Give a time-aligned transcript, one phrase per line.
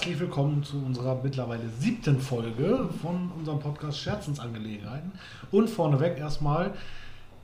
[0.00, 5.12] Herzlich willkommen zu unserer mittlerweile siebten Folge von unserem Podcast Scherzensangelegenheiten.
[5.50, 6.72] Und vorneweg erstmal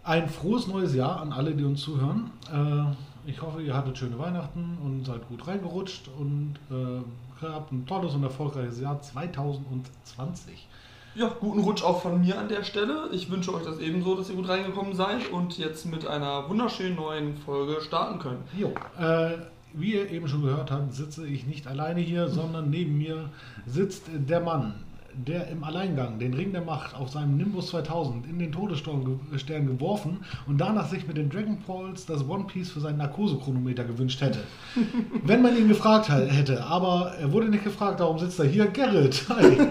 [0.02, 2.30] ein frohes neues Jahr an alle, die uns zuhören.
[2.50, 7.84] Äh, ich hoffe, ihr hattet schöne Weihnachten und seid gut reingerutscht und äh, habt ein
[7.84, 10.66] tolles und erfolgreiches Jahr 2020.
[11.14, 13.10] Ja, guten Rutsch auch von mir an der Stelle.
[13.12, 16.96] Ich wünsche euch das ebenso, dass ihr gut reingekommen seid und jetzt mit einer wunderschönen
[16.96, 18.48] neuen Folge starten könnt.
[18.56, 19.36] Jo, äh,
[19.76, 23.30] wie ihr eben schon gehört habt, sitze ich nicht alleine hier, sondern neben mir
[23.66, 24.74] sitzt der Mann,
[25.24, 29.60] der im Alleingang den Ring der Macht auf seinem Nimbus 2000 in den Todesstern ge
[29.60, 34.20] geworfen und danach sich mit den Dragon Balls das One Piece für seinen Narkosechronometer gewünscht
[34.20, 34.40] hätte.
[35.24, 38.66] Wenn man ihn gefragt hätte, aber er wurde nicht gefragt, darum sitzt er hier.
[38.66, 39.56] Gerrit, hi.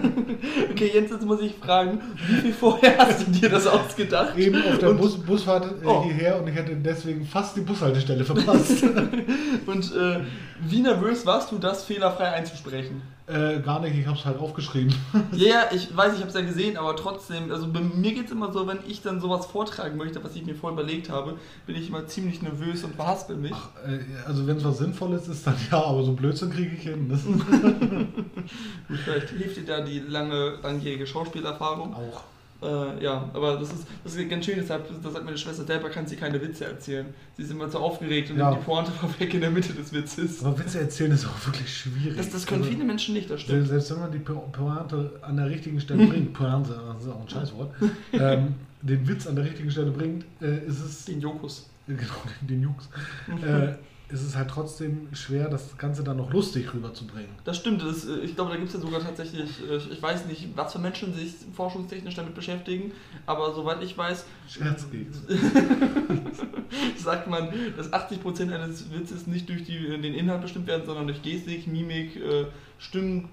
[0.70, 4.36] Okay, Jens, jetzt muss ich fragen, wie viel vorher hast du dir das ausgedacht?
[4.36, 6.04] Eben auf der Bus Busfahrt äh, oh.
[6.04, 8.82] hierher und ich hätte deswegen fast die Bushaltestelle verpasst.
[9.66, 10.20] und äh,
[10.60, 13.02] wie nervös warst du, das fehlerfrei einzusprechen?
[13.28, 14.94] Äh, gar nicht, ich habe es halt aufgeschrieben.
[15.32, 18.26] Ja, yeah, ich weiß, ich habe es ja gesehen, aber trotzdem, also bei mir geht
[18.26, 21.36] es immer so, wenn ich dann sowas vortragen möchte, was ich mir vorher überlegt habe,
[21.66, 23.52] bin ich immer ziemlich nervös und verhaspel mich.
[23.52, 26.82] Ach, äh, also wenn es was Sinnvolles ist, dann ja, aber so Blödsinn kriege ich
[26.82, 27.10] hin.
[28.88, 31.94] Vielleicht hilft dir da die lange, langjährige Schauspielerfahrung.
[31.94, 32.22] Auch.
[32.62, 35.90] Äh, ja, aber das ist, das ist ganz schön, deshalb das sagt meine Schwester, selber
[35.90, 37.06] kann sie keine Witze erzählen.
[37.36, 38.50] Sie ist immer zu aufgeregt und ja.
[38.50, 40.42] nimmt die Pointe vorweg in der Mitte des Witzes.
[40.42, 42.16] Aber Witze erzählen ist auch wirklich schwierig.
[42.16, 43.68] Das, das können also, viele Menschen nicht, das stimmt.
[43.68, 47.28] Selbst wenn man die Pointe an der richtigen Stelle bringt, Pointe, das ist auch ein
[47.28, 47.74] Scheißwort,
[48.12, 51.04] ähm, den Witz an der richtigen Stelle bringt, äh, ist es...
[51.04, 51.68] Den Jokus.
[51.86, 52.00] Genau,
[52.40, 52.88] den, den Jux.
[53.44, 53.74] äh,
[54.08, 57.30] ist es halt trotzdem schwer, das Ganze dann noch lustig rüberzubringen.
[57.44, 57.82] Das stimmt.
[57.82, 60.72] Das, äh, ich glaube, da gibt es ja sogar tatsächlich, äh, ich weiß nicht, was
[60.72, 62.92] für Menschen sich forschungstechnisch damit beschäftigen,
[63.26, 64.24] aber soweit ich weiß.
[64.48, 65.22] Scherzkeks.
[66.98, 71.22] sagt man, dass 80% eines Witzes nicht durch die, den Inhalt bestimmt werden, sondern durch
[71.22, 72.46] Gestik, Mimik, äh,
[72.78, 73.28] Stimmen,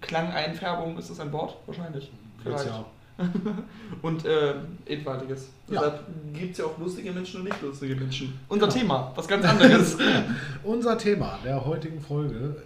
[0.00, 0.98] Klang, Einfärbung.
[0.98, 1.56] Ist das ein Wort?
[1.66, 2.10] Wahrscheinlich.
[2.42, 2.66] Vielleicht.
[2.66, 2.86] Ja.
[4.02, 4.54] und äh,
[4.86, 5.50] etwaiges.
[5.68, 6.38] Deshalb ja.
[6.38, 8.38] gibt es ja auch lustige Menschen und nicht lustige Menschen.
[8.48, 8.78] Unser genau.
[8.78, 9.96] Thema, was ganz anderes.
[10.62, 12.56] Unser Thema der heutigen Folge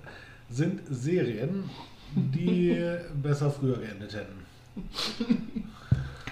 [0.50, 1.68] sind Serien,
[2.14, 2.80] die
[3.22, 4.44] besser früher geendet hätten.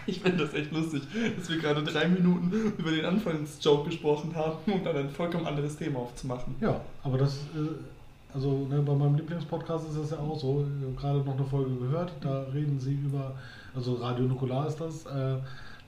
[0.06, 1.03] Ich finde das echt lustig,
[1.39, 5.77] dass wir gerade drei Minuten über den Anfangsjoke gesprochen haben, um dann ein vollkommen anderes
[5.77, 6.56] Thema aufzumachen.
[6.60, 7.91] Ja, aber das, äh,
[8.34, 10.65] also ne, bei meinem Lieblingspodcast ist das ja auch so.
[10.78, 13.34] Ich habe gerade noch eine Folge gehört, da reden sie über
[13.75, 15.37] also Radio Nukular ist das, äh,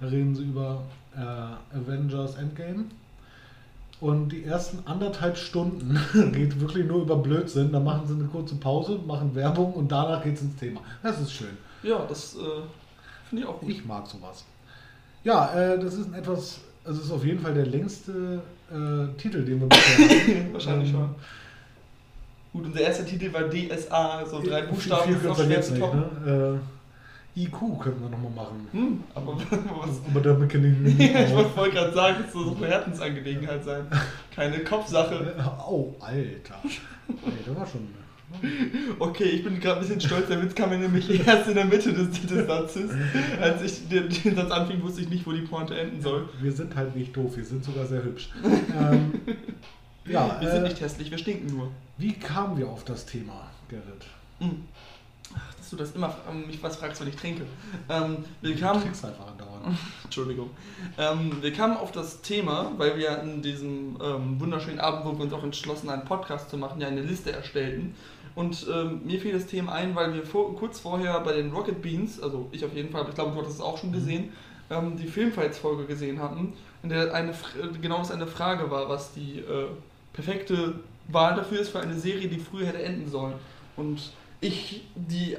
[0.00, 0.82] da reden sie über
[1.14, 2.86] äh, Avengers Endgame.
[4.00, 5.98] Und die ersten anderthalb Stunden
[6.32, 7.72] geht wirklich nur über Blödsinn.
[7.72, 10.80] Da machen sie eine kurze Pause, machen Werbung und danach geht es ins Thema.
[11.02, 11.56] Das ist schön.
[11.82, 12.38] Ja, das äh,
[13.28, 13.70] finde ich auch gut.
[13.70, 14.44] Ich mag sowas.
[15.22, 19.44] Ja, äh, das ist ein etwas, also ist auf jeden Fall der längste äh, Titel,
[19.44, 20.52] den wir bisher haben.
[20.52, 21.14] Wahrscheinlich ähm, schon.
[22.54, 25.18] Gut, unser erster Titel war DSA, so drei Buchstaben.
[25.18, 26.00] Viel, schwer zu toppen.
[26.02, 26.60] Nicht, ne?
[27.36, 28.68] Äh, IQ könnten wir nochmal machen.
[28.70, 29.36] Hm, aber
[29.80, 30.00] was?
[30.08, 31.00] Aber damit kenne ich nicht.
[31.00, 33.88] ich wollte gerade sagen, es soll so eine Herzensangelegenheit sein.
[34.32, 35.34] Keine Kopfsache.
[35.68, 36.54] Oh, Alter.
[36.62, 37.88] Ey, das war schon.
[39.00, 40.28] Okay, ich bin gerade ein bisschen stolz.
[40.28, 42.92] Der Witz kam mir nämlich erst in der Mitte des, des Satzes.
[43.40, 46.28] Als ich den, den, Satz anfing, wusste ich nicht, wo die Pointe enden soll.
[46.40, 48.30] Wir sind halt nicht doof, wir sind sogar sehr hübsch.
[48.80, 49.12] ähm,
[50.06, 51.70] ja, wir äh, sind nicht hässlich, wir stinken nur.
[51.96, 54.06] Wie kamen wir auf das Thema, Gerrit?
[54.40, 54.64] Mhm
[55.64, 57.44] dass du das immer ähm, mich was fragst, wenn ich trinke.
[57.88, 59.78] Ähm, wir kamen, du trinkst einfach andauernd.
[60.04, 60.50] Entschuldigung.
[60.98, 65.24] Ähm, wir kamen auf das Thema, weil wir in diesem ähm, wunderschönen Abend, wo wir
[65.24, 67.94] uns auch entschlossen, einen Podcast zu machen, ja eine Liste erstellten.
[68.34, 71.80] Und ähm, mir fiel das Thema ein, weil wir vor, kurz vorher bei den Rocket
[71.80, 73.94] Beans, also ich auf jeden Fall, aber ich glaube, du hattest es auch schon mhm.
[73.94, 74.32] gesehen,
[74.70, 76.52] ähm, die Filmfights-Folge gesehen hatten,
[76.82, 77.32] in der eine,
[77.80, 79.68] genau das eine Frage war, was die äh,
[80.14, 83.34] perfekte Wahl dafür ist für eine Serie, die früher hätte enden sollen.
[83.76, 85.36] Und ich die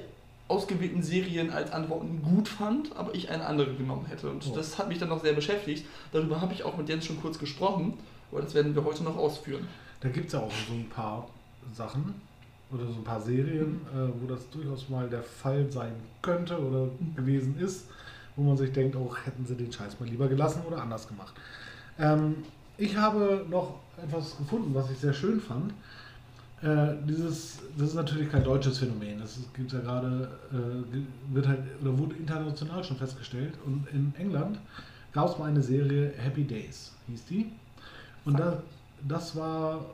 [0.48, 4.30] ausgewählten Serien als Antworten gut fand, aber ich eine andere genommen hätte.
[4.30, 4.56] Und oh.
[4.56, 5.88] das hat mich dann noch sehr beschäftigt.
[6.12, 7.94] Darüber habe ich auch mit Jens schon kurz gesprochen,
[8.32, 9.68] aber das werden wir heute noch ausführen.
[10.02, 11.28] Da gibt es ja auch so ein paar
[11.74, 12.14] Sachen
[12.72, 16.90] oder so ein paar Serien, äh, wo das durchaus mal der Fall sein könnte oder
[17.16, 17.88] gewesen ist,
[18.36, 21.08] wo man sich denkt, auch oh, hätten sie den Scheiß mal lieber gelassen oder anders
[21.08, 21.34] gemacht.
[21.98, 22.44] Ähm,
[22.78, 25.74] ich habe noch etwas gefunden, was ich sehr schön fand.
[26.62, 29.20] Äh, dieses, das ist natürlich kein deutsches Phänomen.
[29.20, 33.54] Das gibt ja gerade, äh, wird halt, oder wurde international schon festgestellt.
[33.66, 34.60] Und in England
[35.12, 37.52] gab es mal eine Serie Happy Days, hieß die.
[38.24, 38.62] Und da,
[39.08, 39.86] das war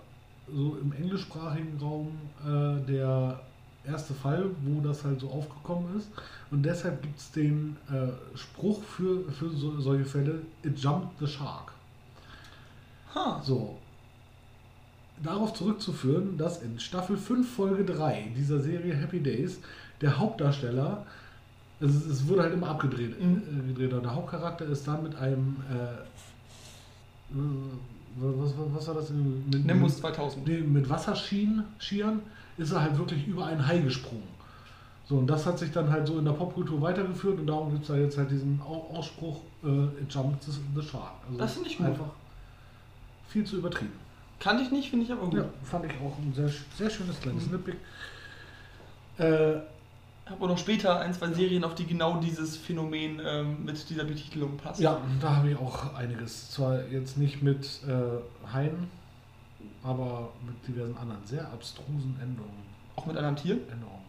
[0.54, 3.40] so im englischsprachigen Raum äh, der
[3.86, 6.10] erste Fall, wo das halt so aufgekommen ist.
[6.52, 11.28] Und deshalb gibt es den äh, Spruch für, für so, solche Fälle, it jumped the
[11.28, 11.72] shark.
[13.14, 13.42] Huh.
[13.44, 13.78] So,
[15.24, 19.60] darauf zurückzuführen, dass in Staffel 5, Folge 3 dieser Serie Happy Days
[20.02, 21.06] der Hauptdarsteller,
[21.80, 23.42] es, es wurde halt immer abgedreht, Mhm.
[23.64, 25.76] äh, gedreht, und der Hauptcharakter ist dann mit einem, äh,
[27.34, 27.38] äh,
[28.18, 29.10] was, was, was war das?
[29.10, 30.46] Mit, Nimbus 2000.
[30.48, 32.20] Nee, mit Wasserschienen, Skiern,
[32.58, 34.28] ist er halt wirklich über einen Hai gesprungen.
[35.08, 37.84] So, und das hat sich dann halt so in der Popkultur weitergeführt und darum gibt
[37.84, 39.68] es da jetzt halt diesen Au- Ausspruch, äh,
[40.46, 41.12] the the shark.
[41.28, 41.88] Also Das finde ich gut.
[41.88, 42.10] Einfach
[43.28, 43.94] viel zu übertrieben.
[44.42, 45.36] Kannte ich nicht, finde ich aber gut.
[45.36, 47.76] Ja, fand ich auch ein sehr, sehr schönes kleines Snippet.
[49.20, 49.60] Äh,
[50.26, 54.04] Habe auch noch später ein, zwei Serien, auf die genau dieses Phänomen ähm, mit dieser
[54.04, 54.80] Betitelung passt.
[54.80, 56.50] ja, da habe ich auch einiges.
[56.52, 58.90] Zwar jetzt nicht mit äh, Haien,
[59.84, 62.64] aber mit diversen anderen sehr abstrusen Änderungen.
[62.96, 63.60] Auch mit anderen Tieren.
[63.72, 64.02] Änderungen.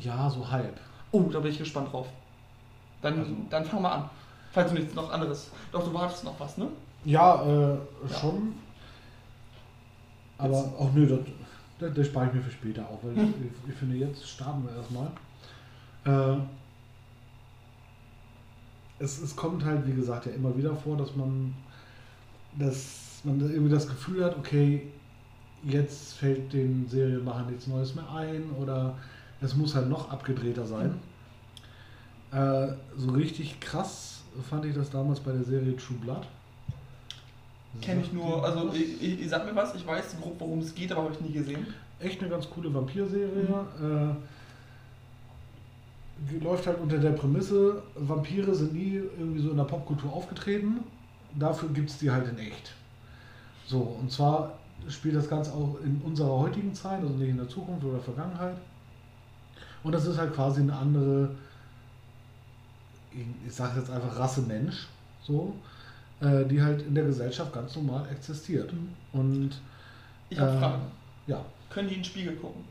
[0.00, 0.78] Ja, so halb.
[1.12, 2.08] Oh, da bin ich gespannt drauf.
[3.00, 4.10] Dann, Also- dann fang mal an.
[4.52, 5.50] Falls du nichts noch anderes.
[5.72, 6.68] Doch, du wartest noch was, ne?
[7.06, 7.78] Ja, äh,
[8.10, 8.18] Ja.
[8.20, 8.52] schon.
[10.38, 11.20] Aber auch nö, das,
[11.78, 13.34] das, das spare ich mir für später auf, weil Hm.
[13.64, 15.10] ich, ich finde, jetzt starten wir erstmal.
[16.04, 16.40] Äh,
[18.98, 21.54] es, es kommt halt, wie gesagt, ja immer wieder vor, dass man,
[22.58, 24.82] dass man irgendwie das Gefühl hat, okay,
[25.62, 28.94] jetzt fällt den Serienmachern nichts Neues mehr ein oder
[29.40, 30.98] es muss halt noch abgedrehter sein.
[32.32, 36.26] Äh, so richtig krass fand ich das damals bei der Serie True Blood.
[37.80, 40.74] Kenne ich nur, also ich, ich, ich sag mir was, ich weiß grob, worum es
[40.74, 41.66] geht, aber habe ich nie gesehen.
[42.00, 43.66] echt eine ganz coole Vampirserie.
[43.80, 44.14] Äh,
[46.30, 50.80] die läuft halt unter der Prämisse, Vampire sind nie irgendwie so in der Popkultur aufgetreten.
[51.34, 52.72] Dafür gibt es die halt in echt.
[53.66, 54.58] So, und zwar
[54.88, 58.56] spielt das Ganze auch in unserer heutigen Zeit, also nicht in der Zukunft oder Vergangenheit.
[59.82, 61.30] Und das ist halt quasi eine andere,
[63.12, 64.88] ich, ich sage jetzt einfach Rasse Mensch,
[65.22, 65.54] so,
[66.20, 68.72] äh, die halt in der Gesellschaft ganz normal existiert.
[69.12, 69.50] Und
[70.30, 70.82] Ich habe äh, Fragen.
[71.26, 72.64] ja, Können die in den Spiegel gucken?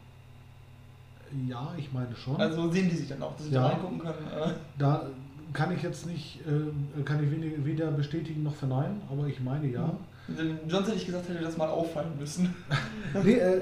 [1.48, 2.38] ja, ich meine schon.
[2.38, 3.62] Also sehen die sich dann auch, dass sie Ja.
[3.64, 4.28] da reingucken können?
[4.32, 5.06] Äh, Da
[5.54, 9.92] kann ich jetzt nicht, äh, kann ich weder bestätigen noch verneinen, aber ich meine ja.
[10.28, 12.54] denn sonst hätte ich gesagt, hätte das mal auffallen müssen.
[13.24, 13.62] nee, äh,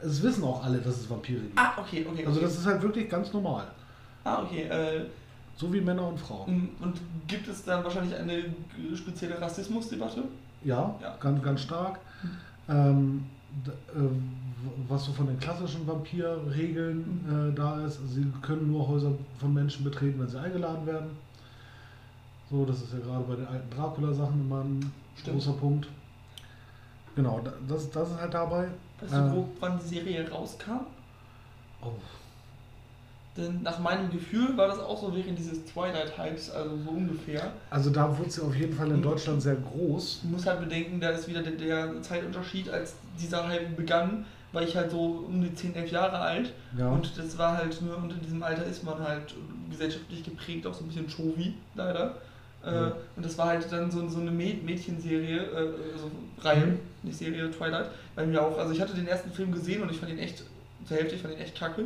[0.00, 1.58] es wissen auch alle, dass es Vampire gibt.
[1.58, 2.24] Ah, okay, okay.
[2.26, 2.48] Also okay.
[2.48, 3.66] das ist halt wirklich ganz normal.
[4.24, 4.62] ah, okay.
[4.62, 5.04] Äh,
[5.56, 6.70] So wie Männer und Frauen.
[6.80, 8.44] und gibt es dann wahrscheinlich eine
[8.96, 10.24] spezielle Rassismusdebatte?
[10.64, 11.16] Ja, Ja.
[11.20, 11.98] Ganz, ganz stark.
[12.68, 13.24] Ähm,
[13.66, 14.08] d- äh,
[14.88, 19.84] was so von den klassischen Vampirregeln äh, da ist, sie können nur Häuser von Menschen
[19.84, 21.10] betreten, wenn sie eingeladen werden.
[22.50, 25.36] So, das ist ja gerade bei den alten Dracula-Sachen immer ein Stimmt.
[25.36, 25.88] großer Punkt.
[27.16, 28.68] Genau, da- das, das ist halt dabei.
[29.00, 29.44] Weißt du Äh.
[29.60, 30.80] wann die Serie rauskam?
[31.82, 31.92] Oh,
[33.40, 37.52] Denn nach meinem Gefühl war das auch so während dieses Twilight-Hypes, also so ungefähr.
[37.70, 39.02] also da wurde sie auf jeden Fall in Mhm.
[39.02, 40.20] Deutschland sehr groß.
[40.22, 44.62] Du musst halt bedenken, da ist wieder der, der Zeitunterschied, als dieser Hype begann, war
[44.62, 46.52] ich halt so um die 10, 11 Jahre alt.
[46.76, 46.88] Ja.
[46.90, 49.34] Und das war halt nur, und in diesem Alter ist man halt
[49.70, 52.16] gesellschaftlich geprägt, auch so ein bisschen Chovi, leider.
[52.64, 52.92] Äh, Ja.
[53.16, 55.56] und das war halt dann so, so eine Mä- Mädchenserie, äh,
[55.94, 56.10] also
[56.42, 56.78] Reihe, Mhm.
[57.04, 57.90] nicht Serie Twilight.
[58.14, 60.42] Bei mir auch, also ich hatte den ersten Film gesehen und ich fand ihn echt,
[60.84, 61.84] zur Hälfte, ich fand ihn echt kacke.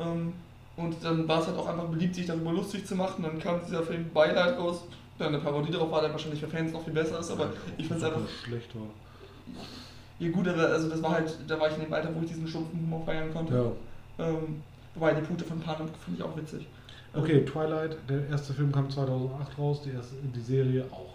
[0.00, 0.32] Ähm,
[0.80, 3.22] und dann war es halt auch einfach beliebt, sich darüber lustig zu machen.
[3.22, 4.84] Dann kam dieser Film Beileid raus,
[5.18, 7.86] der eine Parodie darauf war, der wahrscheinlich für Fans noch viel besser ist, aber ich
[7.86, 8.86] fand es einfach schlecht war.
[10.18, 12.28] ja gut, aber also das war halt, da war ich in dem Alter, wo ich
[12.28, 13.54] diesen stumpfen Humor feiern konnte.
[14.18, 14.26] Ja.
[14.26, 14.62] Ähm,
[14.94, 16.66] wobei die Punkte von Panem fand ich auch witzig.
[17.14, 21.14] Okay, Twilight, der erste Film kam 2008 raus, die, erste, die Serie auch.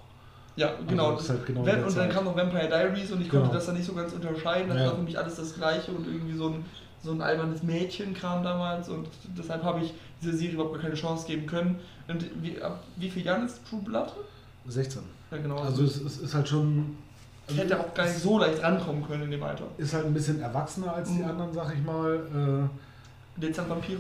[0.58, 1.14] Ja, genau.
[1.14, 3.42] das ist halt genau der und dann kam noch Vampire Diaries und ich Genau.
[3.44, 4.70] konnte das dann nicht so ganz unterscheiden.
[4.70, 4.88] Das Ja.
[4.88, 6.66] war für mich alles das Gleiche und irgendwie so ein,
[7.06, 9.08] so ein albernes Mädchen kam damals und
[9.38, 11.80] deshalb habe ich dieser Serie überhaupt gar keine Chance geben können.
[12.08, 14.12] Und wie, ab wie viel Jahren ist True Blood?
[14.68, 15.02] 16.
[15.32, 15.58] Ja, genau.
[15.60, 16.98] Also es, es ist halt schon.
[17.48, 19.66] ich hätte auch gar nicht so leicht rankommen können in dem Alter.
[19.78, 21.30] Ist halt ein bisschen erwachsener als die Mhm.
[21.30, 22.70] anderen, sag ich mal.
[23.38, 24.00] Äh, Dezent Vampire?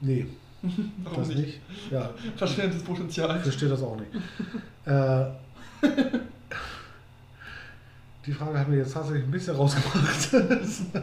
[0.00, 0.26] nee,
[1.04, 1.38] Warum das nicht?
[1.40, 1.60] nicht.
[1.90, 3.36] Ja, Verschwendetes Potenzial.
[3.36, 4.10] ich verstehe das auch nicht.
[4.86, 5.24] äh,
[8.26, 10.28] die Frage hat mir jetzt tatsächlich ein bisschen rausgebracht.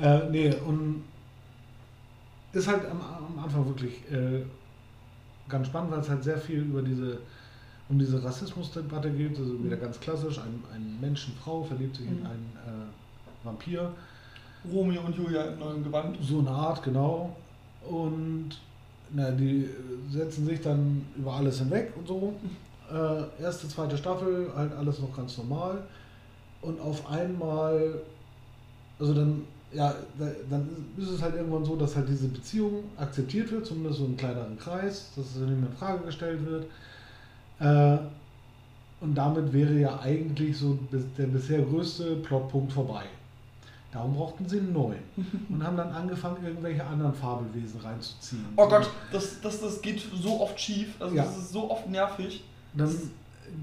[0.00, 1.04] äh, nee, und
[2.52, 4.42] ist halt am, am Anfang wirklich äh,
[5.48, 7.18] ganz spannend, weil es halt sehr viel über diese
[7.88, 12.26] um diese Rassismusdebatte geht, also wieder ganz klassisch, ein, ein Mensch-Frau verliebt sich in Mhm.
[12.26, 13.90] einen äh, Vampir,
[14.72, 16.16] Romeo und Julia in neuem Gewand.
[16.22, 17.34] so eine Art, genau.
[17.88, 18.50] Und
[19.12, 19.68] na, die
[20.08, 22.34] setzen sich dann über alles hinweg und so.
[22.92, 25.82] Äh, erste, zweite Staffel, halt alles noch ganz normal.
[26.62, 28.02] Und auf einmal,
[29.00, 29.42] also dann,
[29.72, 33.98] ja, da- dann ist es halt irgendwann so, dass halt diese Beziehung akzeptiert wird, zumindest
[34.00, 36.66] so im kleineren Kreis, dass es nicht mehr in Frage gestellt wird.
[37.60, 37.98] Äh,
[39.02, 40.78] Und damit wäre ja eigentlich so
[41.16, 43.04] der bisher größte Plotpunkt vorbei.
[43.92, 45.00] Darum brauchten sie einen neuen.
[45.48, 48.44] Und haben dann angefangen, irgendwelche anderen Fabelwesen reinzuziehen.
[48.56, 50.94] Oh Gott, das, das, das geht so oft schief.
[51.00, 51.24] Also Ja.
[51.24, 52.44] das ist so oft nervig.
[52.74, 52.94] Dann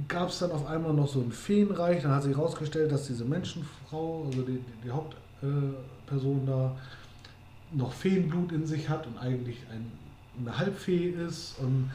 [0.07, 2.01] gab es dann auf einmal noch so ein Feenreich.
[2.01, 4.91] Dann hat sich herausgestellt, dass diese Menschenfrau, also die, die, die
[6.07, 6.71] Hauptperson da,
[7.73, 9.91] noch Feenblut in sich hat und eigentlich ein,
[10.39, 11.59] eine Halbfee ist.
[11.59, 11.91] Und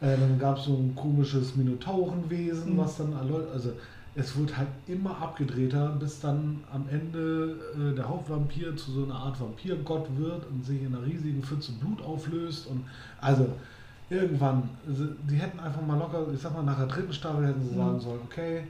[0.00, 2.78] äh, dann gab es so ein komisches Minotaurenwesen, Mhm.
[2.78, 3.52] was dann erläutert.
[3.52, 3.72] Also
[4.14, 9.14] es wird halt immer abgedrehter, bis dann am Ende äh, der Hauptvampir zu so einer
[9.16, 12.66] Art Vampirgott wird und sich in einer riesigen Pfütze Blut auflöst.
[12.66, 12.84] Und
[13.20, 13.48] also
[14.10, 17.64] irgendwann, also, die hätten einfach mal locker, ich sag mal, nach der dritten Staffel hätten
[17.64, 17.78] sie Mhm.
[17.78, 18.64] sagen sollen, okay,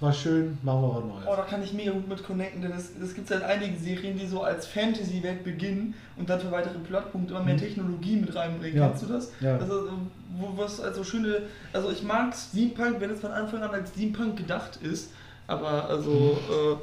[0.00, 1.24] war schön, machen wir was Neues.
[1.26, 4.18] Oh, da kann ich mega gut mit connecten, denn es, es gibt halt einige Serien,
[4.18, 7.58] die so als Fantasy-Welt beginnen und dann für weitere Plotpunkte immer mehr Mhm.
[7.60, 8.78] Technologie mit reinbringen.
[8.78, 8.88] Ja.
[8.88, 9.32] Kennst du das?
[9.40, 9.56] Ja.
[9.58, 9.90] Also,
[10.38, 11.42] wo was also schöne,
[11.72, 15.10] also ich mag Steampunk, wenn es von Anfang an als Steampunk gedacht ist,
[15.46, 16.78] aber also, äh, ähm,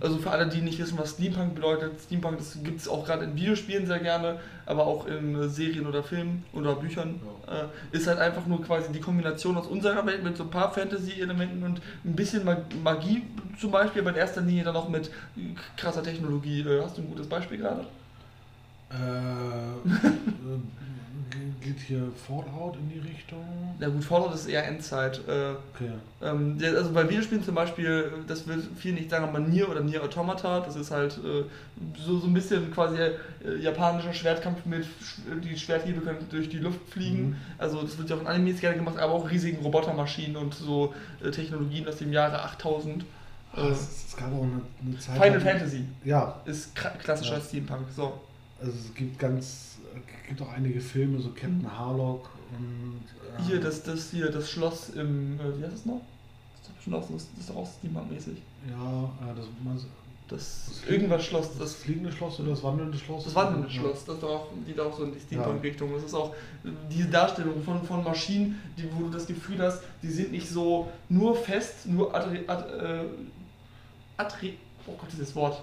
[0.00, 3.24] also für alle, die nicht wissen, was Steampunk bedeutet, Steampunk, das gibt es auch gerade
[3.24, 8.06] in Videospielen sehr gerne, aber auch in äh, Serien oder Filmen oder Büchern, äh, ist
[8.06, 11.80] halt einfach nur quasi die Kombination aus unserer Welt mit so ein paar Fantasy-Elementen und
[12.04, 13.22] ein bisschen Mag- Magie
[13.58, 15.10] zum Beispiel, aber in erster Linie dann auch mit
[15.76, 16.60] krasser Technologie.
[16.60, 17.86] Äh, hast du ein gutes Beispiel gerade?
[18.90, 18.94] Äh,
[21.60, 23.44] geht hier Fallout in die Richtung?
[23.78, 25.18] Ja gut, Fallout ist eher Endzeit.
[25.28, 25.90] Äh, Okay.
[26.22, 30.02] Ähm, also bei Videospielen zum Beispiel, das will viel nicht sagen, aber Nier oder Nier
[30.02, 31.44] Automata, das ist halt äh,
[32.00, 33.12] so, so ein bisschen quasi äh,
[33.60, 34.86] japanischer Schwertkampf mit,
[35.44, 37.28] die Schwerthiebe können durch die Luft fliegen.
[37.30, 37.36] Mhm.
[37.58, 40.94] Also das wird ja auch in Animes gerne gemacht, aber auch riesigen Robotermaschinen und so
[41.22, 43.04] äh, Technologien aus dem Jahre 8000.
[43.52, 45.22] Ah, Äh, es, es gab auch eine, eine Zeit.
[45.22, 47.40] Final Fantasy Ja, ist klassischer Ja.
[47.42, 47.86] Steampunk.
[47.94, 48.20] So.
[48.60, 53.00] Also es gibt ganz, es gibt auch einige Filme, so Captain Harlock und.
[53.38, 56.00] äh, Hier, das, das hier, das Schloss im, äh, wie heißt das noch?
[56.62, 58.38] Das Schloss, das das ist doch auch Steampunk-mäßig.
[58.70, 59.86] Ja, äh, das, meinst-
[60.28, 63.24] Das, Das irgendwas Schloss, das das fliegende Schloss oder das wandelnde Schloss?
[63.24, 63.74] Das wandelnde Ja.
[63.80, 65.92] Schloss, das ist doch auch, geht auch so in die Steampunk-Richtung.
[65.94, 66.34] Das ist auch
[66.90, 70.88] diese Darstellung von, von Maschinen, die, wo du das Gefühl hast, die sind nicht so
[71.08, 73.04] nur fest, nur adre, ad, äh,
[74.16, 74.52] adre,
[74.88, 75.62] oh Gott, dieses Wort,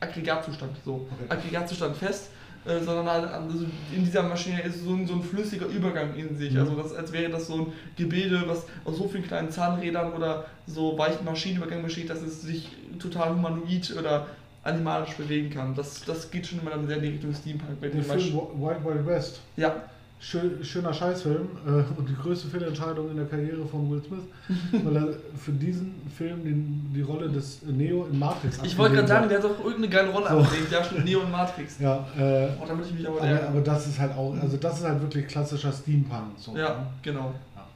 [0.00, 1.24] Aggregatzustand, so, Okay.
[1.28, 2.30] Aggregatzustand fest,
[2.66, 3.64] äh, sondern halt, also
[3.94, 6.52] in dieser Maschine ist so ein, so ein flüssiger Übergang in sich.
[6.52, 6.60] Mhm.
[6.60, 10.46] Also das, als wäre das so ein Gebilde, was aus so vielen kleinen Zahnrädern oder
[10.66, 14.26] so weichen Maschinenübergängen besteht, dass es sich total humanoid oder
[14.62, 15.74] animalisch bewegen kann.
[15.74, 17.80] Das, das geht schon immer dann sehr in die Richtung Steampunk.
[17.80, 18.20] Mit den Film
[18.56, 19.40] Wild Wild West.
[19.56, 19.74] ja,
[20.22, 24.24] Schön, schöner Scheißfilm äh, und die größte Fehlentscheidung in der Karriere von Will Smith,
[24.84, 25.08] weil er
[25.38, 29.38] für diesen Film den, die Rolle des Neo in Matrix ich wollte gerade sagen, der
[29.38, 30.38] hat auch irgendeine geile Rolle So.
[30.40, 30.70] abgelegt.
[30.72, 31.78] Ja, stimmt, Neo und Matrix.
[31.78, 34.78] Ja, äh, Oh, da ich mich aber aber, aber das ist halt auch, also das
[34.80, 36.38] ist halt wirklich klassischer Steampunk.
[36.38, 36.86] So, Ja, ne?
[37.00, 37.32] genau.
[37.56, 37.66] Ja.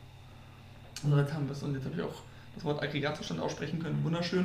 [1.10, 2.22] Und jetzt haben wir es und jetzt habe ich auch
[2.56, 3.98] das Wort Aggregatzustand aussprechen können.
[4.04, 4.44] Wunderschön.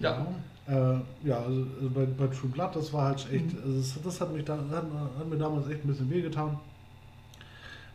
[0.00, 0.26] Ja.
[0.66, 4.02] Ja, äh, ja also, also bei, bei True Blood, das war halt echt, also das,
[4.02, 4.84] das hat, mich da, hat,
[5.18, 6.58] hat mir damals echt ein bisschen wehgetan.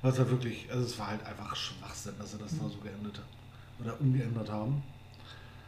[0.04, 3.18] Es halt wirklich, also es war halt einfach Schwachsinn, dass sie das da so geendet
[3.18, 3.26] hat.
[3.84, 4.84] Oder umgeändert haben.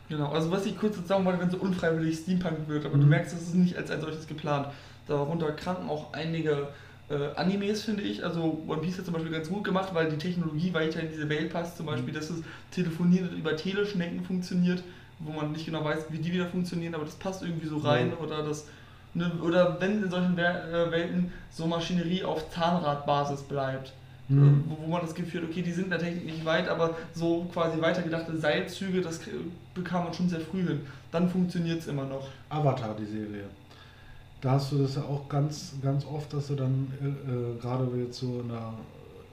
[0.10, 3.04] Genau, also was ich kurz jetzt sagen wollte, wenn so unfreiwillig Steampunk wird, aber du
[3.04, 3.10] Mhm.
[3.10, 4.68] merkst, das ist nicht als ein solches geplant.
[5.08, 6.68] Darunter kranken auch einige
[7.10, 8.24] äh, Animes, finde ich.
[8.24, 11.30] Also One Piece hat zum Beispiel ganz gut gemacht, weil die Technologie weiter in diese
[11.30, 11.78] Welt passt.
[11.78, 12.18] Zum Beispiel, Mhm.
[12.18, 14.84] dass es Telefonieren über Teleschnecken funktioniert,
[15.20, 18.10] wo man nicht genau weiß, wie die wieder funktionieren, aber das passt irgendwie so rein.
[18.10, 18.18] Ja.
[18.26, 18.68] Oder das
[19.14, 23.94] ne, oder wenn in solchen äh, Welten so Maschinerie auf Zahnradbasis bleibt.
[24.28, 24.64] Mhm.
[24.68, 26.96] Wo, wo man das Gefühl hat, okay, die sind in der Technik nicht weit, aber
[27.14, 29.20] so quasi weitergedachte Seilzüge, das
[29.74, 30.82] bekam man schon sehr früh hin.
[31.12, 32.28] Dann funktioniert es immer noch.
[32.50, 33.44] Avatar, die Serie.
[34.42, 37.88] Da hast du das ja auch ganz, ganz oft, dass du dann, äh, äh, gerade
[37.98, 38.74] jetzt so in einer,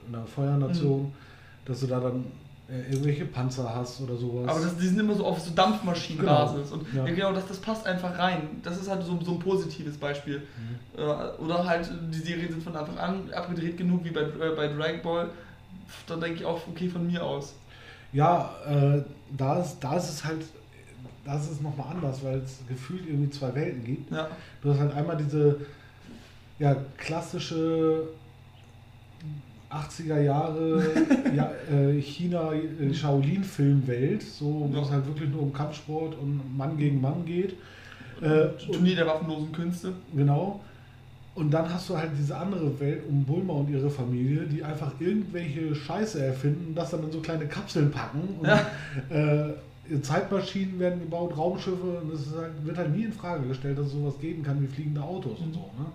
[0.07, 1.11] in einer Feuernation,
[1.65, 2.25] dass du da dann
[2.69, 4.47] äh, irgendwelche Panzer hast oder sowas.
[4.47, 6.71] Aber das, die sind immer so auf so Dampfmaschinenbasis.
[6.71, 7.05] Und Ja.
[7.05, 7.13] ja.
[7.13, 8.61] genau, das, das passt einfach rein.
[8.63, 10.39] Das ist halt so, so ein positives Beispiel.
[10.39, 10.99] Mhm.
[10.99, 14.67] Äh, Oder halt, die Serien sind von Anfang an abgedreht genug, wie bei, äh, bei
[14.67, 15.29] Dragon Ball.
[16.07, 17.53] Da denke ich auch, okay, von mir aus.
[18.13, 19.01] Ja, äh,
[19.35, 20.43] da, ist, da ist es halt,
[21.25, 24.11] da ist es nochmal anders, weil es gefühlt irgendwie zwei Welten gibt.
[24.11, 24.29] Ja.
[24.61, 25.59] Du hast halt einmal diese
[26.59, 28.07] ja, klassische
[29.73, 30.83] 80er Jahre
[31.35, 34.81] ja, äh, China äh, Shaolin-Filmwelt, so wo Ja.
[34.83, 37.55] es halt wirklich nur um Kampfsport und Mann gegen Mann geht.
[38.21, 39.93] Äh, und, Turnier der waffenlosen Künste.
[40.15, 40.61] genau.
[41.35, 44.91] Und dann hast du halt diese andere Welt um Bulma und ihre Familie, die einfach
[44.99, 48.21] irgendwelche Scheiße erfinden und das dann in so kleine Kapseln packen.
[48.39, 48.67] Und, Ja.
[49.09, 53.87] äh, Zeitmaschinen werden gebaut, Raumschiffe, und es halt, wird halt nie in Frage gestellt, dass
[53.87, 55.59] es sowas geben kann wie fliegende Autos und so.
[55.59, 55.85] Ne?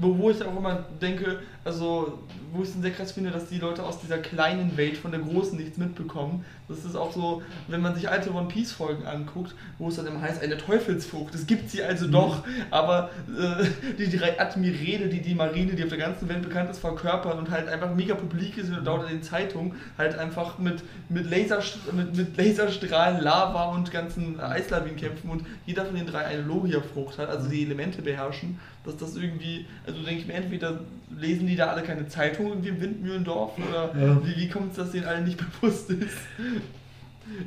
[0.00, 2.18] wo, wo ich auch immer denke, also
[2.52, 5.20] wo ich es sehr krass finde, dass die Leute aus dieser kleinen Welt von der
[5.20, 6.46] großen nichts mitbekommen.
[6.66, 10.06] Das ist auch so, wenn man sich alte One Piece Folgen anguckt, wo es dann
[10.06, 13.66] immer heißt, eine Teufelsfrucht, es gibt sie also doch, aber äh,
[13.98, 17.50] die drei Admirale, die die Marine, die auf der ganzen Welt bekannt ist, verkörpern und
[17.50, 21.62] halt einfach mega publik ist und dauert in den Zeitungen, halt einfach mit, mit, Laser,
[21.92, 27.18] mit, mit Laserstrahlen, Lava und ganzen Eislawinen kämpfen und jeder von den drei eine Logia-Frucht
[27.18, 30.80] hat, also die Elemente beherrschen, dass das irgendwie, also denke ich mir, entweder
[31.16, 34.24] lesen die da alle keine Zeitung irgendwie im Windmühlendorf oder ja.
[34.24, 36.18] wie, wie kommt es, dass denen allen nicht bewusst ist?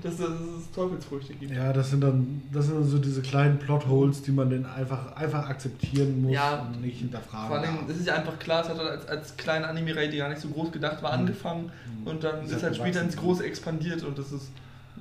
[0.02, 1.54] dass, dass es Teufelsfrüchte gibt.
[1.54, 5.16] Ja, das sind dann, das sind dann so diese kleinen Plotholes, die man dann einfach,
[5.16, 7.48] einfach akzeptieren muss ja, und nicht hinterfragen.
[7.48, 10.30] Vor allem, es ist ja einfach klar, es hat als, als kleine Anime-Reihe, die gar
[10.30, 11.22] nicht so groß gedacht war, mhm.
[11.22, 12.08] angefangen mhm.
[12.08, 14.52] und dann ist, ist halt später ins Große expandiert und das ist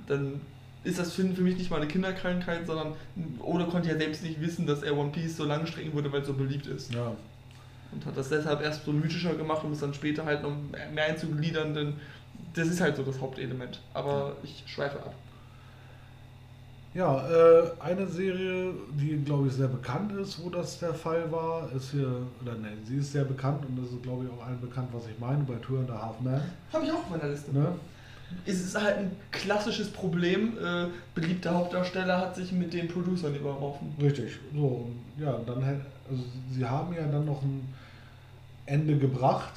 [0.06, 0.40] dann
[0.82, 2.94] ist das für, für mich nicht mal eine Kinderkrankheit, sondern
[3.40, 6.22] Oda konnte ja selbst nicht wissen, dass er One Piece so lange strecken würde, weil
[6.22, 6.94] es so beliebt ist.
[6.94, 7.12] Ja.
[7.92, 10.52] Und hat das deshalb erst so mythischer gemacht, um es dann später halt noch
[10.92, 11.94] mehr einzugliedern, denn
[12.54, 13.80] das ist halt so das Hauptelement.
[13.94, 15.14] Aber ich schweife ab.
[16.92, 21.70] Ja, äh, eine Serie, die glaube ich sehr bekannt ist, wo das der Fall war,
[21.72, 24.60] ist hier, oder ne, sie ist sehr bekannt und das ist glaube ich auch allen
[24.60, 26.42] bekannt, was ich meine, bei Tour and a Half Man.
[26.72, 27.52] Habe ich auch auf meiner Liste.
[27.52, 27.74] Ne?
[28.44, 30.54] Es ist halt ein klassisches Problem.
[30.58, 33.94] Äh, beliebter Hauptdarsteller hat sich mit den Producern überworfen.
[34.00, 37.72] Richtig, so, ja, dann also sie haben ja dann noch ein
[38.70, 39.52] Ende gebracht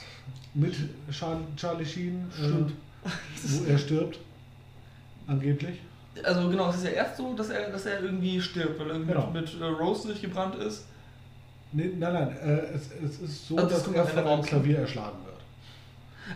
[0.53, 0.75] mit
[1.55, 2.31] Charlie Sheen.
[2.31, 2.73] Äh, Stimmt.
[3.43, 4.19] Wo er stirbt.
[5.27, 5.79] Angeblich.
[6.23, 8.99] Also genau, es ist ja erst so, dass er, dass er irgendwie stirbt, weil er
[8.99, 9.31] genau.
[9.31, 10.85] mit, mit äh, Rose durchgebrannt ist.
[11.71, 14.79] Nee, nein, nein, äh, es, es ist so, also das dass er von einem Klavier
[14.79, 15.33] erschlagen wird.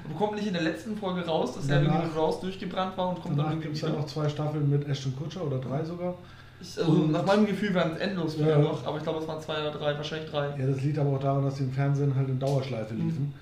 [0.03, 2.97] Aber kommt nicht in der letzten Folge raus, dass danach, er irgendwie mit Rose durchgebrannt
[2.97, 5.83] war und kommt dann gibt es dann noch zwei Staffeln mit Ashton Kutcher oder drei
[5.85, 6.15] sogar.
[6.59, 9.27] Ich, also nach meinem Gefühl waren es endlos viele ja, noch, aber ich glaube es
[9.27, 10.57] waren zwei oder drei, wahrscheinlich drei.
[10.57, 13.33] Ja, das liegt aber auch daran, dass die im Fernsehen halt in Dauerschleife liefen.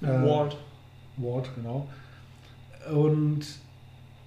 [0.00, 0.08] Mhm.
[0.08, 0.56] Mit äh, Ward.
[1.16, 1.88] Ward, genau.
[2.92, 3.44] Und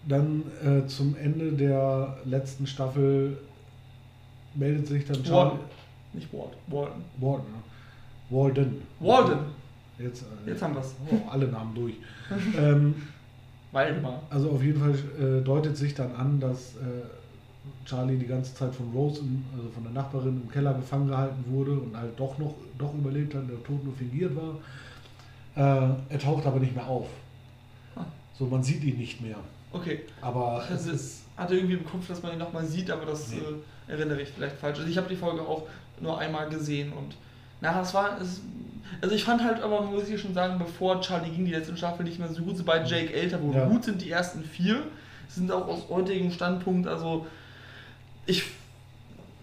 [0.08, 3.38] dann äh, zum Ende der letzten Staffel
[4.56, 5.52] meldet sich dann Charlie.
[5.52, 5.60] Warden.
[6.14, 7.04] Nicht Ward, Walden.
[7.18, 7.46] Warden.
[8.30, 8.82] Walden.
[9.00, 9.40] Walden.
[10.00, 10.96] Jetzt, äh, Jetzt haben wir es.
[11.10, 11.96] Oh, alle Namen durch.
[12.58, 12.96] ähm,
[13.72, 14.22] Waldemar.
[14.30, 17.04] Also auf jeden Fall äh, deutet sich dann an, dass äh,
[17.88, 21.44] Charlie die ganze Zeit von Rose, im, also von der Nachbarin im Keller gefangen gehalten
[21.48, 24.56] wurde und halt doch noch doch überlebt hat, der Tod nur fingiert war.
[25.56, 27.08] Äh, er taucht aber nicht mehr auf.
[28.38, 29.38] So, man sieht ihn nicht mehr.
[29.72, 30.02] Okay.
[30.22, 33.38] Aber hatte, es hatte irgendwie im Kopf, dass man ihn nochmal sieht, aber das nee.
[33.38, 34.78] äh, erinnere ich vielleicht falsch.
[34.80, 35.64] Also ich habe die Folge auch
[36.00, 37.16] nur einmal gesehen und
[37.62, 38.22] na, es war.
[38.22, 38.42] Es,
[39.02, 42.06] also ich fand halt aber, muss ich schon sagen, bevor Charlie ging, die letzte Staffel
[42.06, 42.90] nicht mehr so gut, sobald mhm.
[42.90, 43.60] Jake älter wurde.
[43.60, 43.68] Ja.
[43.68, 44.84] Gut sind die ersten vier,
[45.28, 47.26] sind auch aus heutigem Standpunkt, also
[48.28, 48.44] ich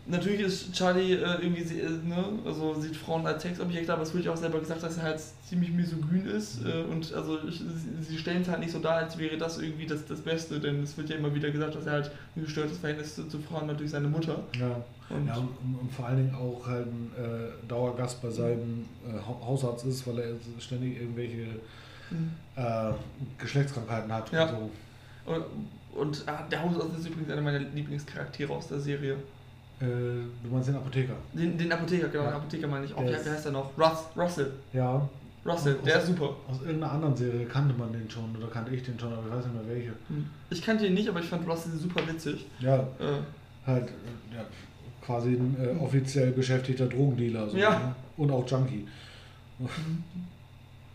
[0.06, 4.24] natürlich ist Charlie äh, irgendwie, äh, ne, also sieht Frauen als Sexobjekte, aber es wird
[4.24, 7.62] ja auch selber gesagt, dass er halt ziemlich misogyn ist äh, und also ich,
[8.00, 10.82] sie stellen es halt nicht so dar, als wäre das irgendwie das, das Beste, denn
[10.82, 13.68] es wird ja immer wieder gesagt, dass er halt ein gestörtes Verhältnis zu, zu Frauen
[13.68, 14.42] hat durch seine Mutter.
[14.58, 18.86] Ja, und, ja, und, und vor allen Dingen auch halt ein äh, Dauergast bei seinem
[19.06, 21.46] äh, Hausarzt ist, weil er ständig irgendwelche
[22.10, 22.30] mhm.
[22.56, 22.92] Äh,
[23.38, 24.44] Geschlechtskrankheiten hat ja.
[24.44, 24.70] und so.
[25.32, 25.44] Und,
[25.94, 29.14] und ah, der Hausarzt ist übrigens einer meiner Lieblingscharaktere aus der Serie.
[29.80, 31.14] Äh, du meinst den Apotheker?
[31.32, 32.30] Den, den Apotheker, genau, ja.
[32.30, 32.94] den Apotheker meine ich.
[32.94, 33.76] Auch, wie, heißt der noch?
[33.78, 34.52] Russ, Russell.
[34.72, 35.08] Ja.
[35.44, 36.36] Russell, der ist super.
[36.48, 39.32] Aus irgendeiner anderen Serie kannte man den schon oder kannte ich den schon, aber ich
[39.34, 39.90] weiß nicht mehr welche.
[40.08, 40.26] Hm.
[40.50, 42.46] Ich kannte ihn nicht, aber ich fand Russell super witzig.
[42.60, 42.78] Ja.
[42.78, 43.20] Äh.
[43.66, 44.44] Halt, äh, ja,
[45.04, 47.48] quasi ein äh, offiziell beschäftigter Drogendealer.
[47.50, 47.70] So, ja.
[47.70, 47.94] Ne?
[48.16, 48.86] Und auch Junkie.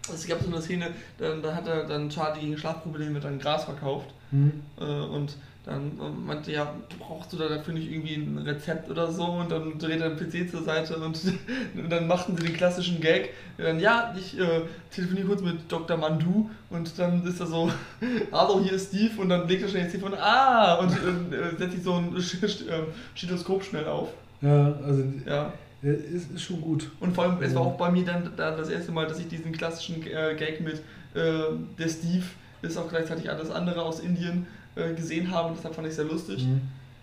[0.09, 0.15] Mhm.
[0.15, 3.65] Es gab so eine Szene, da, da hat er dann Charlie gegen Schlafprobleme dann Gras
[3.65, 4.07] verkauft.
[4.31, 4.63] Mhm.
[4.79, 9.25] Äh, und dann meinte ja, brauchst du da dafür nicht irgendwie ein Rezept oder so?
[9.25, 11.19] Und dann dreht er den PC zur Seite und,
[11.75, 13.33] und dann machten sie den klassischen Gag.
[13.57, 15.97] Dann, ja, ich äh, telefoniere kurz mit Dr.
[15.97, 17.71] Mandu und dann ist er so,
[18.31, 21.75] hallo, hier ist Steve und dann legt er schnell das Telefon, ah, und äh, setzt
[21.75, 24.09] sich so ein ähm, Stethoskop schnell auf.
[24.41, 25.53] Ja, also ja.
[25.81, 26.91] Ist, ist schon gut.
[26.99, 29.27] Und vor allem, es war auch bei mir dann, dann das erste Mal, dass ich
[29.27, 30.81] diesen klassischen äh, Gag mit
[31.15, 32.25] äh, der Steve
[32.61, 36.05] ist auch gleichzeitig alles andere aus Indien äh, gesehen habe und deshalb fand ich sehr
[36.05, 36.43] lustig.
[36.43, 36.61] Mhm.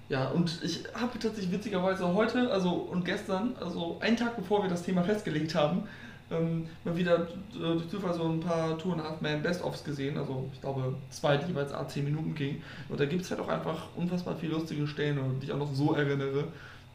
[0.08, 4.70] Ja, und ich habe tatsächlich witzigerweise heute, also und gestern, also einen Tag bevor wir
[4.70, 5.82] das Thema festgelegt haben,
[6.30, 9.84] ähm, mal wieder äh, durch Zufall so ein paar Two and a Half Man Best-Offs
[9.84, 12.62] gesehen, also ich glaube zwei, die jeweils a 10 Minuten gingen.
[12.88, 15.72] Und da gibt es halt auch einfach unfassbar viele lustige Stellen, die ich auch noch
[15.72, 16.44] so erinnere.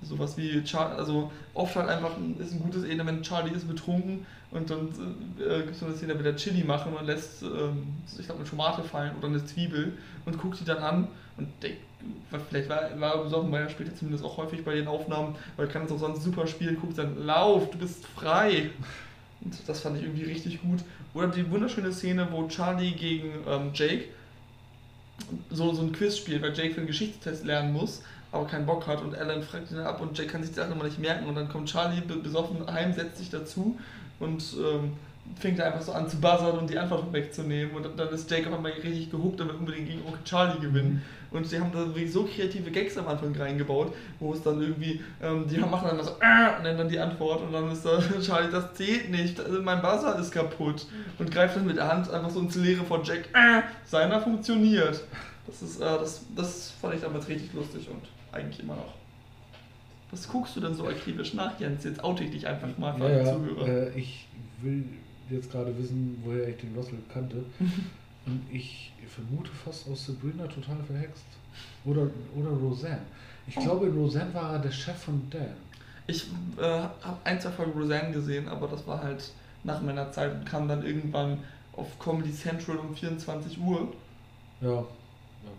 [0.04, 4.70] Sowas wie, Char also oft halt einfach ist ein gutes Element, Charlie ist betrunken und
[4.70, 4.90] dann
[5.40, 7.88] äh, gibt es so eine Szene, da will er Chili machen und lässt, ähm,
[8.18, 9.94] ich glaube, eine Tomate fallen oder eine Zwiebel
[10.26, 11.80] und guckt die dann an und denkt,
[12.50, 15.68] vielleicht war, war er besoffen, weil er später zumindest auch häufig bei den Aufnahmen, weil
[15.68, 18.72] er kann es auch sonst super spielen, guckt dann, lauf, du bist frei.
[19.44, 20.80] Und das fand ich irgendwie richtig gut.
[21.14, 24.06] Oder die wunderschöne Szene, wo Charlie gegen ähm, Jake
[25.50, 28.88] so, so ein Quiz spielt, weil Jake für einen Geschichtstest lernen muss, aber keinen Bock
[28.88, 31.26] hat und Alan fragt ihn ab und Jake kann sich die Sachen immer nicht merken
[31.28, 33.78] und dann kommt Charlie besoffen heim, setzt sich dazu
[34.20, 34.94] und ähm,
[35.40, 37.76] fängt er einfach so an zu buzzern und die Antwort wegzunehmen.
[37.76, 41.02] Und dann ist Jake auf einmal richtig gehuckt und will unbedingt gegen Onkel Charlie gewinnen.
[41.32, 45.48] Und sie haben da so kreative Gags am Anfang reingebaut, wo es dann irgendwie, ähm,
[45.48, 48.52] die machen dann so, äh, und nennen dann die Antwort und dann ist da Charlie,
[48.52, 50.88] das zählt nicht, mein Buzzer ist kaputt.
[51.20, 55.04] Und greift dann mit der Hand einfach so ins Leere von Jack, äh, seiner funktioniert.
[55.48, 58.94] Das ist, äh, das, das fand ich damals richtig lustig und eigentlich immer noch.
[60.12, 61.84] Was guckst du denn so akribisch nach, Jens?
[61.84, 63.68] Jetzt oute ich dich einfach mal für ja, alle Zuhörer.
[63.68, 64.28] Äh, ich
[64.62, 64.84] will
[65.30, 67.44] jetzt gerade wissen, woher ich den Russell kannte.
[68.26, 71.26] Und ich vermute fast aus Sabrina total verhext.
[71.86, 73.02] Oder, oder Roseanne.
[73.48, 73.62] Ich oh.
[73.62, 75.56] glaube, in Roseanne war er der Chef von Dan.
[76.08, 79.32] Ich äh, habe ein, zwei Folgen Roseanne gesehen, aber das war halt
[79.64, 81.40] nach meiner Zeit und kam dann irgendwann
[81.74, 83.94] auf Comedy Central um 24 Uhr.
[84.62, 84.70] Ja.
[84.70, 84.84] ja.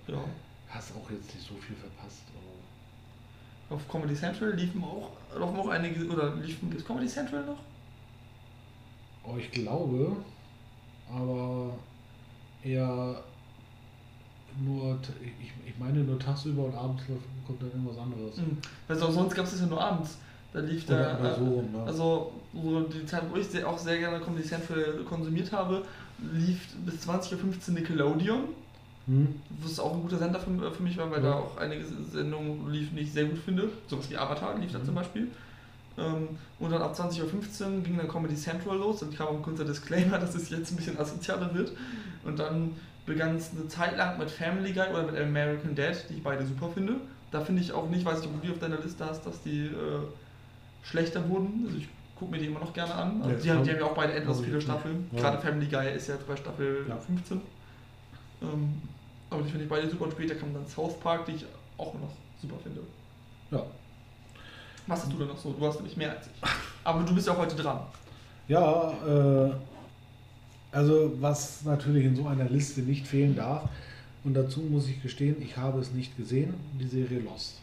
[0.08, 0.24] ja.
[0.68, 2.22] Hast auch jetzt nicht so viel verpasst.
[2.34, 2.41] Aber
[3.72, 7.58] auf Comedy Central liefen auch, laufen auch einige, oder liefen, ist Comedy Central noch?
[9.24, 10.16] Oh, ich glaube,
[11.08, 11.74] aber
[12.62, 13.22] eher
[14.60, 17.02] nur, ich, ich meine nur tagsüber und abends
[17.46, 18.36] kommt dann irgendwas anderes.
[18.36, 18.58] Mhm.
[18.86, 20.18] Weil sonst gab es das ja nur abends.
[20.52, 21.84] Da lief oder, da, so rum, ja.
[21.84, 25.82] also so die Zeit, wo ich auch sehr gerne Comedy Central konsumiert habe,
[26.18, 27.36] lief bis 20.15
[27.68, 28.40] Uhr Nickelodeon.
[29.06, 29.34] Hm.
[29.62, 31.30] Was auch ein guter Sender für, für mich war, weil ja.
[31.30, 33.68] da auch einige Sendungen liefen, die ich sehr gut finde.
[33.88, 34.86] Sowas wie Avatar lief da hm.
[34.86, 35.28] zum Beispiel.
[35.98, 39.42] Ähm, und dann ab 20.15 Uhr ging dann Comedy Central los und kam auch ein
[39.42, 41.72] kurzer Disclaimer, dass es jetzt ein bisschen asozialer wird.
[42.24, 42.72] Und dann
[43.04, 46.46] begann es eine Zeit lang mit Family Guy oder mit American Dad, die ich beide
[46.46, 46.94] super finde.
[47.30, 49.42] Da finde ich auch nicht, weiß ich, ob du die auf deiner Liste hast, dass
[49.42, 50.00] die äh,
[50.82, 51.64] schlechter wurden.
[51.66, 51.88] Also ich
[52.18, 53.22] gucke mir die immer noch gerne an.
[53.22, 55.08] Also die, haben, die haben ja auch beide endlos viele Staffeln.
[55.12, 55.20] Ja.
[55.20, 56.96] Gerade Family Guy ist ja jetzt bei Staffel ja.
[56.96, 57.40] 15.
[58.42, 58.80] Ähm,
[59.30, 60.04] aber die finde ich beide super.
[60.04, 61.44] Und später kam dann South Park, die ich
[61.78, 62.80] auch noch super finde.
[63.50, 63.64] Ja,
[64.86, 65.52] was hast du denn noch so?
[65.52, 66.50] Du hast nämlich mehr als ich.
[66.84, 67.80] Aber du bist ja auch heute dran.
[68.48, 69.52] Ja, äh,
[70.72, 73.68] also was natürlich in so einer Liste nicht fehlen darf,
[74.24, 77.58] und dazu muss ich gestehen, ich habe es nicht gesehen, die Serie Lost.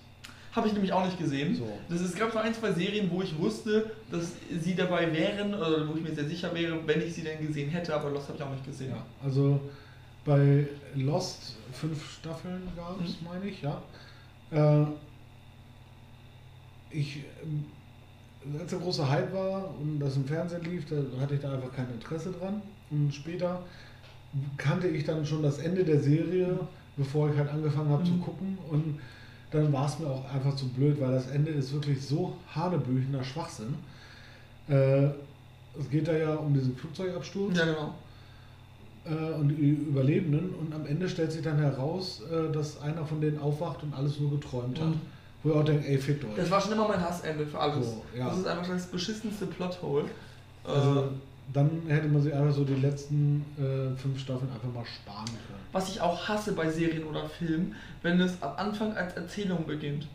[0.52, 1.56] Habe ich nämlich auch nicht gesehen.
[1.56, 1.70] So.
[1.88, 5.88] Das, es gab so ein, zwei Serien, wo ich wusste, dass sie dabei wären, oder
[5.88, 8.38] wo ich mir sehr sicher wäre, wenn ich sie denn gesehen hätte, aber Lost habe
[8.38, 8.90] ich auch nicht gesehen.
[8.90, 9.60] Ja, also
[10.30, 13.28] bei Lost fünf Staffeln gab es, mhm.
[13.28, 13.82] meine ich, ja.
[14.52, 14.86] Äh,
[16.92, 17.66] ich, ähm,
[18.60, 21.74] als der große Hype war und das im Fernsehen lief, da hatte ich da einfach
[21.74, 22.62] kein Interesse dran.
[22.92, 23.64] Und später
[24.58, 26.60] kannte ich dann schon das Ende der Serie,
[26.96, 28.08] bevor ich halt angefangen habe mhm.
[28.08, 28.58] zu gucken.
[28.70, 29.00] Und
[29.52, 33.24] dann war es mir auch einfach zu blöd, weil das Ende ist wirklich so hanebüchener
[33.24, 33.74] Schwachsinn.
[34.68, 35.06] Äh,
[35.80, 37.58] es geht da ja um diesen Flugzeugabsturz.
[37.58, 37.96] Ja, genau.
[39.10, 40.54] Äh, und die Überlebenden.
[40.56, 44.20] Und am Ende stellt sich dann heraus, äh, dass einer von denen aufwacht und alles
[44.20, 44.90] nur geträumt hat.
[44.90, 45.02] Mhm.
[45.42, 46.36] Wo ich auch denke, ey, fickt euch.
[46.36, 47.86] Das war schon immer mein Hassende für alles.
[47.88, 48.28] So, ja.
[48.28, 50.06] Das ist einfach das beschissenste Plothole.
[50.64, 51.04] Also, äh,
[51.54, 55.60] dann hätte man sich einfach so die letzten äh, fünf Staffeln einfach mal sparen können.
[55.72, 60.08] Was ich auch hasse bei Serien oder Filmen, wenn es am Anfang als Erzählung beginnt.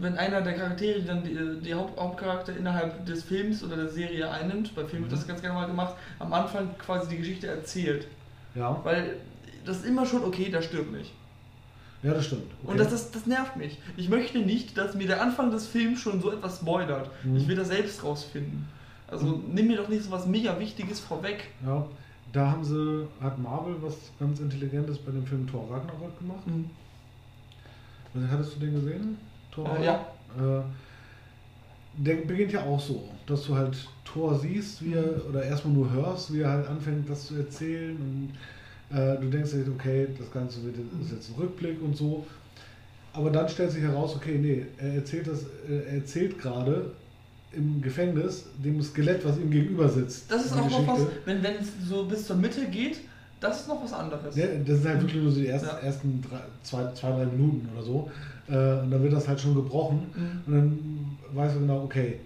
[0.00, 4.30] Wenn einer der Charaktere dann die, die Haupt Hauptcharakter innerhalb des Films oder der Serie
[4.30, 5.10] einnimmt, bei Filmen mhm.
[5.10, 8.06] wird das ganz gerne mal gemacht, am Anfang quasi die Geschichte erzählt.
[8.54, 8.80] Ja.
[8.84, 9.16] Weil
[9.64, 11.12] das ist immer schon okay, der stirbt nicht.
[12.02, 12.50] Ja, das stimmt.
[12.62, 12.72] Okay.
[12.72, 13.78] Und das, das, das nervt mich.
[13.96, 17.10] Ich möchte nicht, dass mir der Anfang des Films schon so etwas spoilert.
[17.24, 17.36] Mhm.
[17.36, 18.68] Ich will das selbst rausfinden.
[19.08, 19.54] Also mhm.
[19.54, 21.48] nimm mir doch nicht so was mega Wichtiges vorweg.
[21.66, 21.84] Ja,
[22.32, 26.46] da haben sie, hat Marvel was ganz Intelligentes bei dem Film Thor Ragnarok gemacht.
[26.46, 26.70] Mhm.
[28.14, 29.18] Also, hattest du den gesehen?
[29.64, 29.78] Thor?
[29.78, 30.06] Äh, ja.
[30.36, 30.62] Äh,
[31.96, 35.28] der beginnt ja auch so, dass du halt Thor siehst, wie er, mhm.
[35.28, 39.50] oder erstmal nur hörst, wie er halt anfängt, das zu erzählen und äh, du denkst
[39.50, 42.24] dir, okay, das Ganze wird, ist jetzt ein Rückblick und so.
[43.12, 46.92] Aber dann stellt sich heraus, okay, nee, er erzählt das, er erzählt gerade
[47.52, 50.30] im Gefängnis dem Skelett, was ihm gegenüber sitzt.
[50.30, 50.86] Das ist auch Geschichte.
[50.86, 53.00] noch was, wenn es so bis zur Mitte geht,
[53.40, 54.36] das ist noch was anderes.
[54.36, 55.78] Ja, das sind halt wirklich nur so die ersten, ja.
[55.78, 58.10] ersten drei, zwei, zwei, drei Minuten oder so.
[58.48, 60.10] Äh, und dann wird das halt schon gebrochen.
[60.14, 60.42] Mhm.
[60.46, 62.20] Und dann weißt du genau, okay,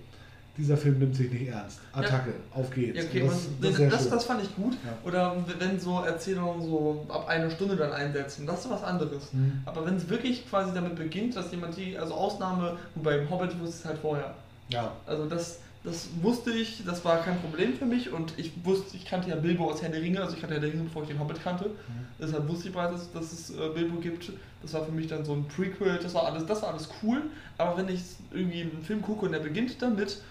[0.56, 1.80] dieser Film nimmt sich nicht ernst.
[1.92, 2.60] Attacke, ja.
[2.60, 3.06] auf geht's.
[3.06, 4.74] Okay, das, das, das, das, fand ich gut.
[4.84, 5.08] Ja.
[5.08, 9.32] Oder wenn so Erzählungen so ab einer Stunde dann einsetzen, das ist was anderes.
[9.32, 9.62] Mhm.
[9.64, 13.58] Aber wenn es wirklich quasi damit beginnt, dass jemand die, also Ausnahme, wobei im Hobbit
[13.60, 14.34] wusste es halt vorher.
[14.68, 14.92] Ja.
[15.06, 19.04] Also das, Das wusste ich, das war kein Problem für mich und ich wusste, ich
[19.04, 21.08] kannte ja Bilbo aus Herr der Ringe, also ich kannte Herr der Ringe, bevor ich
[21.08, 21.70] den Hobbit kannte.
[21.70, 22.06] Mhm.
[22.20, 24.30] Deshalb wusste ich bereits, dass, dass es äh, Bilbo gibt.
[24.62, 27.22] Das war für mich dann so ein Prequel, das war alles, das war alles cool.
[27.58, 30.22] Aber wenn ich irgendwie einen Film gucke und der beginnt damit,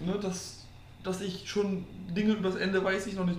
[0.00, 0.64] ne, dass,
[1.04, 3.38] dass ich schon Dinge übers Ende weiß, ich noch nicht,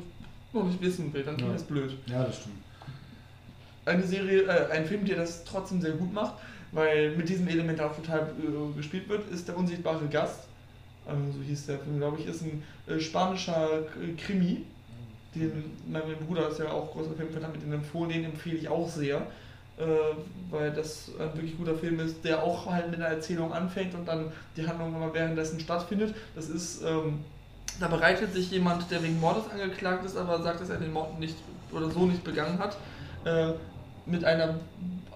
[0.53, 1.57] noch nicht wissen will, dann klingt ja.
[1.57, 1.97] das blöd.
[2.05, 2.55] Ja, das stimmt.
[3.83, 6.35] Eine Serie, äh, ein Film, der das trotzdem sehr gut macht,
[6.71, 10.47] weil mit diesem Element auch total äh, gespielt wird, ist der unsichtbare Gast
[11.07, 13.83] ähm, so hieß der Film, glaube ich, ist ein äh, spanischer
[14.17, 14.65] Krimi.
[15.33, 18.67] Den mein Bruder ist ja auch großer Filmfan, hat mit den empfohlen, den empfehle ich
[18.67, 19.17] auch sehr,
[19.77, 19.83] äh,
[20.49, 24.05] weil das ein wirklich guter Film ist, der auch halt mit einer Erzählung anfängt und
[24.05, 26.13] dann die Handlung immer währenddessen stattfindet.
[26.35, 27.19] Das ist, ähm,
[27.79, 31.17] da bereitet sich jemand, der wegen Mordes angeklagt ist, aber sagt, dass er den Mord
[31.19, 31.35] nicht
[31.71, 32.75] oder so nicht begangen hat,
[33.23, 33.53] äh,
[34.05, 34.55] mit einer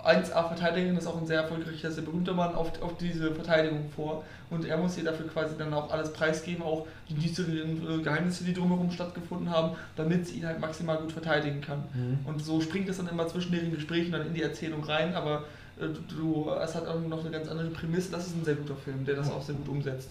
[0.05, 4.23] 1A-Verteidigerin, das ist auch ein sehr erfolgreicher, sehr berühmter Mann, auf, auf diese Verteidigung vor.
[4.51, 8.43] Und er muss ihr dafür quasi dann auch alles preisgeben, auch die düsteren äh, Geheimnisse,
[8.43, 11.83] die drumherum stattgefunden haben, damit sie ihn halt maximal gut verteidigen kann.
[11.93, 12.19] Mhm.
[12.25, 15.45] Und so springt es dann immer zwischen den Gesprächen dann in die Erzählung rein, aber
[15.79, 18.11] äh, du, es hat auch noch eine ganz andere Prämisse.
[18.11, 20.09] Das ist ein sehr guter Film, der das auch sehr gut umsetzt.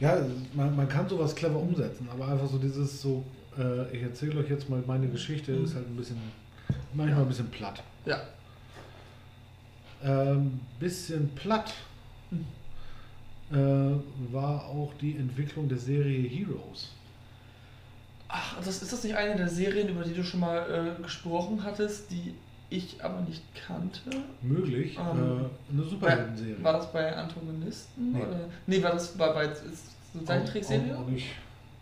[0.00, 0.16] Ja,
[0.54, 3.22] man, man kann sowas clever umsetzen, aber einfach so dieses so,
[3.58, 5.64] äh, ich erzähle euch jetzt mal meine Geschichte, mhm.
[5.64, 6.16] ist halt ein bisschen,
[6.94, 7.82] manchmal ein bisschen platt.
[8.04, 8.20] Ja,
[10.02, 11.74] ähm, bisschen platt
[13.52, 13.56] äh,
[14.32, 16.92] war auch die Entwicklung der Serie Heroes.
[18.28, 21.64] Ach, das, ist das nicht eine der Serien, über die du schon mal äh, gesprochen
[21.64, 22.34] hattest, die
[22.70, 24.22] ich aber nicht kannte?
[24.40, 24.96] Möglich.
[24.96, 26.62] Ähm, äh, eine Superhelden-Serie.
[26.62, 28.12] War das bei Antagonisten?
[28.12, 28.48] Nee, oder?
[28.66, 29.50] nee war das bei, bei
[30.24, 30.96] Zeichentrickserie?
[30.96, 31.26] Auch, auch nicht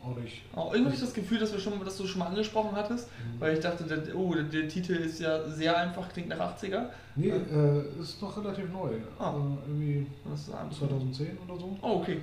[0.05, 0.43] auch nicht.
[0.55, 3.09] Auch irgendwie habe ich das Gefühl, dass, wir schon, dass du schon mal angesprochen hattest,
[3.09, 3.41] mhm.
[3.41, 6.87] weil ich dachte, der, oh, der, der, Titel ist ja sehr einfach, klingt nach 80er.
[7.17, 8.91] Nee, äh, ist noch relativ neu.
[9.19, 9.31] Ah.
[9.31, 11.77] Äh, irgendwie Was ist 2010 oder so.
[11.83, 12.21] Oh, okay.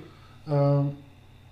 [0.48, 0.92] Ähm,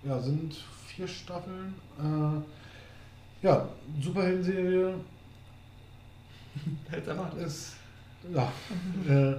[0.03, 0.57] ja, sind
[0.87, 1.75] vier Staffeln.
[1.99, 3.69] Äh, ja,
[4.01, 4.95] Superhelden-Serie.
[6.91, 7.41] Hätte erwartet.
[7.47, 7.75] Es,
[8.33, 8.51] ja,
[9.09, 9.35] äh,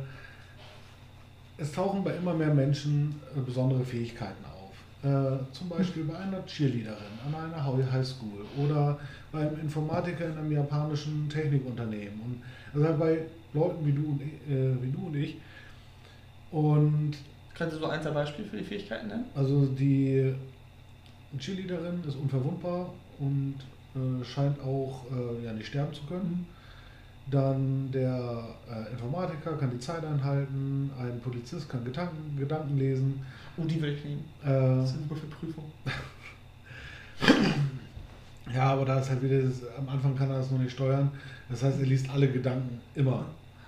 [1.58, 4.55] es tauchen bei immer mehr Menschen äh, besondere Fähigkeiten auf.
[5.06, 8.98] Äh, zum Beispiel bei einer Cheerleaderin an einer Highschool oder
[9.32, 12.42] beim Informatiker in einem japanischen Technikunternehmen.
[12.74, 13.20] Und also bei
[13.54, 15.38] Leuten wie du und, äh, wie du und ich.
[16.50, 17.14] Und
[17.54, 19.26] Kannst du so ein, zwei Beispiele für die Fähigkeiten nennen?
[19.36, 20.34] Also die
[21.38, 23.56] Cheerleaderin ist unverwundbar und
[23.96, 26.48] äh, scheint auch äh, ja, nicht sterben zu können.
[27.28, 33.26] Dann der äh, Informatiker kann die Zeit einhalten, ein Polizist kann Gedanken, Gedanken lesen.
[33.58, 34.24] Und die will ich nehmen.
[34.44, 35.72] Äh, das sind nur für Prüfung.
[38.54, 41.12] ja, aber da ist halt wieder, das, am Anfang kann er das noch nicht steuern.
[41.50, 43.26] Das heißt, er liest alle Gedanken immer.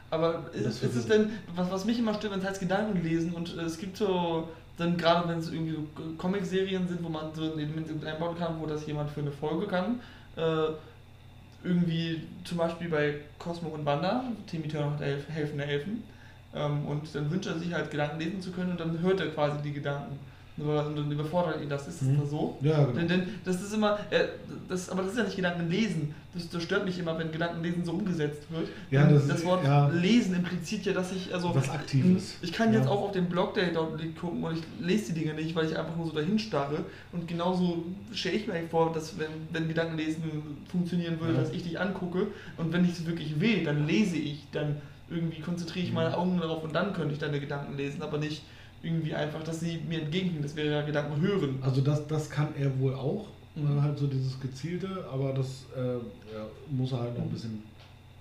[0.09, 3.33] Aber ist, ist es denn, was, was mich immer stört, wenn es heißt Gedanken lesen
[3.33, 7.33] und äh, es gibt so, dann gerade wenn es irgendwie so Comic-Serien sind, wo man
[7.33, 9.99] so ein Element einbauen kann, wo das jemand für eine Folge kann,
[10.37, 10.69] äh,
[11.63, 16.03] irgendwie zum Beispiel bei Cosmo und Wanda, Timmy Turner hat Elf, helfende Elfen,
[16.55, 19.27] ähm, und dann wünscht er sich halt Gedanken lesen zu können und dann hört er
[19.27, 20.19] quasi die Gedanken.
[20.57, 21.87] Und dann überfordert ihn das.
[21.87, 22.27] Ist das mhm.
[22.27, 22.57] so?
[22.61, 22.97] Ja, genau.
[22.97, 24.25] Denn, denn das ist immer, äh,
[24.67, 26.15] das, aber das ist ja nicht Gedanken lesen.
[26.33, 28.67] Das, das stört mich immer, wenn Gedanken lesen so umgesetzt wird.
[28.89, 31.53] Ja, das, das Wort ja, lesen impliziert ja, dass ich, also.
[31.53, 32.35] Was Aktives.
[32.41, 35.21] Ich kann jetzt auch auf den Blog, der dort liegt, gucken und ich lese die
[35.21, 36.85] Dinge nicht, weil ich einfach nur so dahin starre.
[37.11, 40.23] Und genauso stelle ich mir vor, dass wenn, wenn Gedankenlesen
[40.71, 41.41] funktionieren würde, ja.
[41.41, 44.77] dass ich dich angucke und wenn ich es wirklich will, dann lese ich, dann
[45.09, 46.15] irgendwie konzentriere ich meine mhm.
[46.15, 48.41] Augen darauf und dann könnte ich deine Gedanken lesen, aber nicht
[48.87, 50.43] irgendwie einfach, dass sie mir entgegenkommen.
[50.43, 51.59] Das wäre ja Gedanken hören.
[51.61, 53.81] Also das, das kann er wohl auch, mhm.
[53.81, 55.95] halt so dieses gezielte, aber das äh,
[56.33, 57.63] ja, muss er halt noch ein bisschen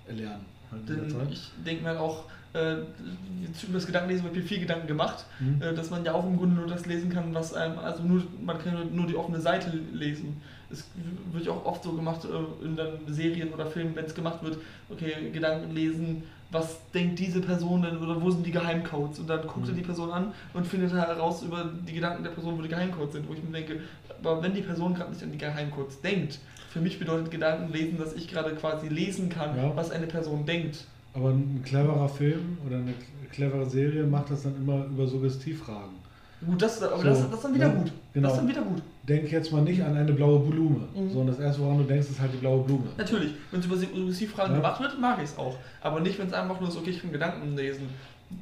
[0.06, 0.44] erlernen.
[0.70, 4.86] Halt Denn ich denke mir halt auch, äh, über das Gedankenlesen wird mir viel Gedanken
[4.86, 5.62] gemacht, mhm.
[5.62, 8.22] äh, dass man ja auch im Grunde nur das lesen kann, was einem, also nur,
[8.44, 10.40] man kann nur die offene Seite lesen.
[10.70, 10.84] Es
[11.32, 14.42] wird ja auch oft so gemacht äh, in dann Serien oder Filmen, wenn es gemacht
[14.42, 14.58] wird,
[14.90, 19.18] okay, Gedanken lesen, was denkt diese Person denn oder wo sind die Geheimcodes?
[19.18, 19.72] Und dann guckt mhm.
[19.72, 23.14] er die Person an und findet heraus über die Gedanken der Person, wo die Geheimcodes
[23.14, 23.28] sind.
[23.28, 23.80] Wo ich mir denke,
[24.22, 26.38] aber wenn die Person gerade nicht an die Geheimcodes denkt,
[26.70, 29.74] für mich bedeutet Gedanken lesen, dass ich gerade quasi lesen kann, ja.
[29.74, 30.84] was eine Person denkt.
[31.14, 32.94] Aber ein cleverer Film oder eine
[33.32, 36.05] clevere Serie macht das dann immer über Suggestivfragen.
[36.46, 37.92] Gut, das, aber so, das, das ist dann wieder ja, gut.
[38.14, 38.28] Genau.
[38.28, 38.82] Das ist dann wieder gut.
[39.02, 41.10] Denk jetzt mal nicht an eine blaue Blume, mhm.
[41.10, 42.84] sondern das erste, woran du denkst, ist halt die blaue Blume.
[42.96, 44.58] Natürlich, wenn es über Suggestivfragen ja.
[44.58, 45.56] gemacht wird, mag ich es auch.
[45.80, 47.88] Aber nicht, wenn es einfach nur so, okay, ich kann Gedanken lesen.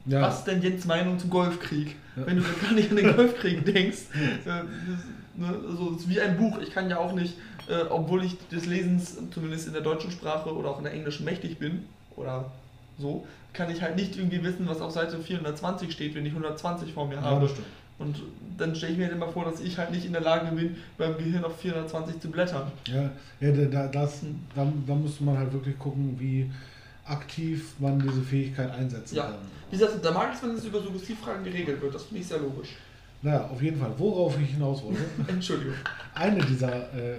[0.07, 0.23] Ja.
[0.23, 1.97] Was ist denn Jens Meinung zum Golfkrieg?
[2.17, 2.27] Ja.
[2.27, 3.99] Wenn du gar nicht an den Golfkrieg denkst,
[4.47, 4.49] äh,
[5.39, 6.59] ne, so ist wie ein Buch.
[6.59, 7.35] Ich kann ja auch nicht,
[7.69, 11.25] äh, obwohl ich des Lesens zumindest in der deutschen Sprache oder auch in der englischen
[11.25, 11.85] mächtig bin,
[12.17, 12.51] oder
[12.99, 16.93] so, kann ich halt nicht irgendwie wissen, was auf Seite 420 steht, wenn ich 120
[16.93, 17.47] vor mir habe.
[17.47, 17.53] Ja,
[17.99, 18.23] Und
[18.59, 20.77] dann stelle ich mir halt immer vor, dass ich halt nicht in der Lage bin,
[20.99, 22.71] beim Gehirn auf 420 zu blättern.
[22.89, 24.21] Ja, ja da, das,
[24.55, 26.51] da, da müsste man halt wirklich gucken, wie
[27.07, 29.25] aktiv man diese Fähigkeit einsetzen Ja.
[29.25, 29.35] kann.
[29.71, 31.95] Wie gesagt, da mag ich es, wenn es über Suggestivfragen geregelt wird.
[31.95, 32.71] Das finde ich sehr logisch.
[33.23, 35.03] Naja, auf jeden Fall, worauf ich hinaus wollte.
[35.29, 35.75] Entschuldigung.
[36.15, 37.19] Eine dieser äh,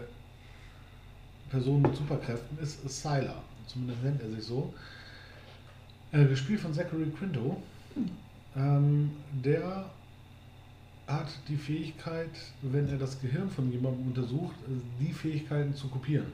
[1.50, 3.42] Personen mit Superkräften ist Sylar.
[3.68, 4.74] Zumindest nennt er sich so.
[6.12, 7.62] Äh, gespielt von Zachary Quinto.
[8.56, 9.12] Ähm,
[9.44, 9.86] der
[11.08, 12.30] hat die Fähigkeit,
[12.62, 16.26] wenn er das Gehirn von jemandem untersucht, äh, die Fähigkeiten zu kopieren.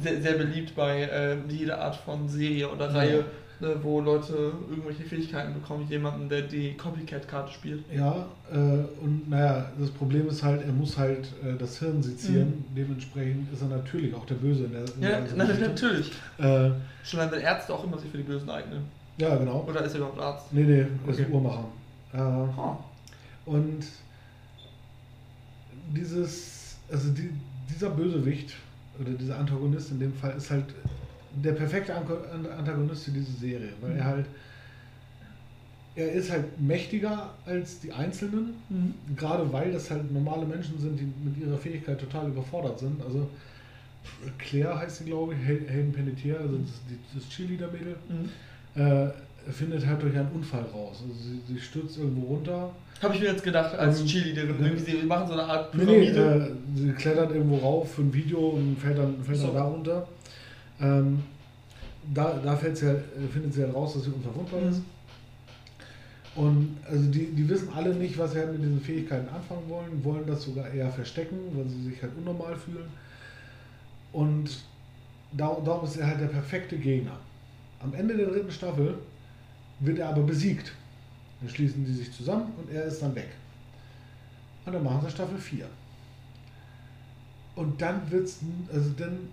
[0.00, 3.24] Sehr, sehr beliebt bei äh, jeder Art von Serie oder Reihe,
[3.58, 5.88] ne, wo Leute irgendwelche Fähigkeiten bekommen.
[5.90, 7.82] Jemanden, der die Copycat-Karte spielt.
[7.92, 12.64] Ja, äh, und naja, das Problem ist halt, er muss halt äh, das Hirn sezieren.
[12.76, 15.68] Dementsprechend ist er natürlich auch der Böse in der, in Ja, der Geschichte.
[15.68, 16.12] natürlich.
[16.38, 16.70] Äh,
[17.02, 18.82] Schon wenn Ärzte auch immer sich für die Bösen eignen.
[19.16, 19.66] ja, genau.
[19.68, 20.52] Oder ist er überhaupt Arzt?
[20.52, 21.24] Nee, nee, ist Okay.
[21.24, 21.64] ein Uhrmacher.
[22.12, 22.18] Äh,
[22.56, 22.76] Oh.
[23.48, 23.84] Und
[25.94, 27.30] dieses, also die,
[27.72, 28.54] dieser Bösewicht
[29.00, 30.64] oder dieser Antagonist in dem Fall ist halt
[31.42, 34.26] der perfekte Antagonist für diese Serie, weil er halt,
[35.94, 38.94] er ist halt mächtiger als die Einzelnen, Mhm.
[39.16, 43.00] gerade weil das halt normale Menschen sind, die mit ihrer Fähigkeit total überfordert sind.
[43.02, 43.28] Also
[44.38, 46.70] Claire heißt sie, glaube ich, Hay- Hayden Panettiere, also das,
[47.14, 48.80] das Cheerleader-Mädel, Mhm.
[48.80, 49.10] äh,
[49.50, 51.02] findet halt durch einen Unfall raus.
[51.02, 52.70] Also sie, sie stürzt irgendwo runter.
[53.02, 54.56] Habe ich mir jetzt gedacht, als Ähm, Cheerleaderin.
[54.64, 56.56] Irgendwie, sie machen so eine Art Nee, nee, Pyramide.
[56.76, 59.46] äh, sie klettert irgendwo rauf für ein Video und fällt dann, fällt So.
[59.46, 60.08] dann da runter.
[60.80, 61.22] Ähm,
[62.14, 64.68] da da fällt sie halt, äh, findet sie halt raus, dass sie unverwundbar Mhm.
[64.70, 64.82] ist.
[66.34, 70.04] Und also die, die wissen alle nicht, was sie halt mit diesen Fähigkeiten anfangen wollen,
[70.04, 72.86] wollen das sogar eher verstecken, weil sie sich halt unnormal fühlen.
[74.12, 74.48] Und
[75.32, 77.18] da, darum ist er halt der perfekte Gegner.
[77.80, 78.94] Am Ende der dritten Staffel
[79.80, 80.72] wird er aber besiegt.
[81.40, 83.28] Dann schließen die sich zusammen und er ist dann weg.
[84.66, 85.66] Und dann machen sie Staffel 4.
[87.54, 88.40] Und dann wird's,
[88.72, 89.28] also dann,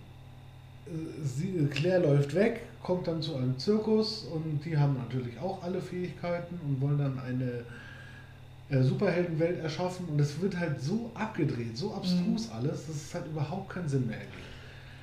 [0.87, 5.61] äh, sie, Claire läuft weg, kommt dann zu einem Zirkus und die haben natürlich auch
[5.63, 7.63] alle Fähigkeiten und wollen dann eine
[8.69, 13.27] äh, Superheldenwelt erschaffen und es wird halt so abgedreht, so abstrus alles, dass es halt
[13.27, 14.54] überhaupt keinen Sinn mehr ergibt.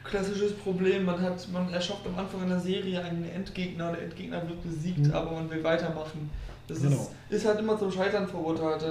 [0.04, 4.62] Klassisches Problem, man hat, man erschafft am Anfang einer Serie einen Endgegner, der Endgegner wird
[4.62, 5.12] besiegt, Mhm.
[5.12, 6.30] aber man will weitermachen.
[6.68, 7.08] Das Genau.
[7.30, 8.84] ist, ist halt immer zum Scheitern verurteilt.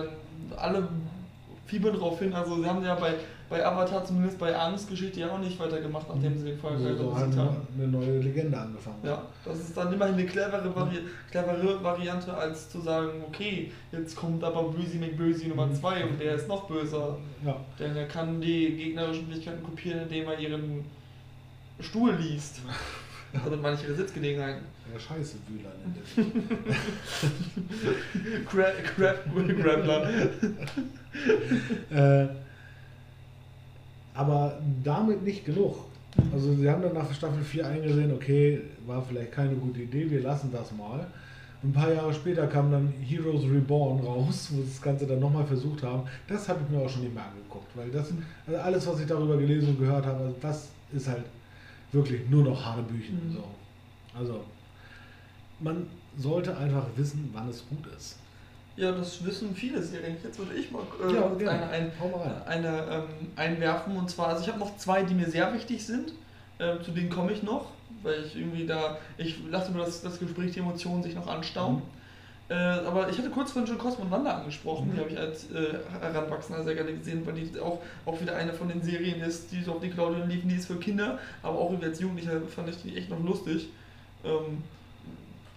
[0.57, 0.87] Alle
[1.65, 2.33] fiebern darauf hin.
[2.33, 3.13] Also sie haben ja bei,
[3.49, 7.15] bei Avatar, zumindest bei Angst Geschichte ja auch nicht weitergemacht, nachdem sie den Fall Also,
[7.15, 8.97] haben eine neue Legende angefangen.
[9.03, 14.15] Ja, das ist dann immerhin eine clevere, Vari clevere Variante, als zu sagen, okay, jetzt
[14.15, 15.75] kommt aber Bösi McBösi Nummer Mhm.
[15.75, 17.17] 2 und der ist noch böser.
[17.45, 17.55] Ja.
[17.79, 20.85] Denn er kann die gegnerischen Fähigkeiten kopieren, indem er ihren
[21.81, 22.61] Stuhl liest.
[23.33, 24.63] Ich ihre Sitzgelegenheiten.
[24.93, 26.27] Der Scheiße-Wühler nennt er sich.
[28.45, 29.19] Crab, Crab,
[29.61, 30.09] Grappler.
[31.91, 32.27] Äh,
[34.13, 35.85] aber damit nicht genug.
[36.33, 40.21] Also sie haben dann nach Staffel 4 eingesehen, okay, war vielleicht keine gute Idee, wir
[40.21, 41.07] lassen das mal.
[41.63, 45.45] Ein paar Jahre später kam dann Heroes Reborn raus, wo sie das Ganze dann nochmal
[45.45, 46.03] versucht haben.
[46.27, 48.11] Das habe ich mir auch schon nicht mehr angeguckt, weil das,
[48.47, 51.23] also alles, was ich darüber gelesen und gehört habe, also das ist halt
[51.91, 53.29] wirklich nur noch Hanebüchen.
[53.29, 53.33] Mhm.
[53.33, 53.43] So.
[54.17, 54.43] Also,
[55.59, 58.17] man sollte einfach wissen, wann es gut ist.
[58.77, 60.17] Ja, das wissen viele Serien.
[60.23, 63.03] Jetzt würde ich mal äh, Ja, eine, ein, mal eine ähm,
[63.35, 63.95] einwerfen.
[63.97, 66.13] Und zwar, also ich habe noch zwei, die mir sehr wichtig sind.
[66.59, 70.19] Ähm, zu denen komme ich noch, weil ich irgendwie da, ich lasse mir das, das
[70.19, 71.75] Gespräch, die Emotionen sich noch anstauen.
[71.75, 71.81] Mhm.
[72.51, 74.93] Äh, aber ich hatte kurz vorhin schon Cosmo und Wanda angesprochen, Mhm.
[74.93, 78.51] die habe ich als äh, Heranwachsender sehr gerne gesehen, weil die auch, auch wieder eine
[78.51, 81.73] von den Serien ist, die so auf Nickelodeon liefen, die ist für Kinder, aber auch
[81.81, 83.69] als Jugendlicher fand ich die echt noch lustig.
[84.25, 84.63] Ähm,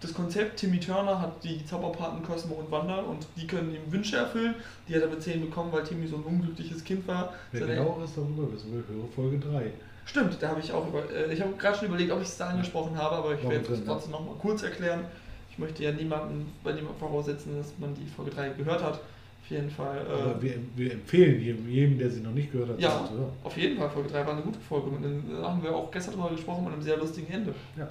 [0.00, 4.16] das Konzept, Timmy Turner hat die Zauberpaten Cosmo und Wanda und die können ihm Wünsche
[4.18, 4.54] erfüllen.
[4.86, 7.32] Die hat er mit 10 bekommen, weil Timmy so ein unglückliches Kind war.
[7.52, 9.72] Wer Seine- genaueres darüber wissen will, höre Folge 3.
[10.04, 11.10] Stimmt, da habe ich auch über.
[11.10, 13.72] Äh, ich habe gerade schon überlegt, ob ich es da angesprochen habe, aber ich werde
[13.72, 15.06] es trotzdem nochmal kurz erklären.
[15.54, 18.94] Ich möchte ja niemanden bei niemandem voraussetzen, dass man die Folge 3 gehört hat.
[18.94, 20.04] Auf jeden Fall.
[20.10, 23.08] Aber Äh, wir, wir empfehlen jedem, jedem, der sie noch nicht gehört hat, Ja.
[23.08, 23.30] hören.
[23.44, 24.90] auf jeden Fall, Folge 3 war eine gute Folge.
[24.90, 27.54] Mit einem, da haben wir auch gestern drüber gesprochen mit einem sehr lustigen Ende.
[27.78, 27.88] Ja.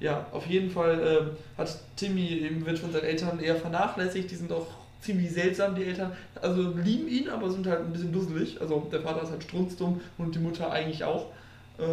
[0.00, 1.00] Ja, auf jeden Fall
[1.30, 4.30] ähm, hat Timmy eben wird von seinen Eltern eher vernachlässigt.
[4.30, 4.66] Die sind auch
[5.00, 6.12] ziemlich seltsam, die Eltern.
[6.42, 8.60] Also lieben ihn, aber sind halt ein bisschen dusselig.
[8.60, 11.26] Also der Vater ist halt strunzdumm und die Mutter eigentlich auch.
[11.78, 11.84] Äh,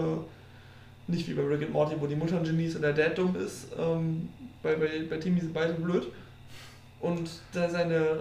[1.07, 3.17] nicht wie bei Rick and Morty, wo die Mutter ein Genie ist und der Dad
[3.17, 3.67] dumm ist.
[3.79, 4.29] Ähm,
[4.65, 6.07] bei, bei, bei Timmy sind beide blöd.
[6.99, 8.19] Und da seine äh,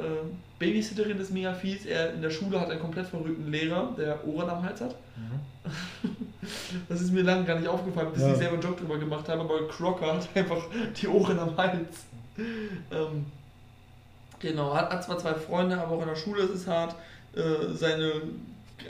[0.58, 1.86] Babysitterin ist mega fies.
[1.86, 4.94] Er in der Schule hat einen komplett verrückten Lehrer, der Ohren am Hals hat.
[6.88, 8.32] Das ist mir lange gar nicht aufgefallen, bis Ja.
[8.32, 10.66] ich selber einen Joke drüber gemacht habe, aber Crocker hat einfach
[11.00, 12.04] die Ohren am Hals.
[12.38, 13.26] Ähm,
[14.40, 16.94] Genau, hat, hat zwar zwei Freunde, aber auch in der Schule ist es hart.
[17.34, 18.12] Äh, seine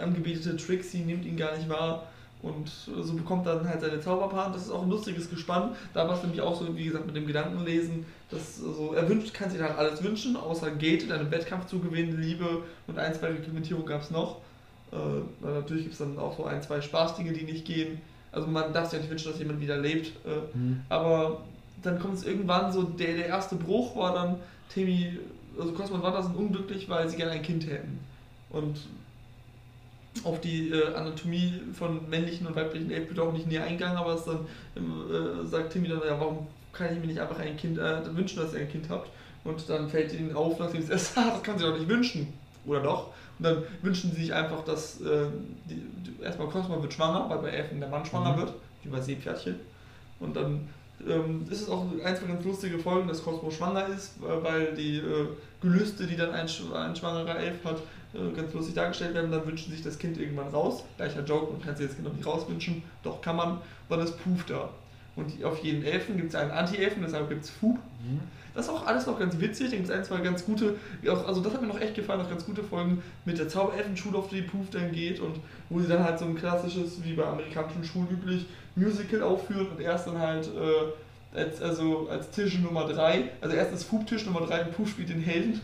[0.01, 2.09] angebetete Trixie nimmt ihn gar nicht wahr.
[2.45, 4.53] Und so bekommt er dann halt seine Zauberpaar.
[4.53, 5.75] Das ist auch ein lustiges Gespann.
[5.95, 8.05] Da war es nämlich auch so, wie gesagt, mit dem Gedankenlesen.
[8.31, 11.79] Dass, also, er wünscht, kann sich dann alles wünschen, außer Gate in einem Wettkampf zu
[11.79, 14.41] gewinnen, Liebe und ein, zwei Reglementierungen gab es noch.
[14.93, 14.97] Äh,
[15.43, 18.03] natürlich gibt es dann auch so ein, zwei Spaßdinge, die nicht gehen.
[18.31, 20.09] Also man darf sich ja nicht wünschen, dass jemand wieder lebt.
[20.27, 20.83] Äh, mhm.
[20.91, 21.41] Aber
[21.83, 24.37] dann kommt es irgendwann so, der, der erste Bruch war dann,
[24.69, 25.19] Timmy,
[25.59, 28.01] also Cosmo und Wanda sind unglücklich, weil sie gerne ein Kind hätten.
[28.51, 28.81] Und
[30.23, 34.25] auf die äh, Anatomie von männlichen und weiblichen wird auch nicht näher eingegangen, aber es
[34.25, 34.47] dann
[34.77, 38.41] äh, sagt Timmy dann, ja, warum kann ich mir nicht einfach ein Kind äh, wünschen,
[38.41, 39.11] dass ihr ein Kind habt?
[39.45, 42.33] Und dann fällt ihnen auf, nachdem sie es das kann sie doch nicht wünschen.
[42.67, 43.09] Oder doch?
[43.39, 45.27] Und dann wünschen sie sich einfach, dass äh,
[45.69, 48.41] die, die, erstmal Cosmo wird schwanger, weil bei Elfen der Mann schwanger mhm.
[48.41, 48.53] wird,
[48.83, 49.57] wie bei Seepferdchen.
[50.21, 50.69] Und dann
[51.07, 54.99] ähm, ist es auch eins von ganz lustige Folgen, dass Cosmo schwanger ist, weil die
[54.99, 55.27] äh,
[55.61, 57.79] Gelüste, die dann ein, ein schwangerer Elf hat,
[58.35, 59.31] ganz lustig dargestellt werden.
[59.31, 60.85] Dann wünschen sich das Kind irgendwann raus.
[60.97, 62.83] Gleicher Joke, man kann sich das Kind noch nicht rauswünschen.
[63.03, 63.59] Doch kann man,
[63.89, 64.71] dann ist Puf da.
[65.17, 67.77] Und auf jeden Elfen gibt es einen Anti-Elfen, deshalb gibt es Fub.
[67.77, 68.21] Mhm.
[68.55, 69.71] Das ist auch alles noch ganz witzig.
[69.71, 72.29] Da gibt es ein, zwei ganz gute, also das hat mir noch echt gefallen, noch
[72.29, 75.41] ganz gute Folgen mit der Zauberelfenschule, auf die Puf dann geht und
[75.71, 78.47] wo sie dann halt so ein klassisches, wie bei amerikanischen Schulen üblich,
[78.77, 80.93] Musical aufführen und erst dann halt äh,
[81.35, 83.31] als, also als Tisch Nummer 3.
[83.41, 85.61] Also erst ist Fub Tisch Nummer 3 und Fub spielt den Helden.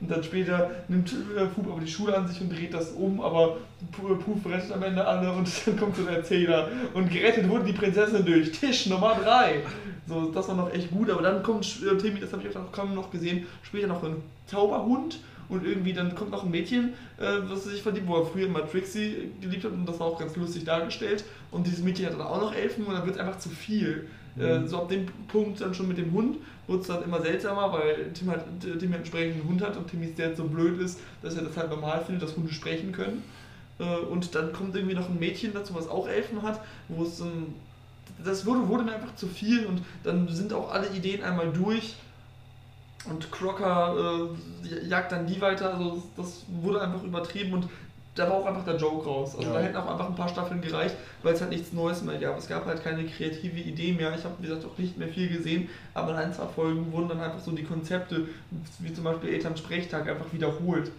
[0.00, 3.20] Und dann später nimmt äh, Fub aber die Schule an sich und dreht das um,
[3.20, 3.58] aber
[3.92, 6.68] Fub rettet am Ende alle und dann kommt so der Erzähler.
[6.94, 9.62] Und gerettet wurde die Prinzessin durch Tisch Nummer 3.
[10.06, 12.72] So, das war noch echt gut, aber dann kommt äh, Timmy, das habe ich auch
[12.72, 17.38] kaum noch gesehen, später noch ein Zauberhund und irgendwie dann kommt noch ein Mädchen, äh,
[17.48, 20.36] was sich verliebt, wo er früher mal Trixie geliebt hat und das war auch ganz
[20.36, 21.24] lustig dargestellt.
[21.50, 24.08] Und dieses Mädchen hat dann auch noch Elfen und dann wird es einfach zu viel.
[24.38, 24.68] Äh, mhm.
[24.68, 28.12] so ab dem Punkt dann schon mit dem Hund wurde es dann immer seltsamer, weil
[28.14, 31.42] Tim halt, Tim entsprechend einen Hund hat und Timmy der so blöd ist, dass er
[31.42, 33.22] das halt normal findet, dass Hunde sprechen können.
[33.78, 37.18] Äh, und dann kommt irgendwie noch ein Mädchen dazu, was auch Elfen hat, wo es
[37.18, 37.54] dann.
[38.24, 41.96] Das wurde, wurde mir einfach zu viel und dann sind auch alle Ideen einmal durch.
[43.06, 44.30] Und Crocker
[44.64, 47.68] äh, jagt dann die weiter, also das wurde einfach übertrieben und
[48.14, 49.36] da war auch einfach der Joke raus.
[49.36, 49.54] Also ja.
[49.54, 52.38] da hätten auch einfach ein paar Staffeln gereicht, weil es halt nichts Neues mehr gab.
[52.38, 54.14] Es gab halt keine kreative Idee mehr.
[54.16, 57.08] Ich habe, wie gesagt, auch nicht mehr viel gesehen, aber in ein, zwei Folgen wurden
[57.08, 58.28] dann einfach so die Konzepte,
[58.78, 60.92] wie zum Beispiel Eltern Sprechtag, einfach wiederholt.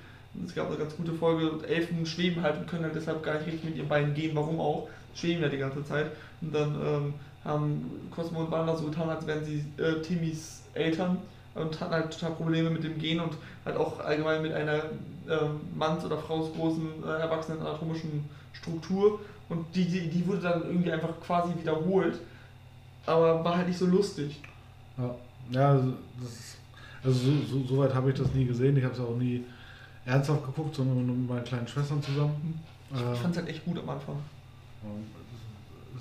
[0.45, 3.47] Es gab eine ganz gute Folge, Elfen schweben halt und können halt deshalb gar nicht
[3.47, 4.36] richtig mit ihren Beinen gehen.
[4.36, 4.89] Warum auch?
[5.13, 6.07] Schweben ja die ganze Zeit.
[6.41, 7.13] Und dann ähm,
[7.45, 11.20] haben Cosmo und Wanda so getan, als wären sie äh, Timmys Eltern
[11.56, 13.34] und hatten halt total Probleme mit dem Gehen und
[13.64, 14.84] halt auch allgemein mit einer
[15.28, 19.20] ähm, Manns- oder Frausgroßen äh, erwachsenen anatomischen Struktur.
[19.47, 22.20] Und die, die, die wurde dann irgendwie einfach quasi wiederholt,
[23.06, 24.41] aber war halt nicht so lustig.
[24.97, 25.16] Ja,
[25.51, 26.58] ja also, das,
[27.03, 28.76] also so, so, so weit habe ich das nie gesehen.
[28.76, 29.45] Ich habe es auch nie
[30.06, 32.62] ernsthaft geguckt, sondern nur mit meinen kleinen Schwestern zusammen.
[32.91, 34.16] Ich äh, fand es halt echt gut am Anfang.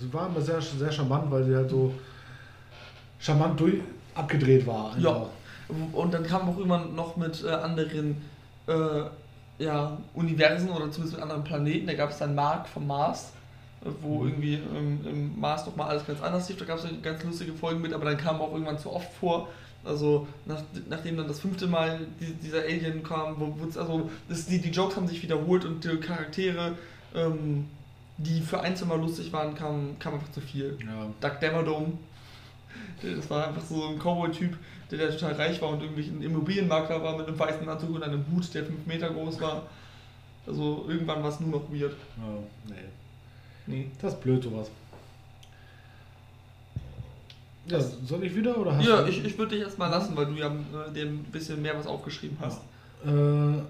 [0.01, 1.95] Sie war immer sehr, sehr charmant, weil sie halt so
[3.19, 3.81] charmant durch,
[4.15, 4.95] abgedreht war.
[4.95, 5.01] Einfach.
[5.93, 8.23] Und dann kam auch irgendwann noch mit äh, anderen
[8.67, 9.05] äh,
[9.59, 11.87] ja, Universen oder zumindest mit anderen Planeten.
[11.87, 13.33] Da gab es dann Mark vom Mars,
[13.85, 14.29] äh, wo mhm.
[14.29, 16.59] irgendwie ähm, im Mars nochmal alles ganz anders lief.
[16.59, 19.49] Da gab es ganz lustige Folgen mit, aber dann kam auch irgendwann zu oft vor.
[19.85, 24.59] Also nach, nachdem dann das fünfte Mal die, dieser Alien kam, wo also das, die,
[24.59, 26.73] die Jokes haben sich wiederholt und die Charaktere,
[27.15, 27.69] ähm,
[28.17, 30.79] die für ein, zwei Mal lustig waren, kam, kam einfach zu viel.
[30.81, 31.07] Ja.
[31.21, 31.93] Doug Dammerdome,
[33.03, 34.57] das war einfach so ein Cowboy-Typ,
[34.91, 38.03] der, der total reich war und irgendwie ein Immobilienmakler war mit einem weißen Anzug und
[38.03, 39.63] einem Hut, der 5 Meter groß war.
[40.47, 41.95] Also irgendwann war es nur noch weird.
[42.19, 42.75] Oh, nee.
[43.67, 43.91] Nee.
[44.01, 44.71] Das ist blöd, sowas.
[47.67, 49.09] Ja, soll ich wieder oder hast Ja, du?
[49.09, 51.87] ich, ich würde dich erstmal lassen, weil du ja äh, dir ein bisschen mehr was
[51.87, 52.61] aufgeschrieben hast.
[53.05, 53.11] Ja.
[53.11, 53.63] Äh,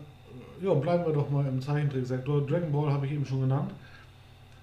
[0.62, 2.44] ja, bleiben wir doch mal im Zeichentricksektor.
[2.46, 3.70] Dragon Ball habe ich eben schon genannt.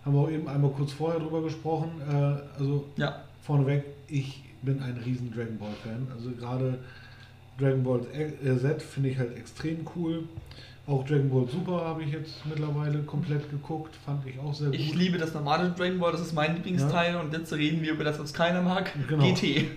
[0.04, 1.92] Haben wir auch eben einmal kurz vorher drüber gesprochen.
[2.10, 3.22] Äh, also ja.
[3.42, 6.08] vorneweg, ich bin ein riesen Dragon Ball Fan.
[6.16, 6.80] Also gerade
[7.60, 10.24] Dragon Ball Z finde ich halt extrem cool.
[10.88, 14.76] Auch Dragon Ball Super habe ich jetzt mittlerweile komplett geguckt, fand ich auch sehr gut.
[14.76, 17.20] Ich liebe das normale Dragon Ball, das ist mein Lieblingsteil ja.
[17.20, 19.24] und jetzt reden wir über das, was keiner mag, genau.
[19.24, 19.68] GT.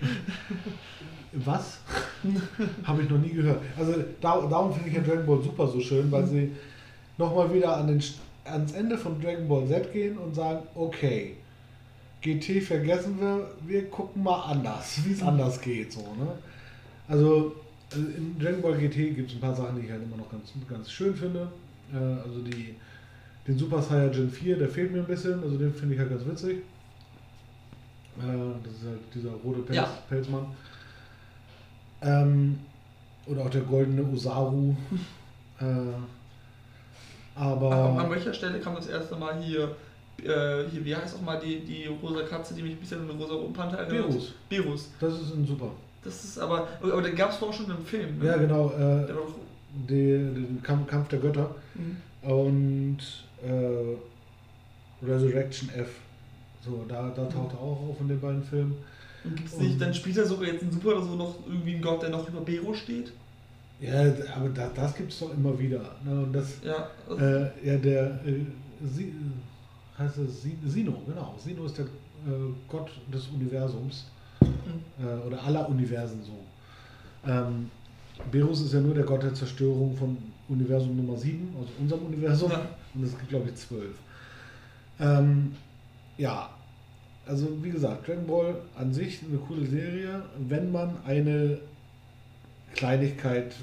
[1.37, 1.79] Was?
[2.85, 3.59] habe ich noch nie gehört.
[3.77, 6.51] Also darum finde ich ja Dragon Ball Super so schön, weil sie
[7.17, 8.01] nochmal wieder an den,
[8.45, 11.35] ans Ende von Dragon Ball Z gehen und sagen, okay,
[12.25, 15.93] GT vergessen wir, wir gucken mal anders, wie es anders geht.
[15.93, 16.27] So, ne?
[17.07, 17.55] Also
[17.93, 20.51] in Dragon Ball GT gibt es ein paar Sachen, die ich halt immer noch ganz,
[20.67, 21.47] ganz schön finde.
[21.93, 22.75] Äh, also die,
[23.47, 26.25] den Super Saiyajin 4, der fehlt mir ein bisschen, also den finde ich halt ganz
[26.25, 26.57] witzig.
[28.17, 29.87] Äh, das ist halt dieser rote Pelz, ja.
[30.09, 30.47] Pelzmann.
[32.01, 32.59] Ähm,
[33.27, 34.75] Oder auch der goldene Osaru.
[35.59, 35.65] äh,
[37.35, 37.95] aber.
[37.97, 39.75] Ach, an welcher Stelle kam das erste Mal hier,
[40.25, 43.07] äh, hier wie heißt auch mal die, die rosa Katze, die mich ein bisschen an
[43.07, 44.07] den rosa Panther erinnert?
[44.09, 44.33] Berus.
[44.49, 44.89] Berus.
[44.99, 45.71] Das ist ein super.
[46.03, 48.19] Das ist aber, aber den gab es vorher schon im Film.
[48.19, 48.25] Ne?
[48.25, 48.69] Ja, genau.
[48.71, 49.35] Äh, Der war doch,
[49.89, 51.97] die, den Kampf, Kampf der Götter Mhm.
[52.29, 52.97] und
[53.43, 53.95] äh,
[55.05, 55.89] Resurrection F.
[56.63, 58.75] So, da, da taucht er auch auf in den beiden Filmen.
[59.23, 61.81] Und gibt's nicht, dann spielt er sogar jetzt ein Super oder so noch irgendwie einen
[61.81, 63.11] Gott, der noch über Bero steht?
[63.81, 64.01] Ja,
[64.35, 65.81] aber da, das gibt es doch immer wieder.
[66.05, 66.11] Ne?
[66.23, 66.87] Und das, Ja.
[67.09, 68.45] also- äh, ja, der äh,
[68.85, 69.13] Si-
[69.97, 71.35] heißt es Si- Sino, genau.
[71.37, 71.89] Sino ist der äh,
[72.67, 74.05] Gott des Universums.
[74.41, 75.05] Mhm.
[75.05, 77.29] Äh, oder aller Universen so.
[77.29, 77.69] Ähm,
[78.31, 80.17] Berus ist ja nur der Gott der Zerstörung von
[80.47, 82.51] Universum Nummer 7, also unserem Universum.
[82.51, 82.61] Ja.
[82.93, 83.95] Und es gibt, glaube ich, zwölf.
[84.99, 85.53] Ähm,
[86.17, 86.49] ja,
[87.25, 91.57] also wie gesagt, Dragon Ball an sich eine coole Serie, wenn man eine
[92.73, 93.55] Kleinigkeit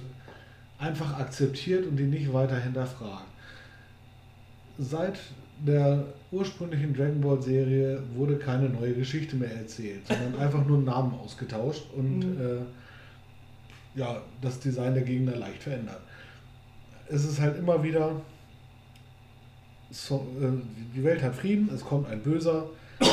[0.78, 3.24] einfach akzeptiert und die nicht weiter hinterfragt.
[4.78, 5.18] Seit
[5.66, 11.14] der ursprünglichen Dragon Ball Serie wurde keine neue Geschichte mehr erzählt, sondern einfach nur Namen
[11.14, 12.40] ausgetauscht und Mhm.
[12.40, 16.00] äh, ja, das Design der Gegner leicht verändert.
[17.08, 18.20] Es ist halt immer wieder,
[19.90, 20.46] so, äh,
[20.96, 22.66] die Welt hat Frieden, es kommt ein Böser,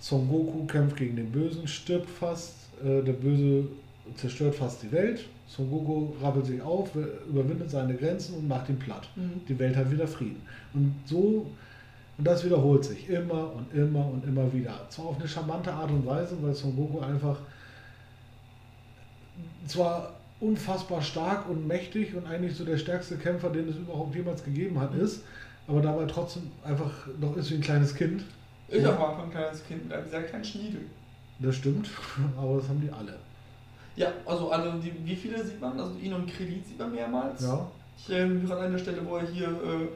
[0.00, 3.64] Son Goku kämpft gegen den Bösen, stirbt fast, äh, der Böse
[4.16, 6.90] zerstört fast die Welt, Son Goku rappelt sich auf,
[7.28, 9.08] überwindet seine Grenzen und macht ihn platt.
[9.16, 9.40] Mhm.
[9.48, 10.42] Die Welt hat wieder Frieden.
[10.74, 11.46] Und so,
[12.18, 14.74] und das wiederholt sich immer und immer und immer wieder.
[14.90, 17.36] Zwar auf eine charmante Art und Weise, weil Son Goku einfach
[19.66, 24.42] zwar unfassbar stark und mächtig und eigentlich so der stärkste Kämpfer, den es überhaupt jemals
[24.44, 25.22] gegeben hat, ist,
[25.66, 26.90] aber dabei trotzdem einfach
[27.20, 28.24] noch ist wie ein kleines Kind.
[28.68, 28.96] Ich Ja.
[28.98, 30.82] auch ein kleines Kind mit einem sehr kleinen Schniedel.
[31.40, 31.88] Das stimmt,
[32.38, 33.14] aber das haben die alle.
[33.96, 35.78] Ja, also alle, die, wie viele sieht man?
[35.78, 37.42] Also ihn und Kredit sieht man mehrmals.
[37.42, 37.66] Ja,
[37.98, 39.88] Ich erinnere mich an eine Stelle, wo er hier, äh,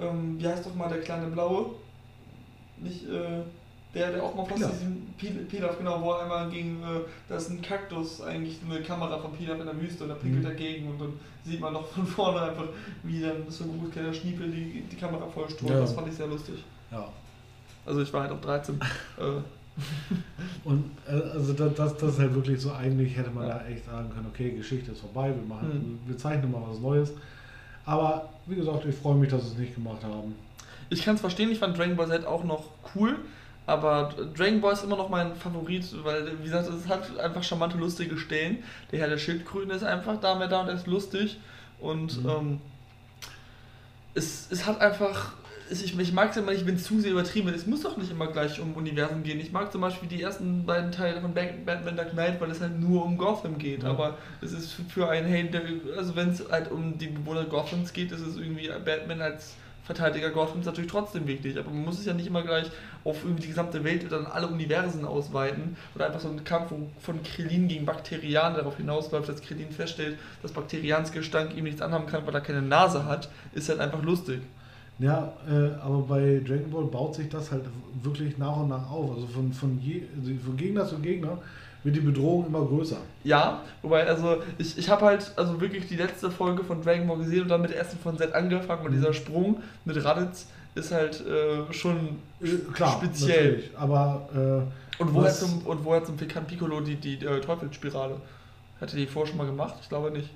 [0.00, 1.66] ähm, wie heißt doch mal der kleine Blaue?
[2.78, 3.42] Nicht, äh,
[3.94, 4.72] der, der auch mal fast Pilaf.
[4.72, 8.80] diesen Pil- Pilaf, genau, wo er einmal gegen, äh, da ist ein Kaktus, eigentlich eine
[8.82, 10.48] Kamera von Pilaf in der Wüste und er pinkelt Mhm.
[10.48, 11.12] dagegen und dann
[11.44, 12.66] sieht man doch von vorne einfach,
[13.02, 15.70] wie dann so ein gut kleiner Schniepel die, die Kamera vollstrahlt.
[15.72, 15.80] Ja.
[15.80, 16.62] Das fand ich sehr lustig.
[16.90, 17.08] ja.
[17.86, 18.76] Also ich war halt auch 13.
[18.76, 19.22] äh,
[20.64, 23.58] Und äh, also das, das, das ist halt wirklich so, eigentlich hätte man Ja.
[23.58, 25.68] da echt sagen können, okay, Geschichte ist vorbei, wir machen,
[26.04, 26.08] Mhm.
[26.08, 27.12] wir zeichnen mal was Neues.
[27.86, 30.34] Aber wie gesagt, ich freue mich, dass sie es nicht gemacht haben.
[30.90, 32.64] Ich kann es verstehen, ich fand Dragon Ball Z auch noch
[32.94, 33.16] cool,
[33.66, 37.78] aber Dragon Ball ist immer noch mein Favorit, weil, wie gesagt, es hat einfach charmante,
[37.78, 38.62] lustige Stellen.
[38.90, 41.38] Der Herr der Schildkröten ist einfach da, mehr da und er ist lustig.
[41.80, 42.28] Und Mhm.
[42.30, 42.60] ähm,
[44.14, 45.32] es, es hat einfach.
[45.70, 47.56] Ich, ich mag es immer nicht, wenn es zu sehr übertrieben wird.
[47.56, 49.38] Es muss doch nicht immer gleich um Universen gehen.
[49.38, 52.60] Ich mag zum Beispiel die ersten beiden Teile von Bat- Batman Dark Knight, weil es
[52.60, 53.84] halt nur um Gotham geht.
[53.84, 53.90] Ja.
[53.90, 55.62] Aber es ist für- einen der-
[55.96, 59.54] also wenn es halt um die Bewohner Gothams geht, ist es irgendwie Batman als
[59.84, 61.56] Verteidiger Gothams natürlich trotzdem wichtig.
[61.56, 62.66] Aber man muss es ja nicht immer gleich
[63.04, 65.76] auf irgendwie die gesamte Welt oder dann alle Universen ausweiten.
[65.94, 70.18] Oder einfach so ein Kampf wo- von Krillin gegen Bakterian darauf hinausläuft, dass Krillin feststellt,
[70.42, 74.02] dass Bakterians Gestank ihm nichts anhaben kann, weil er keine Nase hat, ist halt einfach
[74.02, 74.40] lustig.
[75.00, 77.64] Ja, äh, aber bei Dragon Ball baut sich das halt
[78.02, 79.12] wirklich nach und nach auf.
[79.14, 81.38] Also von, von, je, also von Gegner zu Gegner
[81.82, 82.98] wird die Bedrohung immer größer.
[83.24, 87.16] Ja, wobei, also ich, ich habe halt also wirklich die letzte Folge von Dragon Ball
[87.16, 88.96] gesehen und dann mit der ersten von Z angefangen und Mhm.
[88.96, 91.96] dieser Sprung mit Raditz ist halt äh, schon
[92.42, 93.52] Äh, klar, speziell.
[93.52, 93.70] natürlich.
[93.78, 98.16] Aber äh, Und woher zum, und woher zum Piccolo die, die, äh, Teufelsspirale?
[98.80, 99.74] Hatte die vorher schon mal gemacht?
[99.80, 100.28] Ich glaube nicht.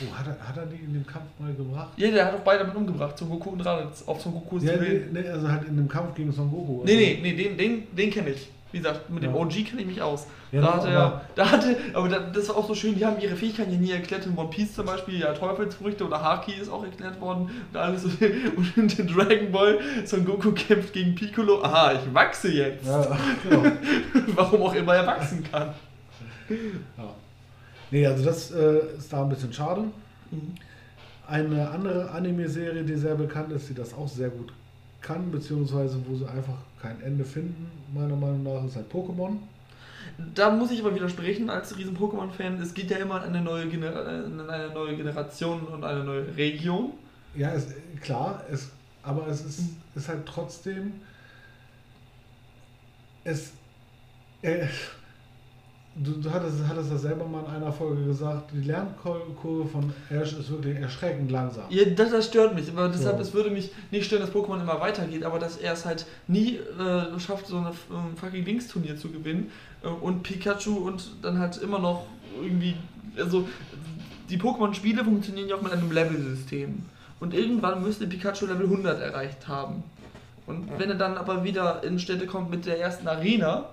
[0.00, 1.88] Oh, hat, er, hat er die in dem Kampf mal gebracht?
[1.96, 4.02] Ja, der hat auch beide damit umgebracht, Son Goku und Raditz.
[4.06, 6.82] Auf Son Goku ist Ja, nee, nee, also halt in dem Kampf gegen Son Goku.
[6.84, 8.48] Nee, also- nee, nee, den, den, den kenne ich.
[8.70, 9.40] Wie gesagt, mit dem Ja.
[9.40, 10.26] OG kenne ich mich aus.
[10.52, 12.94] Ja, da, doch, hat aber- er, da hatte, aber da, das war auch so schön,
[12.94, 14.26] die haben ihre Fähigkeiten ja nie erklärt.
[14.26, 17.48] In One Piece zum Beispiel, ja, Teufelsfrüchte oder Haki ist auch erklärt worden.
[17.72, 18.04] Und alles.
[18.56, 21.62] Und in den Dragon Ball, Son Goku kämpft gegen Piccolo.
[21.64, 22.86] Aha, ich wachse jetzt.
[22.86, 23.06] Ja,
[23.48, 23.62] genau.
[24.34, 25.72] Warum auch immer er wachsen kann.
[26.50, 27.14] ja.
[27.90, 29.82] Nee, also das äh, ist da ein bisschen schade.
[30.30, 30.54] Mhm.
[31.26, 34.52] Eine andere Anime-Serie, die sehr bekannt ist, die das auch sehr gut
[35.00, 39.36] kann, beziehungsweise wo sie einfach kein Ende finden, meiner Meinung nach, ist halt Pokémon.
[40.34, 42.60] Da muss ich aber widersprechen als riesen Pokémon-Fan.
[42.60, 46.36] Es geht ja immer an eine neue, Gener in eine neue Generation und eine neue
[46.36, 46.92] Region.
[47.34, 47.68] Ja, ist,
[48.00, 48.70] klar, es,
[49.02, 49.60] aber es ist,
[49.94, 50.92] ist halt trotzdem.
[53.24, 53.52] Es.
[54.42, 54.66] Äh,
[55.94, 60.32] du, du hattest, hattest das selber mal in einer Folge gesagt, die Lernkurve von Ash
[60.32, 61.64] ist wirklich erschreckend langsam.
[61.70, 63.22] Ja, das, das stört mich, aber deshalb, So.
[63.22, 66.56] es würde mich nicht stören, dass Pokémon immer weitergeht, aber dass er es halt nie
[66.56, 69.50] äh, schafft, so ein ähm, fucking Linksturnier zu gewinnen
[69.82, 72.06] äh, und Pikachu und dann halt immer noch
[72.42, 72.76] irgendwie,
[73.16, 73.48] also
[74.30, 76.84] die Pokémon-Spiele funktionieren ja auch mit einem Level-System
[77.20, 79.82] und irgendwann müsste Pikachu Level 100 erreicht haben.
[80.46, 83.66] Und wenn er dann aber wieder in Städte kommt mit der ersten Arena,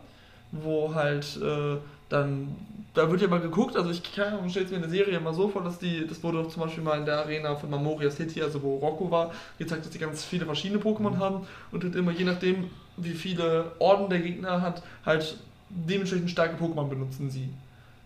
[0.52, 1.78] wo halt äh,
[2.10, 2.56] dann,
[2.94, 5.48] da wird ja mal geguckt, also ich kann mir stellt mir eine Serie mal so
[5.48, 8.42] vor, dass die, das wurde auch zum Beispiel mal in der Arena von Memoria City,
[8.42, 12.12] also wo Rocco war, gezeigt, dass die ganz viele verschiedene Pokémon haben und halt immer
[12.12, 15.38] je nachdem, wie viele Orden der Gegner hat, halt
[15.70, 17.50] dementsprechend starke Pokémon benutzen sie.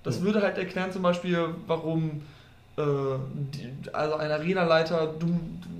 [0.04, 0.24] Das Ja.
[0.24, 2.22] würde halt erklären zum Beispiel, warum
[2.78, 2.82] äh,
[3.54, 5.14] die, also ein Arenaleiter,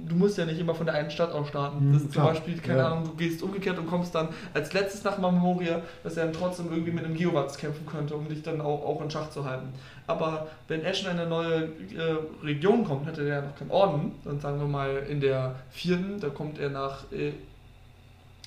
[0.10, 1.88] du, musst ja nicht immer von der einen Stadt aus starten.
[1.88, 2.24] Mhm, das ist zum.
[2.24, 2.88] Beispiel, keine Ja.
[2.92, 6.68] Ahnung, du gehst umgekehrt und kommst dann als letztes nach Memoria, dass er dann trotzdem
[6.72, 9.70] irgendwie mit einem Geowatz kämpfen könnte, um dich dann auch, auch in Schach zu halten.
[10.08, 14.12] Aber wenn Ash in eine neue äh, Region kommt, hätte er ja noch keinen Orden,
[14.26, 17.12] dann sagen wir mal in der vierten, da kommt er nach.
[17.12, 17.32] Äh,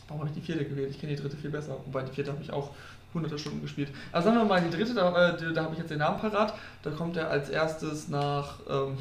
[0.08, 0.90] warum habe ich die vierte gewählt?
[0.90, 1.76] Ich kenne die dritte viel besser.
[1.86, 2.70] Wobei die vierte habe ich auch
[3.14, 3.90] hunderte Stunden gespielt.
[4.10, 6.54] Aber sagen wir mal, die dritte, da, äh, da habe ich jetzt den Namen parat.
[6.82, 8.54] Da kommt er als erstes nach.
[8.68, 8.96] Ähm.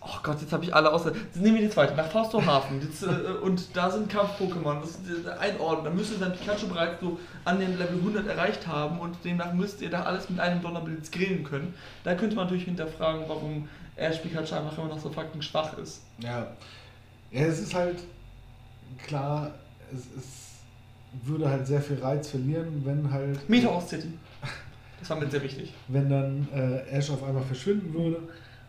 [0.00, 1.12] Oh Gott, jetzt habe ich alle außer.
[1.14, 2.80] Jetzt nehmen wir die zweite, nach Faustorhafen.
[2.80, 3.06] Jetzt, äh,
[3.42, 4.80] und da sind Kampf-Pokémon.
[4.80, 5.84] Das ist äh, ein Orden.
[5.84, 9.80] Da müsste dann Pikachu bereits so an den Level 100 erreicht haben und demnach müsst
[9.80, 11.74] ihr da alles mit einem Donnerblitz grillen können.
[12.04, 16.02] Da könnte man natürlich hinterfragen, warum Ash Pikachu einfach immer noch so fucking schwach ist.
[16.18, 16.48] Ja.
[17.30, 17.98] ja, es ist halt
[19.06, 19.52] klar,
[19.92, 20.44] es, es
[21.24, 23.48] würde halt sehr viel Reiz verlieren, wenn halt.
[23.48, 24.08] Meteor City.
[25.04, 25.74] Das war mir sehr wichtig.
[25.88, 28.20] Wenn dann äh, Ash auf einmal verschwinden würde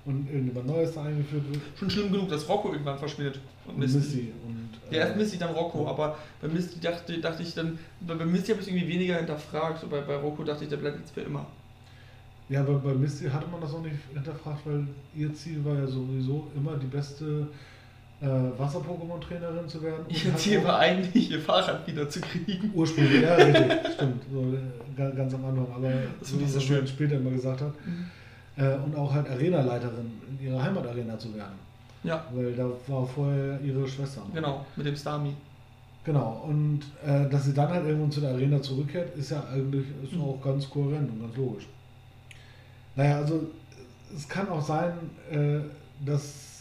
[0.04, 1.62] und irgendjemand Neues da eingeführt wird.
[1.80, 3.40] Schon schlimm genug, dass Rocco irgendwann verschwindet.
[3.66, 3.98] Und Und Misty.
[4.00, 4.34] Misty.
[4.46, 8.16] Und, äh, Ja, erst Misty, dann Rocco, aber bei Misty dachte, dachte ich dann, bei
[8.16, 11.14] bei Misty habe ich irgendwie weniger hinterfragt, bei, bei Rocco dachte ich, der bleibt jetzt
[11.14, 11.46] für immer.
[12.50, 15.88] Ja, aber bei Misty hatte man das auch nicht hinterfragt, weil ihr Ziel war ja
[15.88, 17.48] sowieso immer die beste
[18.22, 20.06] äh, Wasser-Pokémon-Trainerin zu werden.
[20.10, 22.72] Ihr Ziel war eigentlich, ihr Fahrrad wieder zu kriegen.
[22.74, 24.24] Ursprünglich, ja, richtig, stimmt.
[24.32, 24.58] So, äh,
[24.98, 25.68] ga- ganz am Anfang.
[25.76, 26.88] Aber Das so, was schön.
[26.88, 27.74] später immer gesagt hat.
[28.58, 31.60] Äh, und auch halt Arenaleiterin in ihrer Heimatarena zu werden.
[32.04, 34.22] Ja, Weil da war vorher ihre Schwester.
[34.22, 34.34] noch.
[34.34, 35.34] genau, mit dem Starmie.
[36.06, 36.46] Genau.
[36.48, 40.14] Und äh, dass sie dann halt irgendwann zu der Arena zurückkehrt, ist ja eigentlich ist
[40.14, 40.22] Mhm.
[40.22, 41.66] auch ganz kohärent und ganz logisch.
[42.96, 43.42] Naja, also
[44.16, 44.94] es kann auch sein,
[45.32, 45.60] äh,
[46.06, 46.55] dass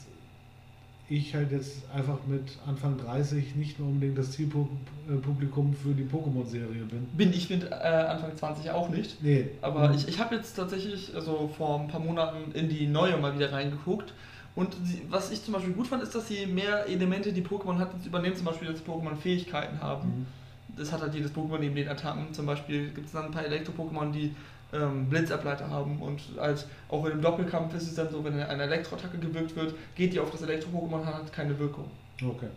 [1.09, 6.85] ich halt jetzt einfach mit Anfang 30 nicht mehr unbedingt das Zielpublikum für die Pokémon-Serie
[6.85, 7.07] bin.
[7.17, 9.23] Bin ich mit äh, Anfang 20 auch nicht.
[9.23, 9.49] Nee.
[9.61, 9.97] Aber Mhm.
[9.97, 13.53] ich, ich habe jetzt tatsächlich also vor ein paar Monaten in die neue mal wieder
[13.53, 14.13] reingeguckt.
[14.57, 17.77] Und sie, was ich zum Beispiel gut fand, ist, dass sie mehr Elemente, die Pokémon
[17.79, 18.37] hat, jetzt übernehmen.
[18.37, 20.09] Zum Beispiel, dass Pokémon Fähigkeiten haben.
[20.09, 20.27] Mhm.
[20.77, 22.33] Das hat halt jedes Pokémon neben den Attacken.
[22.33, 24.35] Zum Beispiel gibt es dann ein paar Elektro-Pokémon, die
[24.75, 26.01] ähm, Blitzableiter haben.
[26.03, 29.75] Und halt auch in dem Doppelkampf ist es dann so, wenn eine Elektroattacke gewirkt wird,
[29.95, 31.91] geht die auf das Elektro-Pokémon und hat keine Wirkung.
[32.23, 32.49] Okay.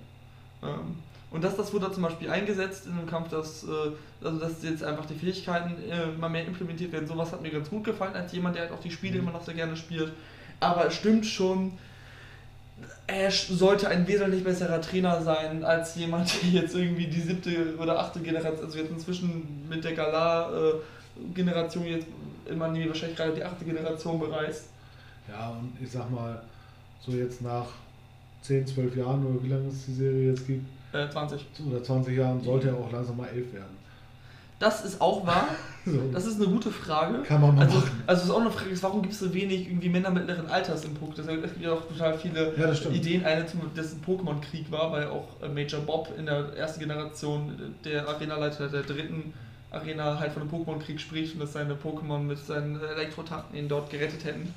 [0.63, 0.97] Ähm,
[1.29, 4.83] und das, das wurde zum Beispiel eingesetzt in einem Kampf, dass, äh, also dass jetzt
[4.83, 7.07] einfach die Fähigkeiten äh, mal mehr implementiert werden.
[7.07, 9.43] Sowas hat mir ganz gut gefallen, als jemand, der halt auch die Spiele immer noch
[9.43, 10.13] sehr gerne spielt.
[10.59, 11.73] Aber es stimmt schon,
[13.07, 17.99] Ash sollte ein wesentlich besserer Trainer sein als jemand, der jetzt irgendwie die siebte oder
[17.99, 19.93] achte Generation, also jetzt inzwischen mit der
[21.33, 22.07] Galar-Generation jetzt
[22.49, 24.65] im Anime wahrscheinlich gerade die achte Generation bereist.
[25.29, 26.41] Ja, und ich sag mal,
[26.99, 27.65] so jetzt nach
[28.41, 31.45] 10, 12 Jahren oder wie lange es die Serie jetzt gibt, Äh, 20.
[31.69, 33.75] oder 20 Jahren, sollte er auch langsam mal 11 werden.
[34.59, 35.47] Das ist auch wahr.
[35.87, 37.23] So, Das ist eine gute Frage.
[37.23, 38.03] kann man mal Also, machen.
[38.07, 40.91] also ist auch eine Frage, warum gibt es so wenig irgendwie Männer mittleren Alters im
[40.97, 41.41] Pokémon?
[41.41, 42.73] Es gibt ja auch total viele Ja.
[42.91, 43.23] Ideen.
[43.23, 47.51] Eine, zum, dass ein Pokémon-Krieg war, weil auch äh, Major Bob in der ersten Generation
[47.51, 49.33] äh, der Arenaleiter der dritten
[49.71, 53.89] Arena halt von einem Pokémon-Krieg spricht und dass seine Pokémon mit seinen Elektrotachten ihn dort
[53.89, 54.53] gerettet hätten.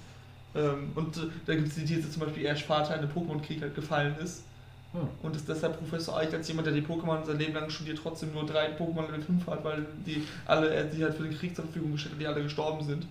[0.54, 3.61] Ähm, und äh, da gibt es die These zum Beispiel, Ash Vater in einem Pokémon-Krieg
[3.62, 4.44] halt gefallen ist.
[4.92, 5.00] Ja.
[5.22, 8.32] Und ist deshalb Professor Eich als jemand, der die Pokémon sein Leben lang studiert, trotzdem
[8.32, 11.54] nur drei Pokémon Level 5 hat, weil die alle, er die halt für den Krieg
[11.54, 13.06] zur Verfügung gestellt hat, die alle gestorben sind.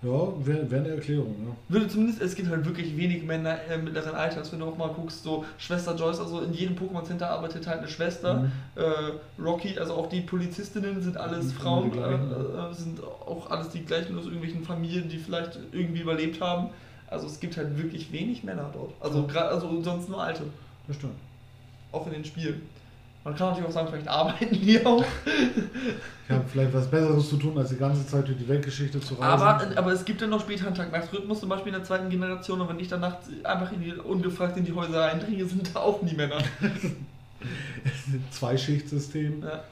[0.00, 1.56] Ja, wäre wär eine Erklärung, ja.
[1.68, 4.90] Würde zumindest, es gibt halt wirklich wenig Männer äh, mittleren Alters, wenn du auch mal
[4.90, 8.34] guckst, so Schwester Joyce, also in jedem Pokémon Center arbeitet halt eine Schwester.
[8.34, 8.52] Mhm.
[8.76, 13.50] Äh, Rocky, also auch die Polizistinnen sind alles Mhm, Frauen, die äh, äh, sind auch
[13.50, 16.68] alles die gleichen aus irgendwelchen Familien, die vielleicht irgendwie überlebt haben.
[17.08, 18.92] Also es gibt halt wirklich wenig Männer dort.
[19.00, 19.26] Also Ja.
[19.26, 20.42] gerade, also sonst nur Alte,
[20.86, 21.14] Das stimmt.
[21.90, 22.62] auch in den Spielen.
[23.24, 25.04] Man kann natürlich auch sagen, vielleicht arbeiten die auch.
[26.24, 29.14] Ich habe vielleicht was Besseres zu tun, als die ganze Zeit durch die Weltgeschichte zu
[29.14, 29.24] reisen.
[29.24, 32.60] Aber, aber es gibt ja noch später einen Tag-Nacht-Rhythmus, zum Beispiel in der zweiten Generation,
[32.60, 35.80] und wenn ich dann nachts einfach in die, ungefragt in die Häuser eindringe, sind da
[35.80, 36.38] auch nie Männer.
[38.30, 39.42] Zwei-Schichtsystem.
[39.42, 39.62] Ja.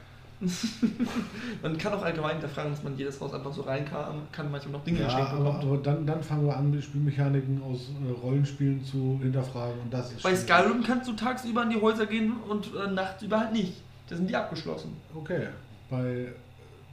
[1.62, 4.72] man kann auch allgemein hinterfragen, dass man jedes Haus einfach so rein kann, kann manchmal
[4.72, 5.64] noch Dinge Ja, geschenkt bekommt.
[5.64, 10.12] aber dann, dann fangen wir an, die Spielmechaniken aus äh, Rollenspielen zu hinterfragen und das
[10.12, 10.44] ist Bei schwierig.
[10.44, 13.72] Skyrim kannst du tagsüber in die Häuser gehen und äh, nachts halt nicht.
[14.08, 14.92] Da sind die abgeschlossen.
[15.14, 15.48] Okay,
[15.90, 16.28] bei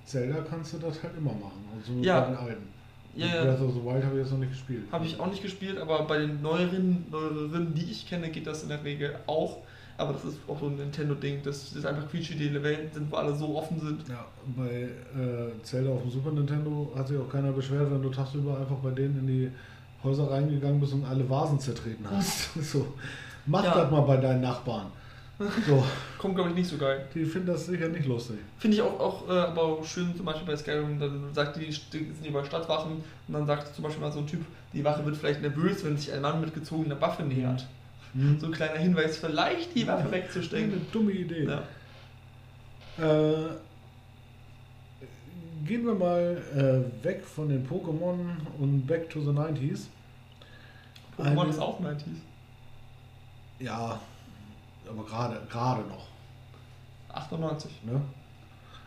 [0.05, 1.63] Zelda kannst du das halt immer machen.
[1.77, 2.21] Also Ja.
[2.21, 2.67] bei den alten.
[3.15, 3.65] Ja, Breath ja.
[3.65, 4.83] of the Wild habe ich jetzt noch nicht gespielt.
[4.91, 8.63] Habe ich auch nicht gespielt, aber bei den neueren, neueren, die ich kenne, geht das
[8.63, 9.57] in der Regel auch.
[9.97, 13.35] Aber das ist auch so ein Nintendo-Ding, dass das einfach quietschige Welten sind, wo alle
[13.35, 14.01] so offen sind.
[14.09, 14.25] Ja,
[14.57, 14.89] bei
[15.19, 18.77] äh, Zelda auf dem Super Nintendo hat sich auch keiner beschwert, wenn du tagsüber einfach
[18.77, 19.51] bei denen in die
[20.03, 22.53] Häuser reingegangen bist und alle Vasen zertreten hast.
[22.61, 22.87] so,
[23.45, 23.73] mach Ja.
[23.75, 24.87] das mal bei deinen Nachbarn.
[25.67, 25.83] So,
[26.17, 27.05] Kommt, glaube ich, nicht so geil.
[27.13, 28.37] die finden das sicher nicht lustig.
[28.59, 31.65] Finde ich auch, auch äh, aber auch schön, zum Beispiel bei Skyrim, dann sagt die,
[31.67, 32.93] die sind über Stadtwachen
[33.27, 34.41] und dann sagt zum Beispiel mal so ein Typ,
[34.73, 37.65] die Wache wird vielleicht nervös, wenn sich ein Mann mit gezogener Waffe nähert.
[38.13, 38.39] Hm.
[38.39, 40.85] So ein kleiner Hinweis, vielleicht die Waffe Eine wegzustecken.
[40.91, 41.45] dumme Idee.
[41.45, 41.63] Ja.
[42.97, 43.49] Äh,
[45.65, 48.19] gehen wir mal äh, weg von den Pokémon
[48.59, 49.87] und back to the 90s.
[51.17, 52.03] Pokémon Eine- ist auch 90s.
[53.59, 53.99] Ja,
[54.89, 56.07] aber gerade gerade noch.
[57.09, 57.71] 98.
[57.85, 58.01] Ne?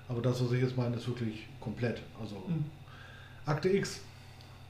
[0.08, 2.02] Aber das, was ich jetzt meine, ist wirklich komplett.
[2.20, 2.64] Also Hm.
[3.46, 4.00] Akte X,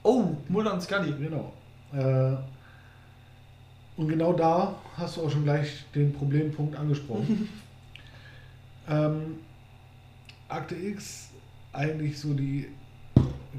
[0.03, 1.13] Oh, Mulder und Scully.
[1.19, 1.53] genau.
[1.93, 2.37] Äh,
[3.97, 7.49] und genau da hast du auch schon gleich den Problempunkt angesprochen.
[8.89, 9.37] ähm,
[10.49, 11.31] Akte X,
[11.73, 12.69] eigentlich so die,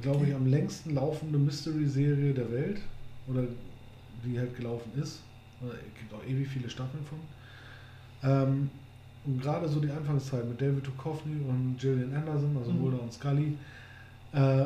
[0.02, 2.82] glaube ich, am längsten laufende Mystery-Serie der Welt.
[3.28, 3.44] Oder
[4.26, 5.22] die halt gelaufen ist.
[5.62, 7.20] Oder Es gibt auch ewig viele Staffeln von.
[8.24, 8.70] Ähm,
[9.26, 12.82] und gerade so die Anfangszeit mit David Duchovny und Gillian Anderson, also Mhm.
[12.82, 13.58] Mulder und Scully,
[14.34, 14.66] äh,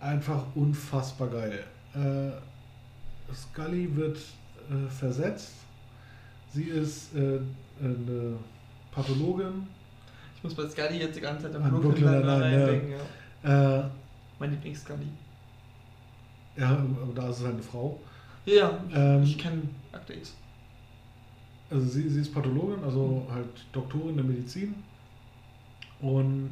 [0.00, 1.64] einfach unfassbar geil.
[1.94, 4.18] Äh, Scully wird
[4.70, 5.54] äh, versetzt.
[6.52, 7.40] Sie ist äh,
[7.82, 8.36] eine
[8.92, 9.66] Pathologin.
[10.36, 12.92] Ich muss bei Scully jetzt die ganze Zeit An Brooklyn Nine-Nine denken.
[13.42, 13.78] Ja.
[13.80, 13.88] Äh,
[14.38, 15.08] Mein Lieblings-Scully.
[16.56, 17.98] ja, aber da ist es halt eine Frau.
[18.44, 19.62] Ja, ich, Ähm, ich kenne
[19.92, 20.34] Akte X.
[21.70, 24.74] Also sie, sie ist Pathologin, also halt Doktorin der Medizin.
[26.00, 26.50] Und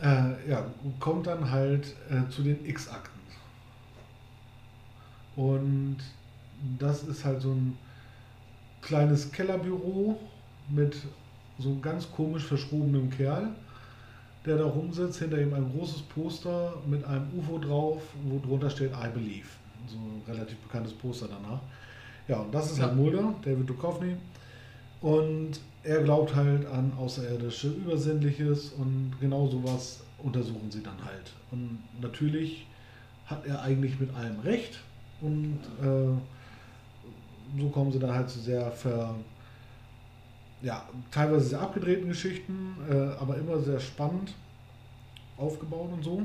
[0.00, 0.64] äh, ja,
[1.00, 3.18] kommt dann halt äh, zu den X-Akten.
[5.34, 5.96] Und
[6.78, 7.76] das ist halt so ein
[8.82, 10.18] kleines Kellerbüro
[10.68, 10.96] mit
[11.58, 13.48] so ganz komisch verschrobenem Kerl,
[14.44, 18.92] der da rumsitzt, hinter ihm ein großes Poster mit einem UFO drauf, wo drunter steht
[18.92, 19.48] I Believe.
[19.88, 21.60] So ein relativ bekanntes Poster danach.
[22.28, 22.86] Ja, und das ist Ja.
[22.86, 24.16] halt Mulder, David Duchovny.
[25.00, 31.32] Und er glaubt halt an außerirdische Übersinnliches und genau sowas untersuchen sie dann halt.
[31.50, 32.66] Und natürlich
[33.26, 34.80] hat er eigentlich mit allem recht.
[35.20, 36.35] Und äh,
[37.58, 39.14] so kommen sie dann halt zu sehr ver,
[40.62, 44.34] ja, teilweise sehr abgedrehten Geschichten, äh, aber immer sehr spannend
[45.36, 46.22] aufgebaut und so.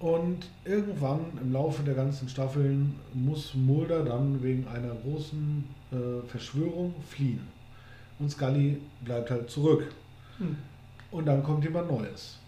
[0.00, 6.94] Und irgendwann im Laufe der ganzen Staffeln muss Mulder dann wegen einer großen äh, Verschwörung
[7.06, 7.46] fliehen.
[8.18, 9.92] Und Scully bleibt halt zurück.
[10.38, 10.56] Hm.
[11.10, 12.39] Und dann kommt jemand Neues.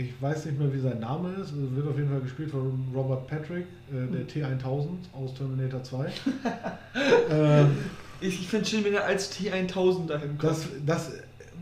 [0.00, 1.50] Ich weiß nicht mehr, wie sein Name ist.
[1.52, 6.06] Es wird auf jeden Fall gespielt von Robert Patrick, äh, der T1000 aus Terminator 2.
[7.30, 7.76] ähm,
[8.20, 10.42] Ich, finde schön, wenn er als T1000 dahin kommt.
[10.42, 11.12] das, das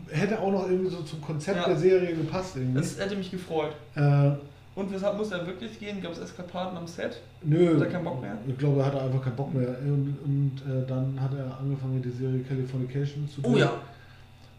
[0.09, 1.65] hätte auch noch irgendwie so zum Konzept Ja.
[1.67, 2.55] der Serie gepasst.
[2.55, 2.79] Irgendwie.
[2.79, 3.73] Das hätte mich gefreut.
[3.95, 4.31] Äh,
[4.75, 6.01] Und weshalb muss er wirklich gehen?
[6.01, 7.19] Gab es Eskapaden am Set?
[7.43, 8.37] Nö, Hat er keinen Bock mehr?
[8.47, 9.75] Ich glaube, er hatte einfach keinen Bock mehr.
[9.83, 13.73] Und, und äh, dann hat er angefangen, die Serie Californication zu Oh ja.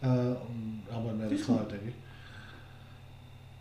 [0.03, 1.95] Äh, aber mehr bezahlt, denke ich.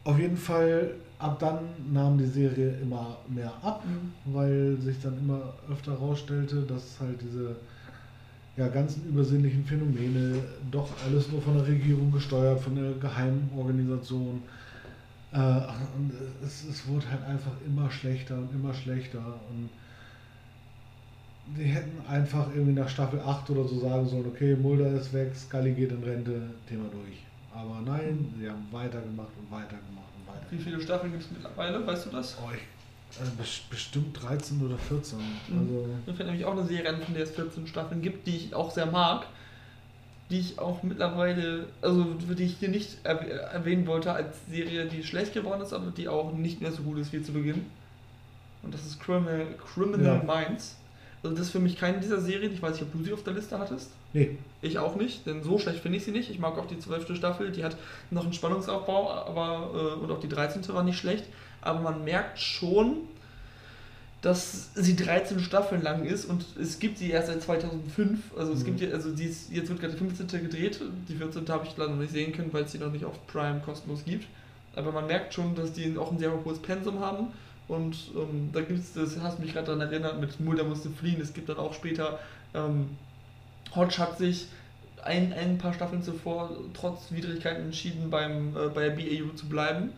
[0.03, 1.59] Auf jeden Fall, ab dann
[1.91, 4.33] nahm die Serie immer mehr ab, Mhm.
[4.33, 7.55] weil sich dann immer öfter herausstellte, dass halt diese
[8.57, 10.35] ja, ganzen übersinnlichen Phänomene
[10.71, 14.41] doch alles nur von der Regierung gesteuert, von der geheimen Organisation.
[15.31, 16.11] Äh, und
[16.43, 19.19] es, es wurde halt einfach immer schlechter und immer schlechter.
[19.49, 19.69] Und
[21.57, 25.31] die hätten einfach irgendwie nach Staffel 8 oder so sagen sollen, okay, Mulder ist weg,
[25.35, 27.23] Scully geht in Rente, Thema durch.
[27.59, 30.45] Aber nein, sie haben weitergemacht und weitergemacht und weiter.
[30.49, 31.85] Wie viele Staffeln gibt es mittlerweile?
[31.85, 32.37] Weißt du das?
[32.41, 35.17] Oh, ich, also bes- bestimmt 13 oder 14.
[35.19, 35.23] Mhm.
[35.59, 38.35] Also, Mir fällt nämlich auch eine Serie an, von der es 14 Staffeln gibt, die
[38.37, 39.25] ich auch sehr mag.
[40.29, 45.03] Die ich auch mittlerweile, also die ich hier nicht erw- erwähnen wollte als Serie, die
[45.03, 47.65] schlecht geworden ist, aber die auch nicht mehr so gut ist wie zu Beginn.
[48.61, 50.35] Und das ist Criminal, Criminal Ja.
[50.47, 50.77] Minds.
[51.23, 52.53] Also das ist für mich keine dieser Serien.
[52.53, 53.89] Ich weiß nicht, ob du sie auf der Liste hattest.
[54.13, 56.29] nee, Ich auch nicht, denn so schlecht finde ich sie nicht.
[56.29, 57.75] Ich mag auch die zwölfte Staffel, die hat
[58.11, 60.67] noch einen Spannungsaufbau, aber äh, und auch die 13.
[60.69, 61.25] war nicht schlecht.
[61.61, 62.97] Aber man merkt schon,
[64.21, 68.19] dass sie 13 Staffeln lang ist und es gibt sie erst seit 2005.
[68.37, 68.65] Also es Mhm.
[68.65, 70.27] gibt ja, also die ist, jetzt wird gerade die 15.
[70.41, 70.81] gedreht.
[71.07, 71.47] Die 14.
[71.49, 74.03] habe ich leider noch nicht sehen können, weil es sie noch nicht auf Prime kostenlos
[74.05, 74.25] gibt.
[74.75, 77.27] Aber man merkt schon, dass die auch ein sehr hohes Pensum haben.
[77.69, 81.21] Und ähm, da gibt es, das hast mich gerade daran erinnert, mit Mulder musste fliehen.
[81.21, 82.19] Es gibt dann auch später,
[82.53, 82.89] ähm,
[83.75, 84.47] Hodge hat sich
[85.03, 89.91] ein, ein paar Staffeln zuvor trotz Widrigkeiten entschieden, beim, äh, bei der BAU zu bleiben,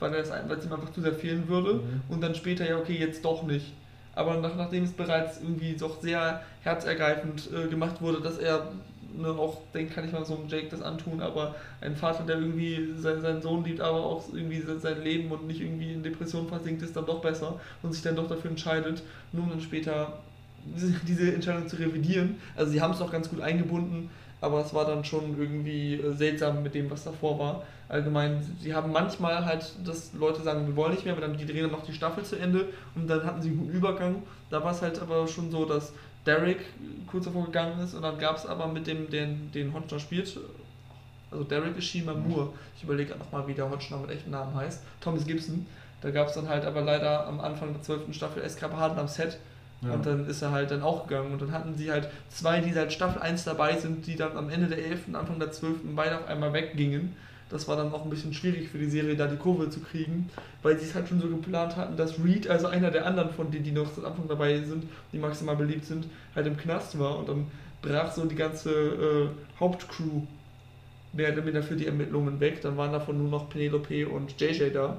[0.00, 1.74] weil er es ein- weil es ihm einfach zu sehr fehlen würde.
[1.74, 2.02] Mhm.
[2.08, 3.72] Und dann später, ja, okay, jetzt doch nicht.
[4.16, 8.72] Aber nach, nachdem es bereits irgendwie doch sehr herzergreifend äh, gemacht wurde, dass er
[9.16, 12.38] ne, auch denkt, kann ich mal so einem Jake das antun, aber ein Vater, der
[12.38, 16.02] irgendwie sein, seinen Sohn liebt, aber auch irgendwie se- sein Leben und nicht irgendwie in
[16.02, 19.02] Depression versinkt, ist dann doch besser und sich dann doch dafür entscheidet,
[19.32, 20.18] nur um dann später
[20.64, 22.36] diese, diese Entscheidung zu revidieren.
[22.56, 24.10] Also sie haben es noch ganz gut eingebunden,
[24.40, 27.62] aber es war dann schon irgendwie äh, seltsam mit dem, was davor war.
[27.88, 31.44] Allgemein, sie haben manchmal halt, dass Leute sagen, wir wollen nicht mehr, aber dann die
[31.46, 34.22] drehen dann noch die Staffel zu Ende und dann hatten sie einen guten Übergang.
[34.50, 35.92] Da war es halt aber schon so, dass
[36.26, 36.58] Derek
[37.06, 40.38] kurz davor gegangen ist und dann gab es aber mit dem, den, den Hodgner spielt,
[41.30, 44.82] also Derek ist Shima Moore, ich überlege nochmal, wie der Hodgner mit echten Namen heißt,
[45.00, 45.66] Thomas Gibson.
[46.00, 48.14] Da gab es dann halt aber leider am Anfang der 12.
[48.14, 49.38] Staffel Eskapaden am Set
[49.80, 49.94] Ja.
[49.94, 51.32] und dann ist er halt dann auch gegangen.
[51.32, 54.50] Und dann hatten sie halt zwei, die seit Staffel 1 dabei sind, die dann am
[54.50, 55.76] Ende der 11., Anfang der 12.
[55.96, 57.16] beide auf einmal weggingen.
[57.50, 60.30] Das war dann auch ein bisschen schwierig für die Serie, da die Kurve zu kriegen,
[60.62, 63.50] weil sie es halt schon so geplant hatten, dass Reed, also einer der anderen von
[63.50, 67.18] denen, die noch seit Anfang dabei sind, die maximal beliebt sind, halt im Knast war.
[67.18, 67.46] Und dann
[67.82, 69.28] brach so die ganze äh,
[69.60, 70.22] Hauptcrew
[71.12, 72.60] mehr oder minder für die Ermittlungen weg.
[72.62, 74.98] Dann waren davon nur noch Penelope und JJ da.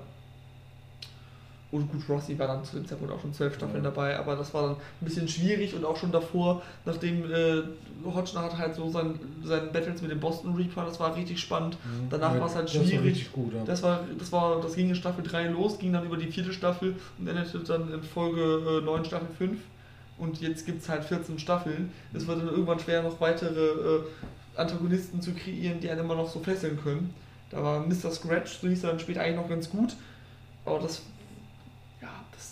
[1.72, 3.89] Und gut, Rossi war dann zu dem Zeitpunkt auch schon zwölf Staffeln Ja.
[3.89, 7.63] dabei, aber das war dann ein bisschen schwierig und auch schon davor, nachdem äh,
[8.05, 11.76] Hodgson hat halt so sein, seinen Battles mit dem Boston Reaper, das war richtig spannend.
[11.84, 12.07] Mhm.
[12.09, 13.32] danach war es halt Das war schwierig.
[13.34, 13.63] gut, ja.
[13.66, 16.53] Das war, das war, das ging in Staffel 3 los, ging dann über die vierte
[16.53, 19.59] Staffel und endete dann in Folge äh, 9 Staffel 5.
[20.18, 21.91] Und jetzt gibt es halt 14 Staffeln.
[22.13, 23.99] Es wird dann irgendwann schwer, noch weitere äh,
[24.55, 27.13] Antagonisten zu kreieren, die einen immer noch so fesseln können.
[27.49, 28.11] Da war Mr.
[28.11, 29.95] Scratch, so hieß er dann später eigentlich noch ganz gut.
[30.63, 31.01] Aber ja, das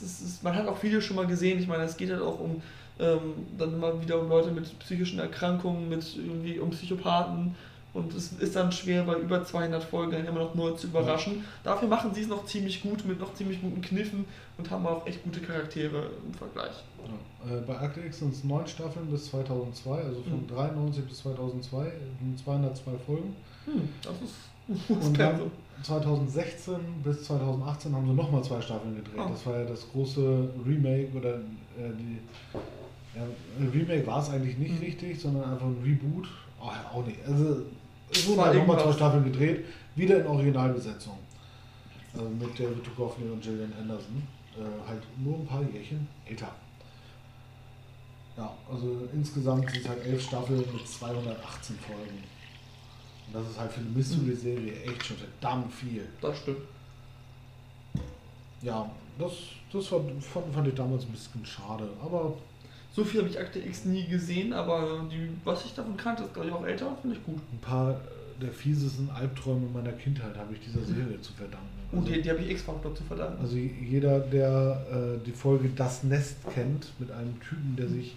[0.04, 1.60] ist, ist man hat auch viele schon mal gesehen.
[1.60, 2.62] Ich meine, es geht halt auch um
[3.00, 7.56] ähm, dann immer wieder um Leute mit psychischen Erkrankungen, mit irgendwie um Psychopathen.
[7.94, 11.44] Und es ist dann schwer, bei über 200 Folgen immer noch neu zu überraschen.
[11.64, 14.26] Dafür machen sie es noch ziemlich gut, mit noch ziemlich guten Kniffen
[14.58, 16.74] und haben auch echt gute Charaktere im Vergleich.
[17.48, 17.56] Ja.
[17.56, 20.48] Äh, bei Akte X sind es neun Staffeln bis 2002, also von Mhm.
[20.48, 23.36] 93 bis 2002, sind 202 Folgen.
[23.66, 24.36] Hm, das ist
[24.90, 25.52] Und dann Pensum.
[25.84, 29.20] 2016 bis 2018 haben sie nochmal zwei Staffeln gedreht.
[29.20, 29.30] Oh.
[29.30, 32.20] Das war ja das große Remake oder äh, die.
[33.16, 33.24] Ja,
[33.72, 34.80] Remake war es eigentlich nicht Mhm.
[34.86, 36.28] richtig, sondern einfach ein Reboot.
[36.62, 37.20] Oh, ja, auch nicht.
[37.28, 37.62] Also
[38.12, 38.92] es wurden halt nochmal zwei.
[38.94, 41.18] Staffeln gedreht, wieder in Originalbesetzung.
[42.14, 44.24] Also mit David Duchovny und Gillian Anderson.
[44.56, 46.50] Äh, halt nur ein paar Jährchen älter.
[48.38, 52.24] Ja, also insgesamt sind es halt elf Staffeln mit 218 Folgen.
[53.28, 56.04] Und das ist halt für eine Mystery-Serie echt schon verdammt viel.
[56.22, 56.58] Das stimmt.
[58.62, 59.32] Ja, das,
[59.72, 61.88] das war, fand, fand ich damals ein bisschen schade.
[62.04, 62.36] Aber
[62.96, 66.34] So viel habe ich Akte X nie gesehen, aber die, was ich davon kannte, ist
[66.34, 67.40] glaube ich auch älter, finde ich gut.
[67.52, 68.00] ein paar
[68.42, 71.68] der fiesesten Albträume meiner Kindheit habe ich dieser Serie zu verdanken.
[71.92, 73.40] Und Also, die, die habe ich X-Factor zu verdanken.
[73.42, 74.86] also jeder, der
[75.22, 78.16] äh, die Folge Das Nest kennt, mit einem Typen, der sich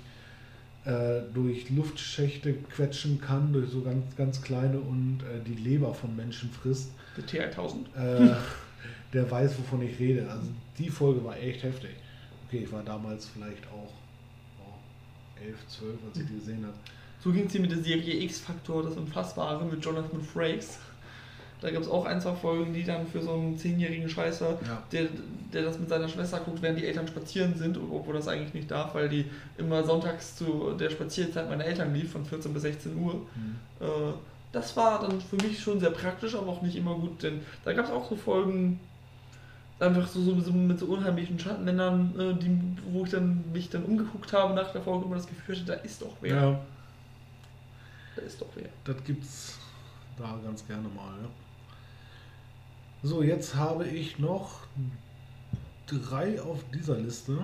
[1.35, 6.51] durch Luftschächte quetschen kann, durch so ganz, ganz kleine und äh, die Leber von Menschen
[6.51, 7.77] frisst, Der T1000.
[7.97, 8.35] äh,
[9.13, 10.29] der weiß, wovon ich rede.
[10.31, 11.91] Also die Folge war echt heftig.
[12.47, 13.93] Okay, ich war damals vielleicht auch
[14.61, 16.77] oh, 11, 12, als ich die gesehen habe.
[17.19, 20.79] So ging es hier mit der Serie X-Factor, das Unfassbare mit Jonathan Frakes.
[21.61, 24.83] Da gab es auch ein, zwei Folgen, die dann für so einen zehnjährigen Scheißer, Ja.
[24.93, 25.07] der,
[25.53, 28.71] der das mit seiner Schwester guckt, während die Eltern spazieren sind, obwohl das eigentlich nicht
[28.71, 29.25] darf, weil die
[29.57, 33.15] immer sonntags zu der Spazierzeit meiner Eltern lief, von 14 bis 16 Uhr.
[33.15, 33.57] Mhm.
[33.81, 33.87] Äh,
[34.53, 37.73] das war dann für mich schon sehr praktisch, aber auch nicht immer gut, denn da
[37.73, 38.79] gab es auch so Folgen,
[39.81, 42.59] einfach so, so, so mit so unheimlichen Schattenmännern, äh, die,
[42.93, 45.75] wo ich dann mich dann umgeguckt habe nach der Folge immer das Gefühl hatte, da
[45.75, 46.35] ist doch wer.
[46.37, 46.61] Ja,
[48.15, 48.69] Da ist doch wer.
[48.85, 49.59] das gibt's
[50.19, 51.15] da ganz gerne mal.
[51.23, 51.29] Ja.
[53.07, 54.63] So, jetzt habe ich noch
[55.87, 57.39] drei auf dieser Liste.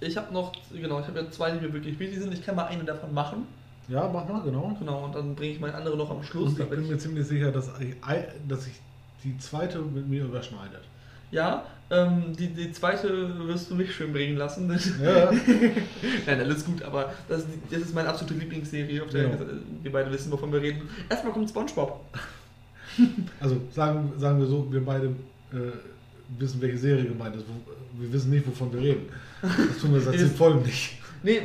[0.00, 2.34] Ich habe noch, genau, ich habe ja zwei, die mir wirklich wichtig sind.
[2.34, 3.46] Ich kann mal eine davon machen.
[3.86, 4.74] Ja, mach mal, genau.
[4.76, 6.54] Genau, und dann bringe ich meine andere noch am Schluss.
[6.54, 7.94] Und ich bin mir ziemlich sicher, dass ich,
[8.48, 8.72] dass ich
[9.22, 10.82] die zweite mit mir überschneidet.
[11.30, 14.68] ja, ähm, die, die zweite wirst du mich schön bringen lassen.
[15.00, 15.30] Ja,
[16.26, 19.38] Nein, alles gut, aber das, das ist meine absolute Lieblingsserie, auf der Ja.
[19.82, 20.88] wir beide wissen, wovon wir reden.
[21.08, 22.00] Erstmal kommt Spongebob.
[23.40, 25.06] also sagen, sagen wir so, wir beide
[25.52, 25.72] äh,
[26.38, 27.44] wissen, welche Serie gemeint ist.
[27.98, 29.08] Wir wissen nicht, wovon wir reden.
[29.42, 30.98] Das tun wir seit zehn Folgen nicht.
[31.22, 31.40] Nee,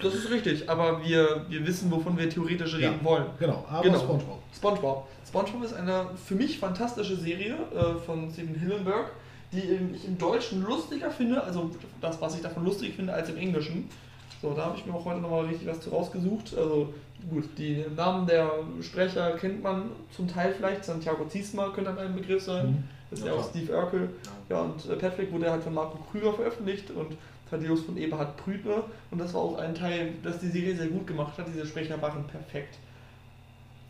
[0.00, 3.26] das ist richtig, aber wir, wir wissen, wovon wir theoretisch reden ja, wollen.
[3.40, 3.98] Genau, aber genau.
[3.98, 4.38] SpongeBob.
[4.54, 5.08] SpongeBob.
[5.26, 9.10] SpongeBob ist eine für mich fantastische Serie äh, von Steven Hillenberg,
[9.52, 13.36] die ich im Deutschen lustiger finde, also das, was ich davon lustig finde, als im
[13.36, 13.88] Englischen.
[14.40, 16.56] So, da habe ich mir auch heute nochmal richtig was zu rausgesucht.
[16.56, 16.94] Also
[17.30, 18.50] gut, die Namen der
[18.80, 20.84] Sprecher kennt man zum Teil vielleicht.
[20.84, 22.66] Santiago Ziesma könnte ein Begriff sein.
[22.66, 22.84] Mhm.
[23.10, 24.08] Das ist ja, auch Steve Urkel.
[24.48, 27.16] Ja, und äh, Patrick wurde halt von Marco Krüger veröffentlicht und
[27.48, 28.84] Thaddeus von Eberhard Prütner.
[29.10, 31.46] Und das war auch ein Teil, das die Serie sehr gut gemacht hat.
[31.52, 32.76] Diese Sprecher waren perfekt.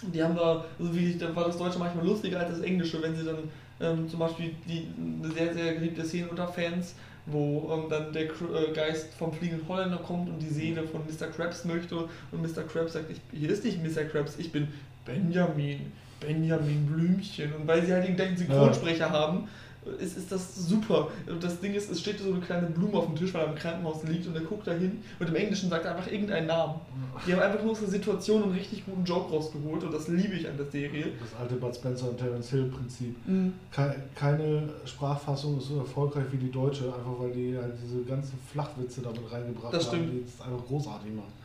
[0.03, 3.17] Die haben da, also wie da war das Deutsche manchmal lustiger als das Englische, wenn
[3.17, 3.39] sie dann
[3.81, 4.89] ähm, zum Beispiel die,
[5.23, 6.95] eine sehr, sehr geliebte Szene unter Fans,
[7.27, 11.29] wo dann der äh, Geist vom fliegenden Holländer kommt und die Seele von Mr.
[11.29, 12.63] Krabs möchte und Mr.
[12.63, 14.05] Krabs sagt, ich, hier ist nicht Mr.
[14.05, 14.69] Krabs, ich bin
[15.05, 17.53] Benjamin, Benjamin Blümchen.
[17.55, 19.11] Und weil sie halt den gleichen Synchronsprecher ja.
[19.11, 19.49] haben,
[20.01, 21.09] ist, ist das super.
[21.41, 23.55] Das Ding ist, es steht so eine kleine Blume auf dem Tisch, weil er im
[23.55, 26.75] Krankenhaus liegt und er guckt da hin und im Englischen sagt er einfach irgendeinen Namen.
[27.27, 30.35] Die haben einfach nur aus der Situation einen richtig guten Joke rausgeholt und das liebe
[30.35, 31.13] ich an der Serie.
[31.21, 33.17] Das alte Bud Spencer und Terence Hill Prinzip.
[33.27, 33.53] Mhm.
[34.15, 39.03] Keine Sprachfassung ist so erfolgreich wie die deutsche, einfach weil die halt diese ganzen Flachwitze
[39.03, 41.44] damit reingebracht das haben, die es einfach großartig machen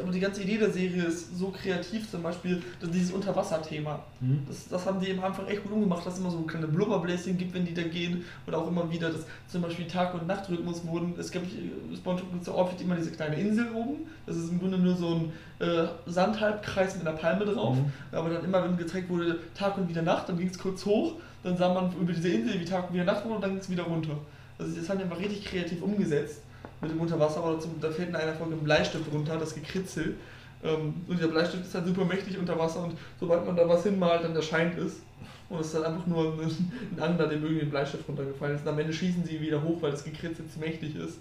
[0.00, 4.02] aber die ganze Idee der Serie ist so kreativ, zum Beispiel dieses Unterwasserthema.
[4.20, 4.42] Mhm.
[4.48, 7.36] Das, das haben die eben einfach echt gut umgemacht, dass es immer so kleine Blubberbläschen
[7.36, 8.24] gibt, wenn die da gehen.
[8.46, 11.14] Oder auch immer wieder, dass zum Beispiel Tag- und Nachtrhythmus wurden.
[11.18, 11.50] Es gibt
[11.94, 14.06] SpongeBob gibt so oft immer diese kleine Insel oben.
[14.26, 15.32] Das ist im Grunde nur so ein
[15.66, 17.76] äh, Sandhalbkreis mit einer Palme drauf.
[17.76, 17.92] Mhm.
[18.12, 21.14] Aber dann immer, wenn gezeigt wurde Tag und wieder Nacht, dann ging es kurz hoch.
[21.42, 23.60] Dann sah man über diese Insel, wie Tag und wieder Nacht wurde und dann ging
[23.60, 24.16] es wieder runter.
[24.58, 26.42] Also das haben die einfach richtig kreativ umgesetzt
[26.80, 30.16] mit dem Unterwasser, aber da fällt in einer Folge ein Bleistift runter, das Gekritzel.
[30.62, 33.82] Ähm, und der Bleistift ist halt super mächtig unter Wasser und sobald man da was
[33.82, 35.00] hinmalt, dann erscheint es.
[35.48, 36.40] Und es ist halt einfach nur ein,
[36.96, 38.62] ein Angler, dem irgendwie ein Bleistift runtergefallen ist.
[38.62, 41.18] Und am Ende schießen sie wieder hoch, weil das Gekritzel zu mächtig ist.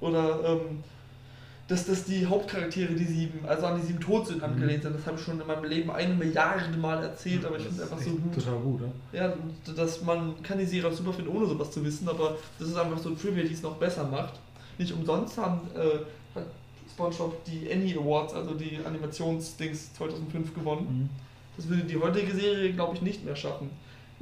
[0.00, 0.82] Oder ähm,
[1.68, 4.94] dass, dass die Hauptcharaktere, die sieben, also an die sieben tot sind, angelehnt sind.
[4.94, 7.90] Das habe ich schon in meinem Leben eine Milliarde Mal erzählt, aber ich finde es
[7.90, 8.34] einfach so gut.
[8.34, 8.92] Total gut, ne?
[9.12, 9.32] Ja,
[9.74, 12.76] dass man kann die Serie auch super finden, ohne sowas zu wissen, aber das ist
[12.76, 14.34] einfach so ein Trivia, die es noch besser macht.
[14.78, 16.46] Nicht umsonst haben äh, hat
[16.90, 20.86] SpongeBob die Annie Awards, also die Animationsdings 2005 gewonnen.
[20.86, 21.10] Mhm.
[21.56, 23.70] Das würde die heutige Serie, glaube ich, nicht mehr schaffen.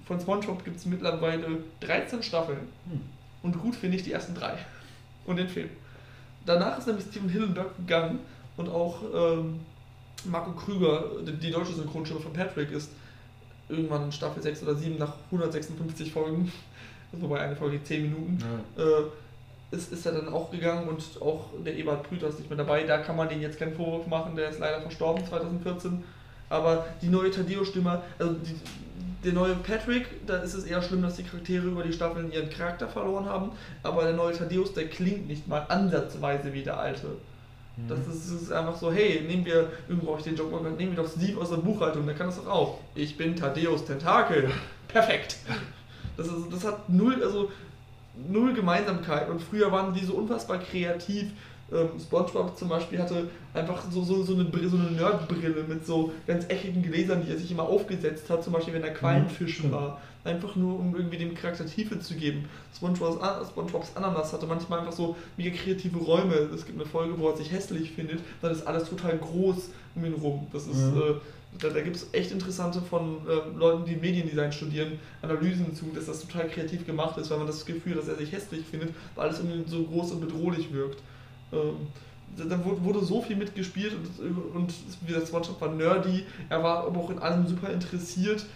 [0.06, 1.46] Von SpongeBob gibt es mittlerweile
[1.80, 2.60] 13 Staffeln.
[2.86, 3.00] Mhm.
[3.42, 4.56] Und gut finde ich die ersten drei.
[5.26, 5.70] Und den Film.
[6.44, 8.18] Danach ist nämlich Steven Hillenberg gegangen
[8.56, 9.60] und auch ähm,
[10.24, 12.90] Marco Krüger, die, die deutsche Synchronstimme von Patrick, ist
[13.68, 16.50] irgendwann in Staffel 6 oder 7 nach 156 Folgen,
[17.12, 18.38] also wobei eine Folge 10 Minuten,
[18.76, 18.82] ja.
[18.82, 19.04] äh,
[19.72, 22.84] ist, ist er dann auch gegangen und auch der Ebert Brüter ist nicht mehr dabei.
[22.84, 26.04] Da kann man den jetzt keinen Vorwurf machen, der ist leider verstorben 2014.
[26.50, 28.54] Aber die neue Tadeo-Stimme, also die,
[29.24, 32.50] der neue Patrick, da ist es eher schlimm, dass die Charaktere über die Staffeln ihren
[32.50, 33.52] Charakter verloren haben.
[33.82, 37.06] Aber der neue Thaddeus, der klingt nicht mal ansatzweise wie der alte.
[37.76, 37.88] Mhm.
[37.88, 41.10] Das ist, ist, einfach so, hey, nehmen wir, irgendwo ich den mal, nehmen wir doch
[41.10, 42.78] Steve aus der Buchhaltung, der kann das doch auch.
[42.94, 44.50] Ich bin Thaddeus Tentakel.
[44.88, 45.36] Perfekt.
[46.16, 47.50] Das, ist, das hat null, also
[48.14, 51.30] null Gemeinsamkeit und früher waren die so unfassbar kreativ.
[51.72, 56.12] Ähm, SpongeBob zum Beispiel hatte einfach so, so, so eine, so eine Nerdbrille mit so
[56.26, 59.74] ganz eckigen Gläsern, die er sich immer aufgesetzt hat, zum Beispiel wenn er Quallenfischen mhm.
[59.74, 60.00] war.
[60.24, 62.48] Einfach nur, um irgendwie dem Charakter Tiefe zu geben.
[62.76, 63.18] SpongeBob's,
[63.48, 66.34] SpongeBob's Ananas hatte manchmal einfach so mega kreative Räume.
[66.34, 70.04] Es gibt eine Folge, wo er sich hässlich findet, dann ist alles total groß um
[70.04, 70.46] ihn rum.
[70.52, 70.76] Das ist.
[70.76, 70.98] Mhm.
[70.98, 71.14] Äh,
[71.60, 76.06] da, da gibt es echt interessante von äh, Leuten, die Mediendesign studieren, Analysen zu, dass
[76.06, 79.28] das total kreativ gemacht ist, weil man das Gefühl, dass er sich hässlich findet, weil
[79.28, 81.00] alles irgendwie so groß und bedrohlich wirkt.
[81.52, 81.88] Ähm,
[82.36, 84.74] dann wurde, so viel mitgespielt und, und
[85.06, 88.46] wie das One-Shot war nerdy, er war aber auch in allem super interessiert.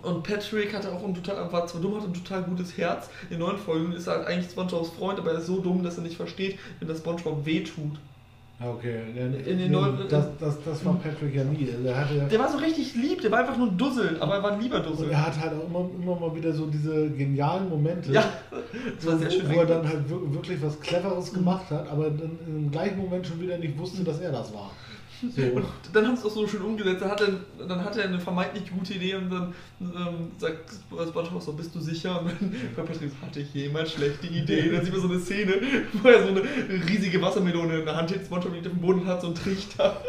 [0.00, 3.10] Und Patrick hatte auch ein total, war zwar dumm, hat ein total gutes Herz.
[3.30, 5.98] In neuen Folgen ist er halt eigentlich SpongeBobs Freund, aber er ist so dumm, dass
[5.98, 7.98] er nicht versteht, wenn das SpongeBob wehtut.
[8.64, 11.68] Okay, in den nee, neuen, das, das, das war Patrick ja nie.
[11.82, 14.52] Der, hatte, der war so richtig lieb, der war einfach nur Dussel, aber er war
[14.52, 15.10] ein lieber Dussel.
[15.10, 18.24] er hat halt auch immer, immer mal wieder so diese genialen Momente, ja,
[18.96, 22.38] das war sehr schön wo er dann halt wirklich was Cleveres gemacht hat, aber dann
[22.46, 24.70] im gleichen Moment schon wieder nicht wusste, dass er das war.
[25.30, 25.42] So.
[25.42, 27.02] Und dann haben sie es auch so schön umgesetzt.
[27.02, 31.42] Dann hat, er, dann hat er eine vermeintlich gute Idee und dann ähm, sagt SpongeBob
[31.42, 32.20] so, bist du sicher?
[32.20, 34.70] Und dann bei Patrick hatte ich jemals schlechte Idee.
[34.70, 35.54] dann sieht man so eine Szene,
[36.02, 36.42] wo er so eine
[36.88, 39.36] riesige Wassermelone in der Hand hält, SpongeBob liegt auf dem Boden und hat so einen
[39.36, 40.02] Trichter.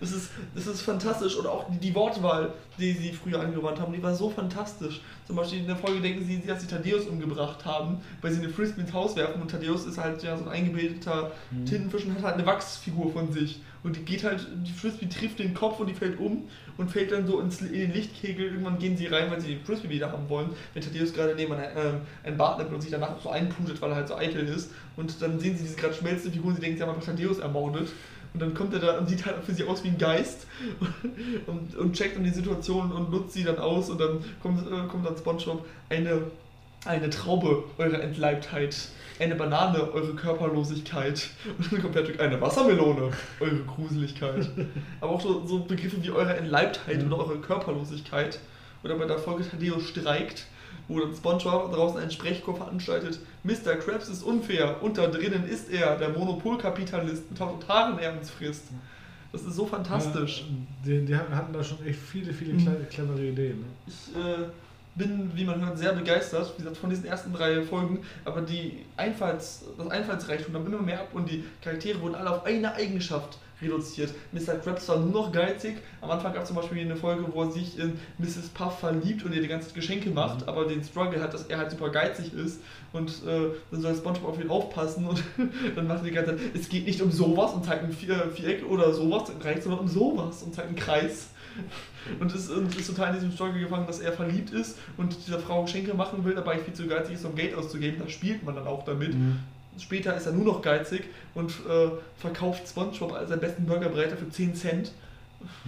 [0.00, 1.36] Das ist, das ist fantastisch.
[1.36, 5.00] Und auch die, die Wortwahl, die sie früher angewandt haben, die war so fantastisch.
[5.26, 8.48] Zum Beispiel in der Folge denken sie, dass sie Thaddeus umgebracht haben, weil sie eine
[8.48, 11.66] Frisbee ins Haus werfen und Thaddeus ist halt ja so ein eingebildeter mhm.
[11.66, 13.60] Tintenfisch und hat halt eine Wachsfigur von sich.
[13.84, 17.12] Und die geht halt, die Frisbee trifft den Kopf und die fällt um und fällt
[17.12, 18.46] dann so ins, in den Lichtkegel.
[18.46, 20.50] Irgendwann gehen sie rein, weil sie die Frisbee wieder haben wollen.
[20.74, 21.62] Wenn Thaddeus gerade neben ein,
[22.24, 24.72] äh, Bad nimmt und sich danach so einputet, weil er halt so eitel ist.
[24.96, 27.38] Und dann sehen sie diese gerade schmelzende Figur und sie denken, sie haben einfach Thaddeus
[27.38, 27.88] ermordet.
[28.38, 30.46] Und dann kommt er da und sieht halt für sie aus wie ein Geist
[31.48, 34.86] und, und checkt dann die Situation und nutzt sie dann aus und dann kommt, äh,
[34.86, 36.22] kommt dann Spongebob eine,
[36.84, 38.76] eine Traube eurer Entleibtheit,
[39.18, 43.10] eine Banane eure Körperlosigkeit und dann kommt Patrick eine Wassermelone
[43.40, 44.48] eure Gruseligkeit.
[45.00, 47.12] Aber auch so, so Begriffe wie eure Entleibtheit mhm.
[47.12, 48.38] oder eure Körperlosigkeit
[48.84, 50.46] oder bei der Folge Tadeo streikt
[50.88, 53.20] wo dann SpongeBob draußen einen Sprechchor veranstaltet.
[53.44, 53.76] Mr.
[53.76, 58.64] Krabs ist unfair und da drinnen ist er, der Monopolkapitalist mit Haaren er uns frisst.
[59.30, 60.40] Das ist so fantastisch.
[60.40, 60.46] Ja,
[60.86, 62.88] die, die, hatten da schon echt viele, viele mhm.
[62.88, 63.60] clevere Ideen.
[63.60, 63.66] Ne?
[63.86, 64.46] Ich äh,
[64.94, 68.84] bin, wie man hört, sehr begeistert, wie gesagt, von diesen ersten drei Folgen, aber die
[68.96, 73.38] Einfalls, das Einfallsreichtum nahm immer mehr ab und die Charaktere wurden alle auf eine Eigenschaft
[73.60, 74.12] reduziert.
[74.32, 74.54] Mr.
[74.56, 75.78] Krabs war nur noch geizig.
[76.00, 78.50] Am Anfang gab es zum Beispiel eine Folge, wo er sich in Mrs.
[78.54, 80.48] Puff verliebt und ihr die ganze Geschenke macht, mhm.
[80.48, 82.60] aber den Struggle hat, dass er halt super geizig ist
[82.92, 85.22] und äh, dann soll SpongeBob auf ihn aufpassen und
[85.76, 88.64] dann macht er die ganze Zeit, es geht nicht um sowas und zeigt ein Viereck
[88.68, 91.28] oder sowas reicht, sondern um sowas und zeigt einen Kreis.
[92.20, 95.64] Und ist, ist total in diesem Struggle gefangen, dass er verliebt ist und dieser Frau
[95.64, 97.98] Geschenke machen will, dabei viel zu geizig ist, um Geld auszugeben.
[97.98, 99.12] Da spielt man dann auch damit.
[99.12, 99.40] Mhm.
[99.78, 101.04] Später ist er nur noch geizig
[101.34, 104.92] und äh, verkauft SpongeBob als seinen besten Burgerbreiter für 10 Cent.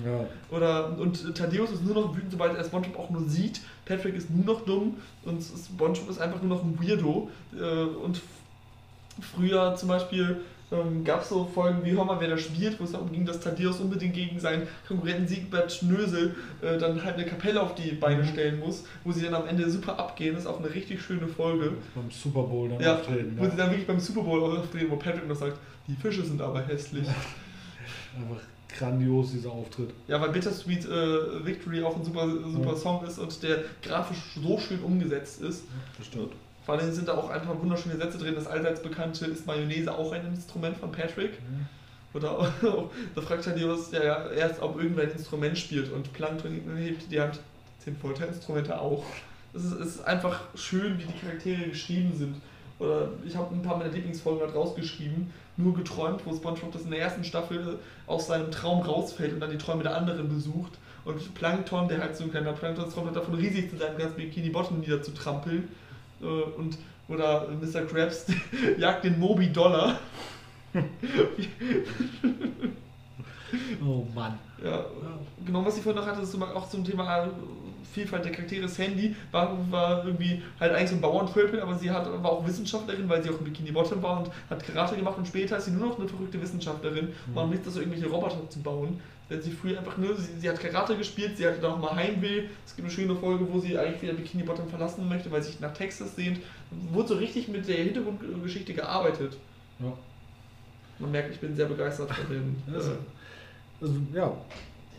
[0.04, 0.26] Ja.
[0.50, 3.60] Oder, und Thaddeus ist nur noch wütend, sobald er SpongeBob auch nur sieht.
[3.84, 7.30] Patrick ist nur noch dumm und SpongeBob ist einfach nur noch ein Weirdo.
[7.58, 8.20] Äh, und
[9.20, 10.40] früher zum Beispiel
[10.72, 13.24] ähm, gab es so Folgen wie Hör mal, wer da spielt, wo es darum ging,
[13.24, 17.92] dass Thaddeus unbedingt gegen seinen Konkurrenten Siegbert Schnösel äh, dann halt eine Kapelle auf die
[17.92, 18.28] Beine mhm.
[18.28, 20.34] stellen muss, wo sie dann am Ende super abgehen.
[20.34, 21.72] Das ist auch eine richtig schöne Folge.
[21.94, 23.34] Beim Super Bowl dann ja, auftreten.
[23.36, 23.50] Wo ja.
[23.50, 25.58] sie dann wirklich beim Super Bowl auftreten, wo Patrick noch sagt,
[25.88, 27.06] die Fische sind aber hässlich.
[28.16, 28.42] Einfach
[28.76, 29.90] grandios, dieser Auftritt.
[30.06, 32.76] Ja, weil Bittersweet äh, Victory auch ein super, super ja.
[32.76, 35.64] Song ist und der grafisch so schön umgesetzt ist.
[35.98, 36.32] Das stimmt.
[36.64, 38.34] Vor allem sind da auch einfach wunderschöne Sätze drin.
[38.34, 41.32] Das allseits bekannte ist Mayonnaise auch ein Instrument von Patrick.
[41.40, 41.66] Mhm.
[42.12, 42.48] Oder auch,
[43.14, 47.20] da fragt Thaddeus ja, ja erst, ob irgendwer ein Instrument spielt und Plankton hebt die
[47.20, 47.40] Hand.
[47.78, 49.04] Sind Folterinstrumente auch.
[49.54, 52.36] Es ist, ist, einfach schön, wie die Charaktere geschrieben sind.
[52.78, 56.90] Oder ich habe ein paar meiner Lieblingsfolgen halt rausgeschrieben, nur geträumt, wo SpongeBob das in
[56.90, 60.72] der ersten Staffel aus seinem Traum rausfällt und dann die Träume der anderen besucht.
[61.04, 64.50] Und Plankton, der halt so ein kleiner Plankton-Traum hat, davon riesig zu sein, ganz Bikini
[64.50, 65.68] Bottom niederzutrampeln.
[66.20, 67.82] Äh, und, oder Mr.
[67.82, 68.26] Krabs
[68.78, 69.98] jagt den Moby Dollar.
[73.84, 74.38] oh Mann.
[74.62, 74.84] Ja,
[75.44, 77.28] genau, was ich vorhin noch hatte, ist auch zum Thema
[77.92, 78.68] Vielfalt der Charaktere.
[78.68, 83.08] Sandy war, war irgendwie halt eigentlich so ein Bauernvölpel, aber sie hat, war auch Wissenschaftlerin,
[83.08, 85.72] weil sie auch im Bikini Bottom war und hat Karate gemacht und später ist sie
[85.72, 87.36] nur noch eine verrückte Wissenschaftlerin mhm.
[87.36, 89.00] und nichts, so irgendwelche Roboter zu bauen.
[89.30, 91.94] Denn sie früher einfach nur, sie, sie hat Karate gespielt, sie hatte dann auch mal
[91.94, 92.48] Heimweh.
[92.66, 95.52] Es gibt eine schöne Folge, wo sie eigentlich wieder Bikini Bottom verlassen möchte, weil sie
[95.52, 96.40] sich nach Texas sehnt.
[96.92, 99.36] Wurde so richtig mit der Hintergrundgeschichte gearbeitet.
[99.78, 99.92] Ja.
[100.98, 102.62] Man merkt, ich bin sehr begeistert von den.
[102.74, 102.92] Also,
[103.80, 104.36] also, ja,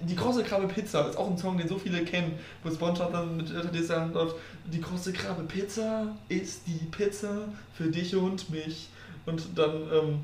[0.04, 3.38] die krosse Krabbe Pizza ist auch ein Song, den so viele kennen, wo SpongeBob dann
[3.38, 8.90] mit Tadeusz sagen läuft, die krosse Krabbe Pizza ist die Pizza für dich und mich.
[9.26, 10.20] Und dann, ähm,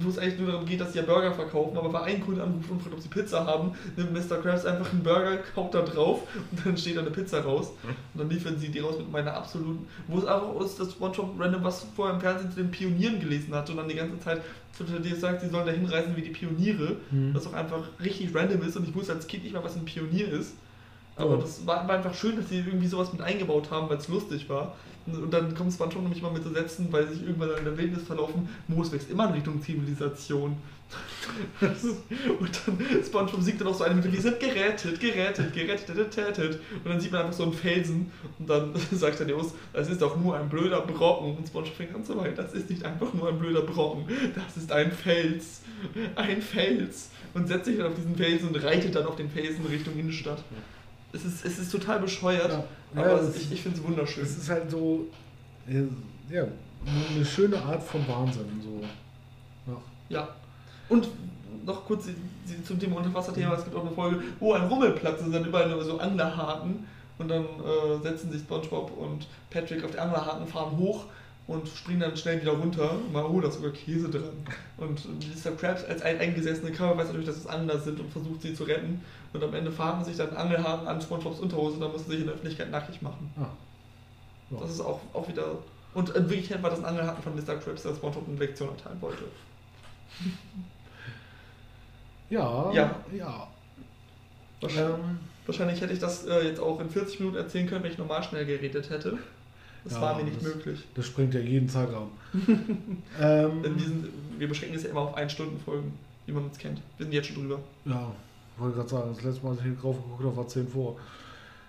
[0.00, 2.42] wo es eigentlich nur darum geht, dass sie ja Burger verkaufen, aber bei einem Kunde
[2.42, 4.36] anruft und fragt, ob sie Pizza haben, nimmt Mr.
[4.36, 7.72] Krabs einfach einen Burger, kaut da drauf und dann steht da eine Pizza raus.
[8.14, 11.38] Und dann liefern sie die raus mit meiner absoluten, wo es auch ist, dass SpongeBob
[11.38, 14.42] random was vorher im Fernsehen zu den Pionieren gelesen hat und dann die ganze Zeit
[14.78, 17.34] dir sagt, sie sollen da hinreisen wie die Pioniere, mhm.
[17.34, 19.84] was auch einfach richtig random ist und ich wusste als Kind nicht mal, was ein
[19.84, 20.54] Pionier ist.
[21.20, 24.08] Aber das war, war, einfach schön, dass sie irgendwie sowas mit eingebaut haben, weil es
[24.08, 24.74] lustig war.
[25.06, 27.76] Und dann kommt SpongeBob nämlich mal mit so Sätzen, weil sie sich irgendwann in der
[27.76, 30.56] Wildnis verlaufen, Moos wächst immer in Richtung Zivilisation.
[31.60, 36.60] und dann SpongeBob singt dann auch so eine mit, wir sind gerettet, gerettet, gerettet, gerettet.
[36.84, 40.02] Und dann sieht man einfach so einen Felsen und dann sagt er Neos, das ist
[40.02, 41.36] doch nur ein blöder Brocken.
[41.36, 44.04] Und SpongeBob fängt an zu weinen, das ist nicht einfach nur ein blöder Brocken,
[44.34, 45.62] das ist ein Fels,
[46.16, 47.10] ein Fels.
[47.32, 50.42] Und setzt sich dann auf diesen Felsen und reitet dann auf den Felsen Richtung Innenstadt.
[51.12, 52.64] Es ist, es ist total bescheuert, ja.
[52.94, 54.24] aber ja, ich, ich finde es wunderschön.
[54.24, 55.06] Es ist halt so,
[55.66, 56.46] ja,
[57.14, 58.60] eine schöne Art von Wahnsinn.
[58.62, 59.72] So.
[59.72, 59.80] Ja.
[60.08, 60.28] ja.
[60.88, 61.08] Und
[61.64, 62.06] noch kurz
[62.64, 65.84] zum Thema Unterwasserthema, es gibt auch eine Folge, wo ein Rummelplatz ist, dann überall nur
[65.84, 66.86] so Anglerhaken
[67.18, 71.06] und dann äh, setzen sich SpongeBob und Patrick auf die Anglerhaken, fahren hoch
[71.50, 72.94] und springen dann schnell wieder runter.
[73.12, 74.30] Mal, oh, da ist sogar Käse dran.
[74.76, 75.50] Und Mr.
[75.56, 78.62] Krabs als ein eingesessene Krabbe weiß natürlich, dass es anders sind und versucht sie zu
[78.62, 79.04] retten.
[79.32, 82.20] Und am Ende fahren sich dann Angelhaken an SpongeBobs Unterhose und dann müssen sie sich
[82.20, 83.32] in der Öffentlichkeit nackig machen.
[83.36, 83.46] Ah.
[84.50, 84.60] Ja.
[84.60, 85.58] Das ist auch, auch wieder.
[85.92, 87.56] Und in Wirklichkeit war das ein Angelhaken von Mr.
[87.56, 89.24] Krabs, der SpongeBob eine Lektion erteilen wollte.
[92.30, 92.94] Ja, Ja.
[93.12, 93.48] ja.
[94.60, 97.90] Wahrscheinlich, Ähm, wahrscheinlich hätte ich das äh, jetzt auch in 40 Minuten erzählen können, wenn
[97.90, 99.18] ich normal schnell geredet hätte.
[99.84, 100.84] Das Ja, war mir nicht das- möglich.
[100.94, 102.10] das springt ja jeden Zeitraum.
[102.34, 104.08] ähm, Denn
[104.38, 105.92] wir, beschränken es ja immer auf 1 Stunden Folgen,
[106.26, 106.80] wie man uns kennt.
[106.98, 107.60] Wir sind jetzt schon drüber.
[107.86, 108.12] ja,
[108.58, 110.96] wollte gerade sagen, das letzte Mal, als ich hier drauf geguckt habe, war 10 vor.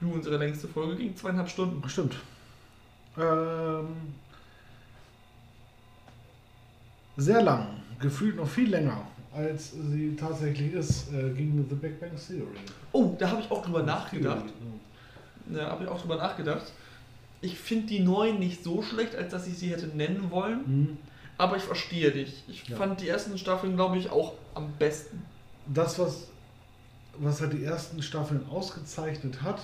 [0.02, 1.88] Du, unsere längste Folge ging zweieinhalb Stunden.
[1.88, 2.16] Stimmt.
[3.18, 3.88] Ähm,
[7.18, 7.68] sehr lang,
[8.00, 12.46] gefühlt noch viel länger, als sie tatsächlich ist, äh, ging The Big Bang Theory.
[12.92, 14.46] Oh, da habe ich auch drüber nachgedacht.
[14.48, 16.72] Theory, Da habe ich auch drüber nachgedacht.
[17.42, 20.60] Ich finde die neuen nicht so schlecht, als dass ich sie hätte nennen wollen.
[20.62, 20.68] ja.
[20.68, 20.98] Mhm.
[21.38, 22.44] Aber ich verstehe dich.
[22.48, 22.76] Ich Ja.
[22.78, 25.24] fand die ersten Staffeln, glaube ich, auch am besten.
[25.74, 26.28] Das, was,
[27.18, 29.60] was halt die ersten Staffeln ausgezeichnet hat,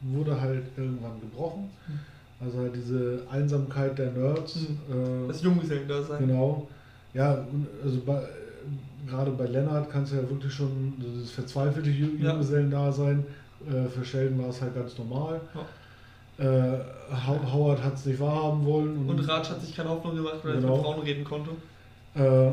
[0.00, 1.70] wurde halt irgendwann gebrochen.
[1.86, 1.98] Hm.
[2.40, 4.54] Also halt diese Einsamkeit der Nerds.
[4.54, 5.24] Hm.
[5.24, 6.26] Äh, Das Junggesellen da sein.
[6.26, 6.68] Genau.
[7.12, 7.44] Ja,
[7.84, 8.26] also bei, äh,
[9.06, 12.30] gerade bei Lennart kannst du ja wirklich schon dieses verzweifelte Ju- Ja.
[12.30, 13.26] Junggesellendasein.
[13.68, 15.40] Äh, für Sheldon war es halt ganz normal.
[15.54, 15.64] How-
[16.42, 19.08] Howard hat es nicht wahrhaben wollen.
[19.08, 20.76] Und Raj hat sich keine Hoffnung gemacht, weil er Genau.
[20.76, 21.50] mit Frauen reden konnte.
[22.14, 22.50] Äh,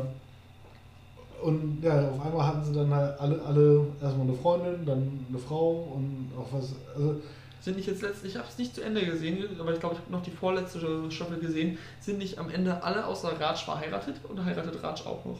[1.44, 5.38] und ja, auf einmal hatten sie dann halt alle, alle erstmal eine Freundin, dann eine
[5.38, 6.74] Frau und auch was.
[6.94, 7.20] Also,
[7.60, 10.00] Sind nicht jetzt letztlich, ich habe es nicht zu Ende gesehen, aber ich glaube, ich
[10.00, 10.80] habe noch die vorletzte
[11.10, 11.78] Staffel gesehen.
[12.00, 15.38] Sind nicht am Ende alle außer Raj verheiratet oder heiratet Raj auch noch?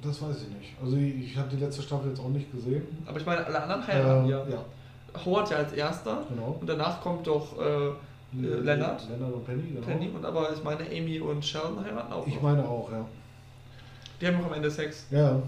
[0.00, 0.74] das weiß ich nicht.
[0.80, 2.86] Also ich, ich habe die letzte Staffel jetzt auch nicht gesehen.
[3.04, 4.38] Aber ich meine, alle anderen heiraten Äh, ja.
[4.48, 4.64] ja,
[5.24, 6.58] Howard ja als erster genau.
[6.60, 7.90] und danach kommt doch äh,
[8.32, 9.08] Lennart.
[9.08, 9.86] Lennart und Penny, genau.
[9.86, 12.42] Penny und aber ich meine, Amy und Sheldon heiraten auch Ich noch.
[12.42, 13.04] meine auch, ja.
[14.20, 15.06] Die haben noch am Ende Sex.
[15.10, 15.40] Ja,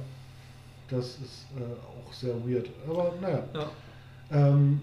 [0.89, 2.69] das ist äh, auch sehr weird.
[2.89, 3.43] Aber naja.
[3.55, 3.71] Ja.
[4.33, 4.81] Ähm,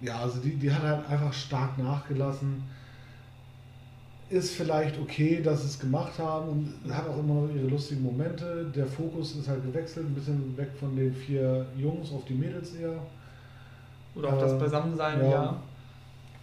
[0.00, 2.62] ja, also die, die hat halt einfach stark nachgelassen.
[4.28, 6.48] Ist vielleicht okay, dass sie es gemacht haben
[6.84, 8.66] und hat auch immer noch ihre lustigen Momente.
[8.74, 12.74] Der Fokus ist halt gewechselt, ein bisschen weg von den vier Jungs auf die Mädels
[12.74, 12.98] eher.
[14.16, 15.30] Oder auch das Äh, Beisammensein, ja.
[15.30, 15.56] ja.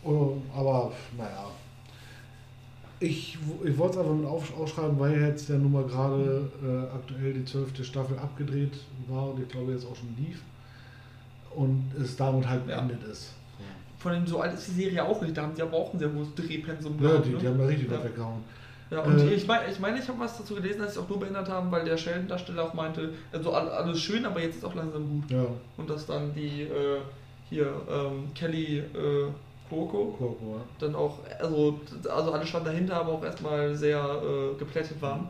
[0.03, 1.45] Oh, aber naja.
[2.99, 6.95] Ich, ich wollte es einfach mit auf, aufschreiben, weil jetzt ja nun mal gerade äh,
[6.95, 8.73] aktuell die zwölfte Staffel abgedreht
[9.09, 10.41] war und ich glaube jetzt auch schon lief.
[11.55, 12.77] Und es damit halt Ja.
[12.77, 13.33] beendet ist.
[13.97, 15.99] Von dem so alt ist die Serie auch nicht, da haben die aber auch ein
[15.99, 17.37] sehr hohes Drehpensum Ja, gehabt, die, ne?
[17.39, 17.97] die haben da richtig Ja.
[17.97, 18.43] was weggehauen.
[18.89, 21.07] Ja, und Äh, ich meine, ich, meine, ich habe was dazu gelesen, dass sie auch
[21.09, 24.65] nur beendet haben, weil der Sheldon-Darsteller auch meinte, also all- alles schön, aber jetzt ist
[24.65, 25.31] auch langsam gut.
[25.31, 25.45] Ja,
[25.77, 26.99] Und dass dann die, äh,
[27.49, 29.27] hier, ähm, Kelly äh,
[29.69, 30.61] Cuoco Coco, ja.
[30.79, 31.79] dann auch, also,
[32.09, 35.27] also alle standen dahinter, aber auch erstmal sehr äh, geplättet waren.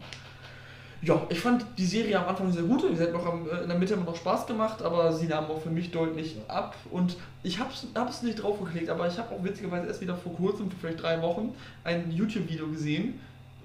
[1.02, 2.82] Ja, ich fand die Serie am Anfang sehr gut.
[2.96, 5.46] Sie hat noch am, äh, in der Mitte immer noch Spaß gemacht, aber sie nahm
[5.46, 6.54] auch für mich deutlich Ja.
[6.56, 6.76] ab.
[6.92, 7.72] Und ich habe
[8.10, 11.22] es nicht draufgeklickt, aber ich habe auch witzigerweise erst wieder vor kurzem, für vielleicht drei
[11.22, 11.54] Wochen,
[11.84, 13.20] ein YouTube-Video gesehen,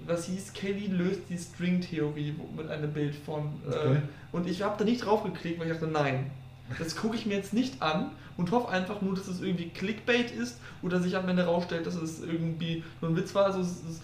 [0.05, 3.43] was hieß Kelly löst die String-Theorie mit einem Bild von.
[3.69, 3.97] Äh, Okay.
[4.33, 6.31] und ich habe da nicht draufgeklickt, weil ich dachte, nein,
[6.77, 10.31] das gucke ich mir jetzt nicht an und hoffe einfach nur, dass es irgendwie Clickbait
[10.31, 13.45] ist oder sich am Ende rausstellt, dass es irgendwie nur ein Witz war.
[13.45, 14.01] Also es, es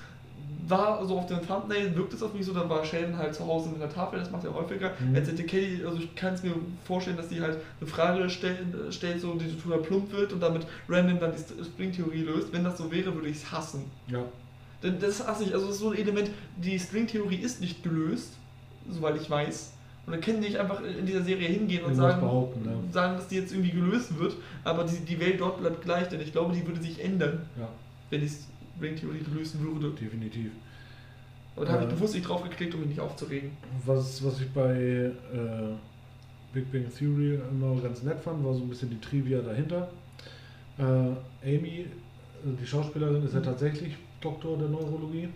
[0.68, 3.48] war so auf dem Thumbnail, wirkt es auf mich so, dann war Sheldon halt zu
[3.48, 4.91] Hause mit der Tafel, das macht er häufiger.
[4.99, 5.16] Mhm.
[5.16, 6.53] Als hätte Kelly, also ich kann es mir
[6.84, 10.41] vorstellen, dass die halt eine Frage stellen, äh, stellt, so die total plump wird und
[10.41, 12.52] damit random dann die String-Theorie löst.
[12.52, 13.86] Wenn das so wäre, würde ich es hassen.
[14.07, 14.24] Ja.
[14.84, 18.34] Denn das hasse ich, also das ist so ein Element, die String-Theorie ist nicht gelöst,
[18.90, 19.74] soweit ich weiß.
[20.06, 22.22] Und dann können die nicht einfach in dieser Serie hingehen und sagen,
[22.64, 22.77] ne?
[22.91, 26.22] sagen, dass die jetzt irgendwie gelöst wird, aber die, die Welt dort bleibt gleich, denn
[26.22, 27.68] ich glaube, die würde sich ändern, ja,
[28.11, 29.90] wenn die String-Theorie lösen würde.
[29.99, 30.52] definitiv.
[31.56, 31.95] Aber da habe ich Ja.
[31.95, 33.52] bewusst nicht drauf geklickt, um mich nicht aufzuregen.
[33.86, 35.11] Was, was ich bei äh,
[36.53, 39.90] Big Bang Theory immer ganz nett fand, war so ein bisschen die Trivia dahinter.
[40.77, 41.88] Äh, Amy, äh,
[42.61, 43.44] die Schauspielerin, ist ja Mhm.
[43.45, 45.30] tatsächlich Doktor der Neurologie.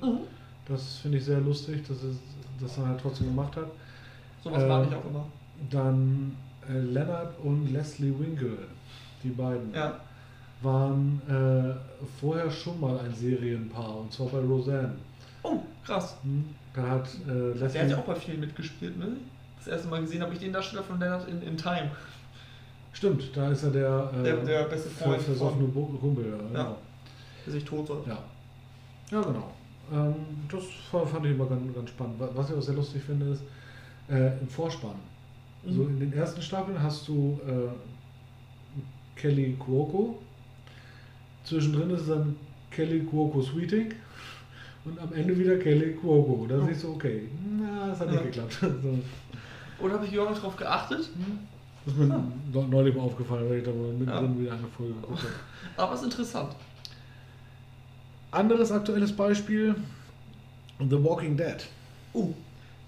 [0.68, 2.18] Das finde ich sehr lustig, dass es
[2.62, 3.70] das dann halt trotzdem gemacht hat.
[4.44, 5.26] Sowas Äh, mag ich auch immer.
[5.70, 6.36] Dann
[6.70, 8.58] äh, Leonard und Leslie Winkle,
[9.24, 10.00] die beiden, Ja,
[10.62, 11.74] waren äh,
[12.20, 14.94] vorher schon mal ein Serienpaar, und zwar bei Roseanne.
[15.44, 16.16] oh, krass.
[16.24, 16.46] Hm?
[16.74, 17.88] Da hat äh, Der hat Leslie.
[17.90, 19.08] ja auch bei vielen mitgespielt, ne?
[19.58, 21.90] Das erste Mal gesehen habe ich den Darsteller von Leonard in, in Time.
[22.94, 26.26] Stimmt, da ist er der, äh, Der- der beste Freund versoffene Kumpel.
[26.30, 26.48] Ja.
[26.64, 26.78] Genau.
[27.46, 28.02] Der sich tot soll.
[28.08, 28.18] Ja.
[29.12, 29.52] ja, genau.
[29.92, 30.16] Ähm,
[30.52, 32.20] das fa- fand ich immer ganz, ganz spannend.
[32.20, 33.44] Wa- Was ich auch sehr lustig finde, ist
[34.10, 34.96] äh, im Vorspann.
[35.64, 35.72] Mhm.
[35.74, 37.70] So in den ersten Staffeln hast du äh,
[39.20, 40.20] Kelly Cuoco.
[41.44, 42.36] Zwischendrin ist dann
[42.72, 43.94] Kelly Cuoco Sweeting
[44.86, 46.46] und am Ende wieder Kelly Cuoco.
[46.48, 46.68] Da Oh.
[46.68, 47.28] siehst du, okay,
[47.60, 48.26] na, das hat nicht Ja.
[48.44, 48.58] geklappt.
[48.62, 49.00] So.
[49.86, 51.10] Oder habe ich überhaupt nicht drauf geachtet?
[51.86, 52.08] Das ist mir
[52.52, 54.42] neu- neulich mal aufgefallen, weil ich da mal mittendrin Ja.
[54.42, 55.34] wieder eine Folge geguckt habe.
[55.78, 56.54] Aber es ist interessant.
[58.32, 59.76] Anderes aktuelles Beispiel:
[60.80, 61.66] The Walking Dead.
[62.14, 62.34] Uh,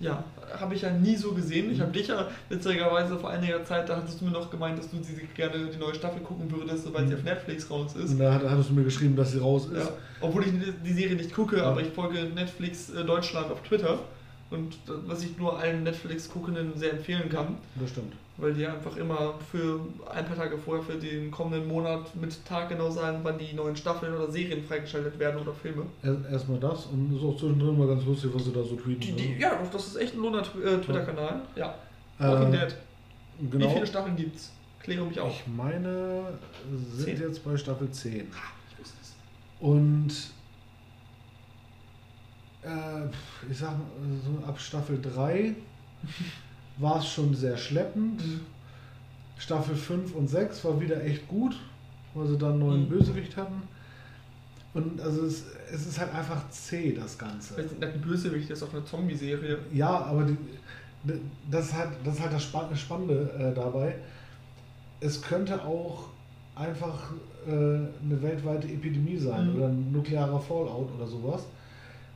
[0.02, 0.24] ja,
[0.60, 1.72] habe ich ja nie so gesehen.
[1.72, 4.90] Ich habe dich ja witzigerweise vor einiger Zeit, da hattest du mir noch gemeint, dass
[4.90, 7.20] du sie gerne die neue Staffel gucken würdest, sobald sie Mhm.
[7.20, 8.12] auf Netflix raus ist.
[8.12, 9.78] Und da hat- hattest du mir geschrieben, dass sie raus ist.
[9.86, 11.66] Ja, obwohl ich die- die Serie nicht gucke, Ja.
[11.66, 14.00] aber ich folge Netflix äh, Deutschland auf Twitter.
[14.50, 18.14] Und äh, was ich nur allen Netflix-Guckenden sehr empfehlen kann, Das stimmt.
[18.42, 19.80] Weil die einfach immer für
[20.12, 23.76] ein paar Tage vorher für den kommenden Monat mit Tag genau sagen, wann die neuen
[23.76, 25.84] Staffeln oder Serien freigeschaltet werden oder Filme.
[26.04, 29.00] Erst- Erstmal das und ist auch zwischendrin mal ganz lustig, was sie da so tweeten.
[29.02, 29.18] Die, ne?
[29.18, 31.42] die, ja, doch, das ist echt ein lohnender Tw- äh, Twitter-Kanal.
[31.56, 31.76] Ja.
[32.18, 32.76] Walking Äh, Dead.
[33.40, 33.70] Wie Genau.
[33.70, 34.52] viele Staffeln gibt's?
[34.82, 35.32] Kläre mich auf.
[35.32, 36.24] Ich meine,
[36.96, 37.20] sind Zehn.
[37.22, 38.16] jetzt bei Staffel 10.
[38.72, 39.14] Ich wusste es.
[39.60, 40.10] Und
[42.64, 43.06] äh,
[43.52, 43.86] ich sag mal,
[44.24, 45.56] so ab Staffel 3
[46.78, 48.22] war es schon sehr schleppend.
[49.38, 51.56] Staffel 5 und 6 war wieder echt gut,
[52.14, 52.90] weil sie dann einen neuen Mhm.
[52.90, 53.64] Bösewicht hatten.
[54.74, 57.60] Und also es, es ist halt einfach zäh, das Ganze.
[57.62, 59.58] Nicht, ein Bösewicht ist auch eine Zombie-Serie.
[59.74, 60.38] Ja, aber die,
[61.50, 63.96] das, ist halt, das ist halt das Span- Spannende äh, dabei.
[65.02, 66.06] Es könnte auch
[66.56, 67.12] einfach
[67.48, 69.56] äh, eine weltweite Epidemie sein Mhm.
[69.58, 71.42] oder ein nuklearer Fallout oder sowas.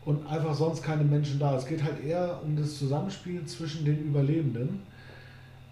[0.05, 1.55] Und einfach sonst keine Menschen da.
[1.57, 4.81] Es geht halt eher um das Zusammenspiel zwischen den Überlebenden.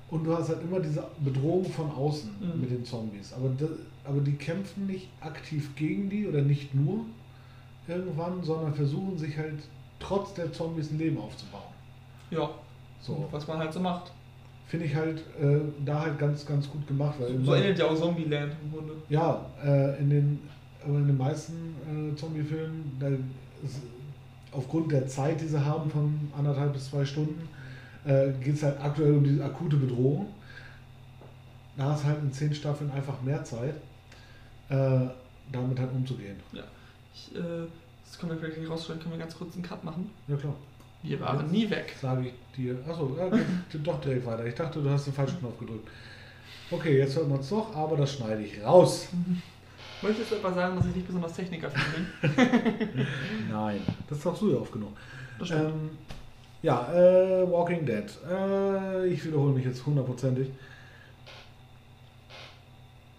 [0.10, 2.62] Und du hast halt immer diese Bedrohung von außen Mhm.
[2.62, 3.32] mit den Zombies.
[3.34, 3.66] Aber, da,
[4.04, 7.02] aber die kämpfen nicht aktiv gegen die oder nicht nur
[7.88, 9.56] irgendwann, sondern versuchen sich halt
[10.00, 11.62] trotz der Zombies ein Leben aufzubauen.
[12.32, 12.50] Ja,
[13.02, 13.28] So.
[13.32, 14.12] was man halt so macht.
[14.68, 17.16] Finde ich halt äh, da halt ganz, ganz gut gemacht.
[17.20, 18.94] Weil So immer- endet ja auch Zombieland im Grunde.
[19.10, 20.40] ja, äh, in den,
[20.84, 23.82] aber in den meisten äh, Zombie-Filmen, da ist,
[24.54, 27.48] aufgrund der Zeit, die sie haben, von anderthalb bis zwei Stunden,
[28.06, 30.28] äh, geht es halt aktuell um diese akute Bedrohung.
[31.78, 33.76] Da hast halt in zehn Staffeln einfach mehr Zeit,
[34.70, 35.08] äh,
[35.52, 36.36] damit halt umzugehen.
[37.14, 37.40] Ich, äh,
[38.06, 40.10] das können wir vielleicht nicht rausstellen, können wir ganz kurz einen Cut machen.
[40.28, 40.54] Ja klar,
[41.02, 41.96] Wir waren nie weg.
[42.00, 42.78] sage ich dir.
[42.88, 43.30] Achso, ja,
[43.84, 44.46] doch direkt weiter.
[44.46, 45.88] Ich dachte, du hast den falschen Knopf gedrückt.
[46.70, 49.08] Okay, jetzt hört man es doch, aber das schneide ich raus.
[50.04, 51.82] Möchtest du etwa sagen, dass ich nicht besonders technikaffin
[52.22, 52.32] bin?
[53.52, 54.96] Nein, das hast du ja aufgenommen.
[55.40, 55.64] Das stimmt.
[55.70, 55.90] Ähm,
[56.62, 58.06] ja, äh, Walking Dead.
[58.30, 60.50] Äh, ich wiederhole mich jetzt hundertprozentig.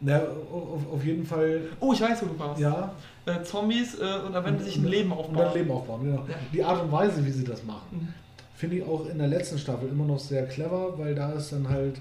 [0.01, 0.21] Na,
[0.53, 2.61] auf, auf jeden Fall, oh, ich weiß, wo du warst.
[2.61, 2.93] ja.
[3.27, 5.37] Äh, Zombies äh, und da werden sie sich ein Leben Und aufbauen.
[5.47, 6.25] dann Leben aufbauen, genau.
[6.29, 6.35] Ja.
[6.53, 8.09] Die Art und Weise, wie sie das machen, Mhm.
[8.55, 11.67] finde ich auch in der letzten Staffel immer noch sehr clever, weil da ist dann
[11.71, 11.97] halt,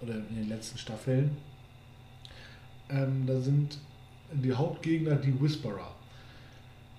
[0.00, 1.36] oder in den letzten Staffeln,
[2.88, 3.76] ähm, da sind
[4.32, 5.92] die Hauptgegner die Whisperer.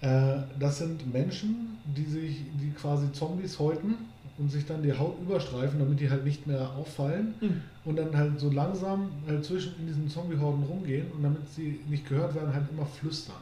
[0.01, 3.95] Äh, das sind Menschen, die sich, die quasi Zombies häuten
[4.37, 7.61] und sich dann die Haut überstreifen, damit die halt nicht mehr auffallen Mhm.
[7.85, 12.07] und dann halt so langsam halt zwischen in diesen Zombie-Horden rumgehen und damit sie nicht
[12.07, 13.35] gehört werden, halt immer flüstern.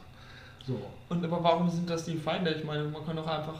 [0.65, 0.79] So.
[1.09, 2.51] Und aber warum sind das die Feinde?
[2.53, 3.59] Ich meine, man kann doch einfach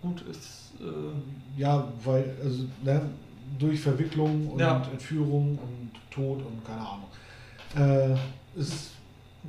[0.00, 0.72] gut ist.
[0.80, 3.02] Äh, Ja, weil, also, ne,
[3.58, 4.82] durch Verwicklung und Ja.
[4.90, 8.16] Entführung und Tod und keine Ahnung.
[8.56, 8.90] Äh, ist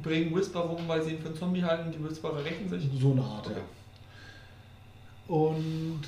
[0.01, 2.89] bringen Whisper rum, weil sie ihn für einen Zombie halten, die Whisperer rächen sich.
[2.99, 3.55] so eine Art, Okay.
[5.29, 5.35] ja.
[5.35, 6.01] Und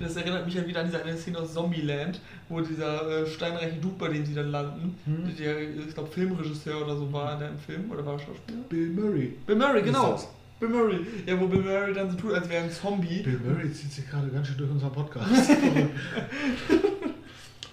[0.00, 2.20] Das erinnert mich ja wieder an diese eine Szene aus Zombieland,
[2.50, 5.34] wo dieser äh, steinreiche Dude, bei dem sie dann landen, Hm.
[5.38, 8.58] der, ich glaube, Filmregisseur oder so war in dem Film, oder war er Schauspieler?
[8.68, 9.36] Bill Murray.
[9.46, 10.20] Bill Murray, genau.
[10.60, 10.98] Bill Murray.
[11.26, 13.22] Ja, wo Bill Murray dann so tut, als wäre er ein Zombie.
[13.22, 15.50] Bill Murray zieht sich gerade ganz schön durch unseren Podcast.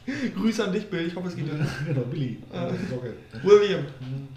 [0.35, 1.57] Grüße an dich, Bill, ich hoffe, es geht dir.
[1.57, 1.67] gut.
[1.87, 2.37] genau, Billy.
[2.51, 3.13] Okay.
[3.43, 3.81] William.
[3.81, 4.27] Mhm.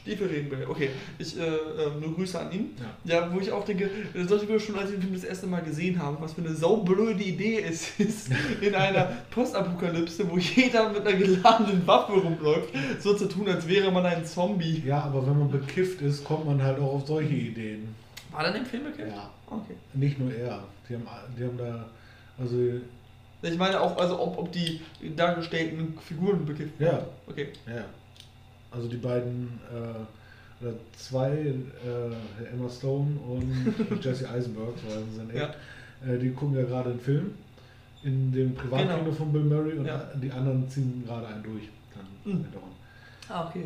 [0.00, 0.66] Stiefelreden, Bill.
[0.68, 2.70] Okay, ich äh, äh, nur Grüße an ihn.
[3.04, 3.20] Ja.
[3.20, 5.46] Ja, wo ich auch denke, das sollte wir schon, als ich den Film das erste
[5.46, 8.30] Mal gesehen haben, was für eine saublöde Idee es ist,
[8.60, 12.70] in einer Postapokalypse, wo jeder mit einer geladenen Waffe rumläuft,
[13.00, 14.82] so zu tun, als wäre man ein Zombie.
[14.86, 17.88] ja, aber wenn man bekifft ist, kommt man halt auch auf solche Ideen.
[18.30, 19.08] War dann im Film okay?
[19.10, 19.74] Ja, Okay.
[19.94, 20.62] nicht nur er.
[20.88, 21.06] Die haben,
[21.38, 21.86] die haben da,
[22.38, 22.56] also
[23.42, 24.80] Ich meine auch, also ob, ob die
[25.16, 26.92] dargestellten Figuren bekifft Ja.
[26.94, 27.04] wurden.
[27.28, 27.48] Okay.
[27.66, 27.84] Ja.
[28.70, 33.74] Also die beiden, äh, oder zwei, äh, Emma Stone und
[34.04, 35.56] Jesse Eisenberg, sie sind echt,
[36.06, 37.32] äh, die gucken ja gerade einen Film
[38.02, 39.12] in dem Privatkino Genau.
[39.12, 40.10] von Bill Murray und Ja.
[40.14, 41.68] die anderen ziehen gerade einen durch.
[41.94, 42.44] Dann Mhm.
[43.28, 43.64] Ah, okay.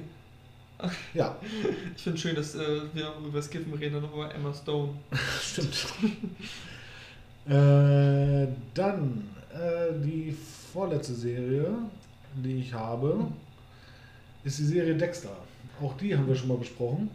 [1.14, 1.36] Ja,
[1.96, 4.90] Ich finde schön, dass äh, wir über Skiffen reden und über Emma Stone.
[5.40, 5.86] stimmt.
[7.48, 10.36] äh, dann äh, die
[10.72, 11.66] vorletzte Serie,
[12.34, 13.26] die ich habe,
[14.44, 15.36] ist die Serie Dexter
[15.82, 17.10] Auch die haben wir schon mal besprochen.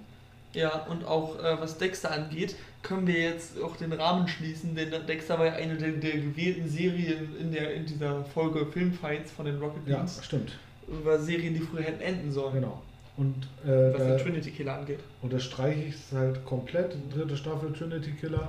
[0.53, 4.89] Ja, und auch äh, was Dexter angeht, können wir jetzt auch den Rahmen schließen, denn
[5.05, 9.45] Dexter war ja eine der, der gewählten Serien in, der, in dieser Folge Filmfights von
[9.45, 10.19] den Rocket Ja, Beans.
[10.23, 10.53] stimmt.
[10.87, 12.53] Über Serien, die früher hätten enden sollen.
[12.55, 12.81] Genau.
[13.17, 13.35] Und,
[13.65, 14.99] äh, Was da, den Trinity Killer angeht.
[15.21, 16.95] und das streiche ich halt komplett.
[17.13, 18.47] Dritte Staffel Trinity Killer.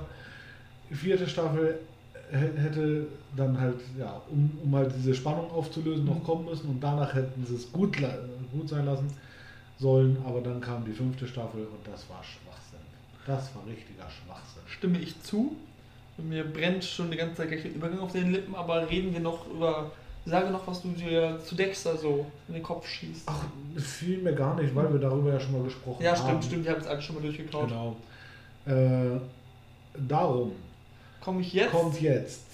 [0.91, 1.79] Vierte Staffel
[2.31, 6.23] hätte dann halt, ja, um, um halt diese Spannung aufzulösen, noch Mhm.
[6.23, 7.97] kommen müssen und danach hätten sie es gut,
[8.51, 9.07] gut sein lassen
[9.79, 10.17] sollen.
[10.25, 12.79] Aber dann kam die fünfte Staffel und das war Schwachsinn.
[13.25, 14.61] Das war richtiger Schwachsinn.
[14.67, 15.55] Stimme ich zu.
[16.17, 19.21] Mir brennt schon die ganze Zeit gleich der Übergang auf den Lippen, aber reden wir
[19.21, 19.91] noch über.
[20.25, 23.23] Sage noch, was du dir zu Dexter so in den Kopf schießt.
[23.25, 23.45] Ach,
[23.77, 26.23] fiel mir gar nicht, weil wir darüber ja schon mal gesprochen ja, haben.
[26.27, 26.65] stimmt, stimmt.
[26.65, 27.69] Ich habe es alles schon mal durchgekaut.
[27.69, 27.95] Genau.
[28.65, 29.19] Äh,
[30.07, 30.51] darum
[31.21, 31.71] Komme ich jetzt?
[31.71, 32.45] kommt jetzt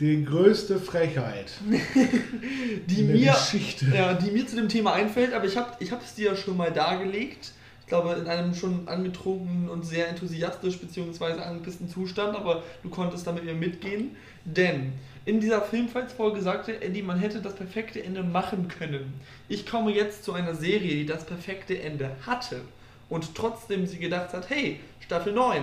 [0.00, 1.50] die größte Frechheit
[2.86, 3.86] die mir Geschichte.
[3.92, 6.56] Ja, die mir zu dem Thema einfällt, aber ich habe ich es dir ja schon
[6.56, 7.52] mal dargelegt.
[7.80, 11.40] Ich glaube, in einem schon angetrunkenen und sehr enthusiastisch bzw.
[11.40, 14.14] angepissten Zustand, aber du konntest da mit mir mitgehen.
[14.44, 14.92] Denn
[15.24, 19.14] in dieser Filmfights-Folge sagte Eddie, man hätte das perfekte Ende machen können.
[19.48, 22.60] Ich komme jetzt zu einer Serie, die das perfekte Ende hatte
[23.08, 25.62] und trotzdem sie gedacht hat, hey, Staffel 9,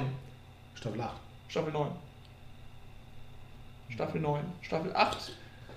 [0.74, 1.16] Staffel 8.
[1.48, 2.05] Staffel 9.
[3.90, 4.42] Staffel 9.
[4.62, 5.32] Staffel 8.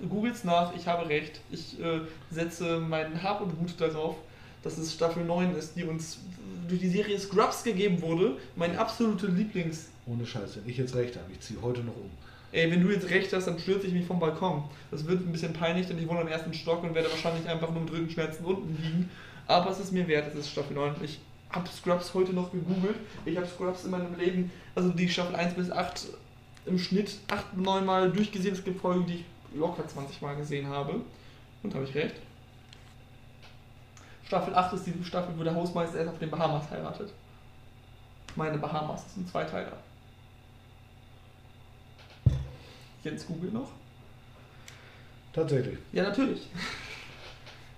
[0.07, 1.41] Googles nach, ich habe recht.
[1.51, 4.15] Ich äh, setze meinen Hab und Gut darauf,
[4.63, 6.19] dass es Staffel 9 ist, die uns
[6.67, 8.37] durch die Serie Scrubs gegeben wurde.
[8.55, 9.89] Mein absolute Lieblings.
[10.05, 12.09] Ohne Scheiß, wenn ich jetzt recht habe, ich ziehe heute noch um.
[12.51, 14.63] Ey, wenn du jetzt recht hast, dann stürze ich mich vom Balkon.
[14.89, 17.69] Das wird ein bisschen peinlich, denn ich wohne am ersten Stock und werde wahrscheinlich einfach
[17.71, 19.09] nur mit Rückenschmerzen unten liegen.
[19.45, 20.95] Aber es ist mir wert, es ist Staffel 9.
[21.03, 21.19] Ich
[21.51, 22.95] habe Scrubs heute noch gegoogelt.
[23.25, 26.07] Ich habe Scrubs in meinem Leben, also die Staffel 1 bis 8
[26.69, 28.53] im Schnitt 8, 9 Mal durchgesehen.
[28.53, 29.25] Es gibt Folgen, die ich
[29.55, 31.01] locker 20 Mal gesehen habe.
[31.63, 32.15] Und habe ich recht.
[34.25, 37.11] Staffel 8 ist die Staffel, wo der Hausmeister erst auf den Bahamas heiratet.
[38.35, 39.73] Meine Bahamas, das sind zwei Teile.
[43.03, 43.71] Jetzt Google noch.
[45.33, 45.79] Tatsächlich.
[45.91, 46.47] Ja, natürlich.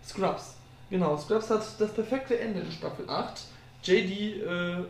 [0.05, 0.55] Scrubs.
[0.89, 3.43] Genau, Scrubs hat das perfekte Ende in Staffel 8.
[3.83, 4.83] JD, äh,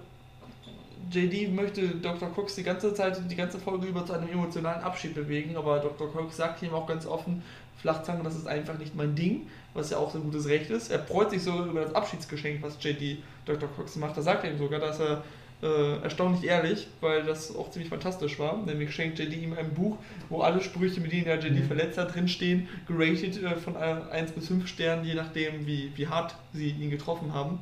[1.09, 2.29] JD möchte Dr.
[2.29, 6.11] Cox die ganze Zeit, die ganze Folge über zu einem emotionalen Abschied bewegen, aber Dr.
[6.11, 7.41] Cox sagt ihm auch ganz offen,
[7.77, 10.91] Flachzange, das ist einfach nicht mein Ding, was ja auch sein gutes Recht ist.
[10.91, 13.67] Er freut sich sogar über das Abschiedsgeschenk, was JD Dr.
[13.69, 14.15] Cox macht.
[14.17, 15.23] Da sagt er ihm sogar, dass er
[15.63, 18.57] äh, erstaunlich ehrlich, weil das auch ziemlich fantastisch war.
[18.57, 19.97] Nämlich schenkt JD ihm ein Buch,
[20.29, 21.67] wo alle Sprüche, mit denen er JD Mhm.
[21.67, 23.79] verletzt hat, drinstehen, geratet äh, von äh,
[24.11, 27.59] 1 bis 5 Sternen, je nachdem, wie, wie hart sie ihn getroffen haben.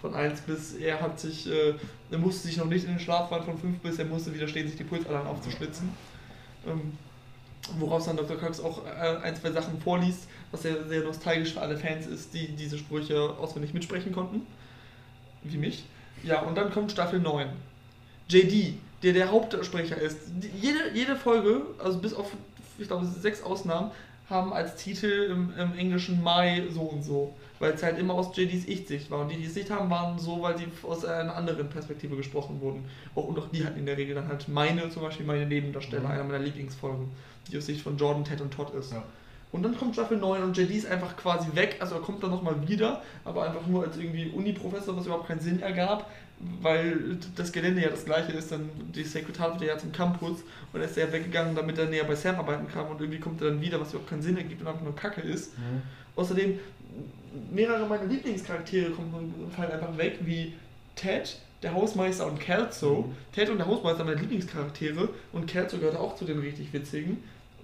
[0.00, 1.74] Von 1 bis er hat sich, äh,
[2.10, 4.68] er musste sich noch nicht in den Schlaf fallen, von 5 bis er musste widerstehen,
[4.68, 5.90] sich die Pulsadern aufzuschlitzen.
[6.66, 6.92] Ähm,
[7.78, 8.36] woraus dann Dr.
[8.36, 12.34] Cox auch äh, ein, zwei Sachen vorliest, was sehr, sehr nostalgisch für alle Fans ist,
[12.34, 14.46] die diese Sprüche auswendig mitsprechen konnten.
[15.42, 15.84] Wie mich.
[16.22, 17.48] Ja, und dann kommt Staffel 9.
[18.28, 20.18] JD, der der Hauptsprecher ist.
[20.28, 22.32] Die, jede, jede Folge, also bis auf,
[22.78, 23.90] ich glaube, sechs Ausnahmen,
[24.28, 27.34] haben als Titel im, im Englischen Mai so und so.
[27.58, 29.20] Weil es halt immer aus JDs Ich-Sicht war.
[29.20, 32.84] Und die, die Sicht haben, waren so, weil sie aus einer anderen Perspektive gesprochen wurden.
[33.14, 36.02] Auch, und auch die hatten in der Regel dann halt meine, zum Beispiel meine Nebendarsteller,
[36.04, 36.10] Mhm.
[36.10, 37.08] einer meiner Lieblingsfolgen,
[37.50, 38.92] die aus Sicht von Jordan, Ted und Todd ist.
[38.92, 39.02] Ja.
[39.52, 41.76] Und dann kommt Staffel 9 und JD ist einfach quasi weg.
[41.80, 45.40] Also er kommt dann nochmal wieder, aber einfach nur als irgendwie Uni-Professor, was überhaupt keinen
[45.40, 46.10] Sinn ergab,
[46.60, 48.52] weil das Gelände ja das gleiche ist.
[48.52, 50.38] Dann die Sekretär wird ja zum Campus
[50.72, 53.40] und er ist ja weggegangen, damit er näher bei Sam arbeiten kann und irgendwie kommt
[53.40, 55.56] er dann wieder, was überhaupt keinen Sinn ergibt und einfach nur Kacke ist.
[55.56, 55.82] Mhm.
[56.16, 56.58] Außerdem,
[57.52, 60.54] mehrere meiner Lieblingscharaktere kommen, fallen einfach weg, wie
[60.94, 63.02] Ted, der Hausmeister und Kelso.
[63.08, 63.14] Mhm.
[63.32, 67.18] Ted und der Hausmeister meine Lieblingscharaktere und Kelso gehört auch zu den richtig witzigen.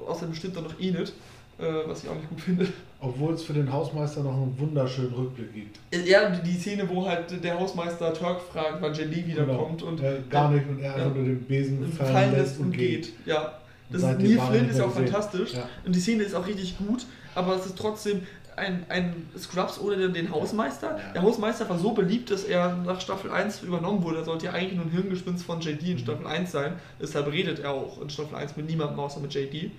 [0.06, 1.12] Außerdem stimmt dann noch Enid,
[1.58, 2.66] äh, was ich auch nicht gut finde.
[3.00, 5.78] Obwohl es für den Hausmeister noch einen wunderschönen Rückblick gibt.
[6.08, 9.90] Ja, die- Szene, wo halt der Hausmeister Turk fragt, wann Jelly wiederkommt Genau.
[9.92, 10.94] und äh, gar nicht und er Ja.
[11.04, 13.12] einfach nur den Besen fallen, lässt und geht.
[13.26, 13.58] Ja.
[13.90, 15.68] Und Das Neil Flynn ist mehr auch fantastisch Ja.
[15.84, 17.04] und die Szene ist auch richtig gut,
[17.34, 18.22] aber es ist trotzdem
[18.56, 20.98] ein, ein Scrubs ohne den, den Hausmeister.
[20.98, 21.12] Ja.
[21.14, 24.18] Der Hausmeister war so beliebt, dass er nach Staffel 1 übernommen wurde.
[24.18, 25.98] Er sollte ja eigentlich nur ein Hirngespinst von JD in Mhm.
[25.98, 26.74] Staffel 1 sein.
[27.00, 29.70] Deshalb redet er auch in Staffel 1 mit niemandem außer mit JD.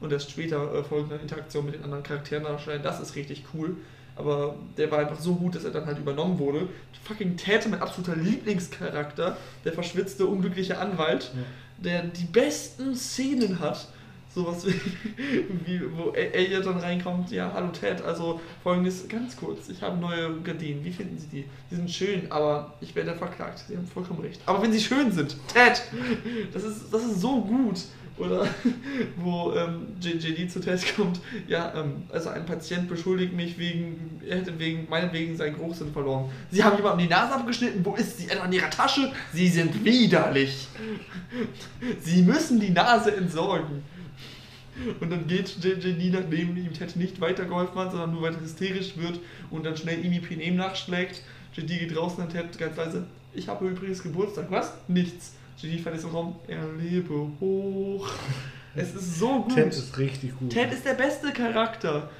[0.00, 2.82] Und erst später äh, folgt eine Interaktion mit den anderen Charakteren darstellen.
[2.82, 3.76] Das ist richtig cool.
[4.16, 6.68] Aber der war einfach so gut, dass er dann halt übernommen wurde.
[7.04, 11.42] Fucking Ted, mein absoluter Lieblingscharakter, der verschwitzte, unglückliche Anwalt, Ja.
[11.84, 13.88] der die besten Szenen hat.
[14.34, 14.72] Sowas wie,
[15.66, 20.40] wie wo Elliot dann reinkommt, ja, hallo Ted, also folgendes, ganz kurz, ich habe neue
[20.40, 21.44] Gardinen, wie finden Sie die?
[21.70, 24.40] Die sind schön, aber ich werde verklagt, Sie haben vollkommen recht.
[24.46, 25.82] Aber wenn sie schön sind, Ted,
[26.52, 27.80] das ist, das ist so gut.
[28.18, 28.46] Oder
[29.16, 34.38] wo ähm, JD zu Test kommt, ja, ähm, also ein Patient beschuldigt mich wegen, er
[34.38, 36.30] hätte wegen, meinetwegen seinen Geruchssinn verloren.
[36.50, 38.28] Sie haben jemandem die Nase abgeschnitten, wo ist sie?
[38.28, 39.12] Etwa in ihrer Tasche?
[39.32, 40.68] Sie sind widerlich.
[42.00, 43.82] Sie müssen die Nase entsorgen.
[45.00, 49.20] Und dann geht JD, nachdem ihm Ted nicht weitergeholfen hat, sondern nur weiter hysterisch wird
[49.50, 51.22] und dann schnell Imipenem nachschlägt.
[51.54, 54.46] JD geht draußen und Ted ganz leise, ich habe übrigens Geburtstag.
[54.50, 54.72] Was?
[54.88, 55.34] Nichts.
[55.58, 58.08] JD fällt im Raum, er lebe hoch.
[58.74, 59.54] Es ist so gut.
[59.54, 60.50] Ted ist richtig gut.
[60.50, 62.10] Ted ist der beste Charakter.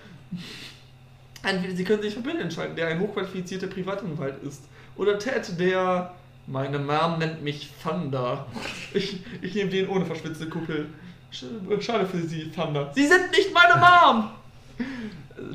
[1.43, 4.63] Entweder Sie können sich für Bill entscheiden, der ein hochqualifizierter Privatanwalt ist.
[4.97, 6.15] Oder Ted, der.
[6.47, 8.47] Meine Mom nennt mich Thunder.
[8.93, 10.89] Ich, ich nehme den ohne verschwitzte Kuppel.
[11.33, 12.93] Schade für Sie, Thunder.
[12.95, 14.31] Sie sind nicht meine Mom!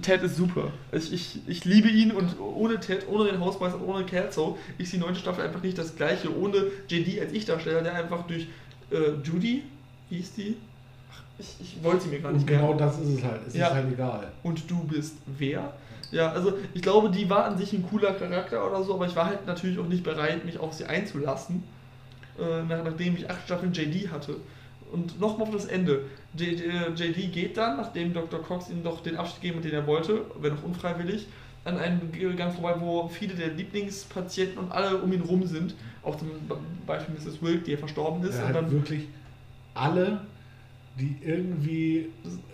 [0.01, 0.71] Ted ist super.
[0.91, 4.97] Ich, ich, ich liebe ihn und ohne Ted, ohne den Hausmeister, ohne Kelso ist die
[4.97, 6.35] neunte Staffel einfach nicht das gleiche.
[6.35, 6.57] Ohne
[6.89, 8.47] JD als Ich-Darsteller, der einfach durch
[8.91, 9.63] äh, Judy,
[10.09, 10.57] wie ist die?
[11.13, 13.41] Ach, ich, ich wollte sie mir gar nicht und genau das ist es halt.
[13.47, 13.67] Es Ja.
[13.67, 14.31] ist halt egal.
[14.43, 15.73] Und du bist wer?
[16.11, 19.15] Ja, also ich glaube, die war an sich ein cooler Charakter oder so, aber ich
[19.15, 21.63] war halt natürlich auch nicht bereit, mich auf sie einzulassen,
[22.39, 24.37] äh, nach, nachdem ich acht Staffeln JD hatte.
[24.91, 26.01] Und nochmal auf das Ende.
[26.37, 28.41] J, äh, JD geht dann, nachdem Dr.
[28.41, 31.27] Cox ihm doch den Abschied gegeben hat, den er wollte, wenn auch unfreiwillig,
[31.65, 31.99] an einem
[32.37, 35.75] Gang vorbei, wo viele der Lieblingspatienten und alle um ihn rum sind.
[36.03, 36.29] Auch zum
[36.85, 37.41] Beispiel Mrs.
[37.41, 38.37] Wilk, die ja verstorben ist.
[38.37, 39.03] Er und dann, wirklich
[39.73, 40.21] alle,
[40.97, 42.07] die irgendwie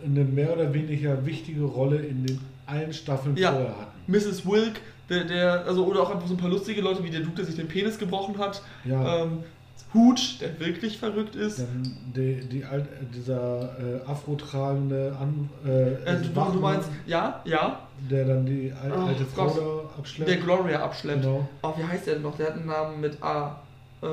[0.03, 3.51] eine mehr oder weniger wichtige Rolle in den allen Staffeln Ja.
[3.51, 4.11] vorher hatten.
[4.11, 4.45] Mrs.
[4.45, 7.35] Wilk, der, der, also, oder auch einfach so ein paar lustige Leute wie der Duke,
[7.35, 8.61] der sich den Penis gebrochen hat.
[8.85, 9.23] Ja.
[9.23, 9.43] Ähm,
[9.93, 11.59] Hooch, der wirklich verrückt ist.
[11.59, 11.83] Dann
[12.15, 17.79] die, die, alt- dieser äh, afrotragende An, äh, Äh, du, du meinst, ja, ja,
[18.09, 19.97] der dann die al Oh alte Frau Gott.
[19.99, 20.29] abschleppt.
[20.31, 21.21] der Gloria abschleppt.
[21.21, 21.47] Genau.
[21.61, 22.35] Oh, wie heißt der denn noch?
[22.37, 23.59] Der hat einen Namen mit A.
[24.01, 24.07] Äh,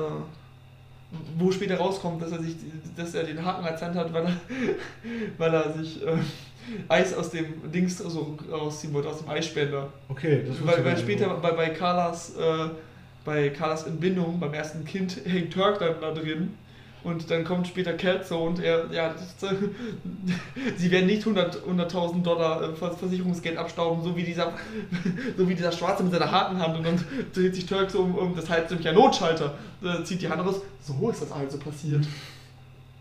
[1.37, 2.55] wo später rauskommt, dass er sich,
[2.95, 4.31] dass er den Haken erzählt hat, weil er,
[5.37, 6.15] weil er sich äh,
[6.87, 9.89] Eis aus dem Dings so rausziehen wollte, aus dem Eisspender.
[10.07, 12.69] Okay, das Weil, weil später bei, bei Carlas, äh,
[13.25, 16.53] bei Carlas Entbindung, beim ersten Kind, hängt Turk dann da drin.
[17.03, 19.49] Und dann kommt später Kelso und er, ja, das,
[20.77, 24.53] sie werden nicht 100 100.000 Dollar äh, Vers- Versicherungsgeld abstauben, so wie dieser,
[25.37, 26.77] so wie dieser Schwarze mit seiner Hakenhand.
[26.77, 27.03] Und dann
[27.33, 30.45] dreht sich Turk so um, um das heißt nämlich ein Notschalter, äh, zieht die Hand
[30.45, 30.61] raus.
[30.81, 32.05] So ist das also passiert.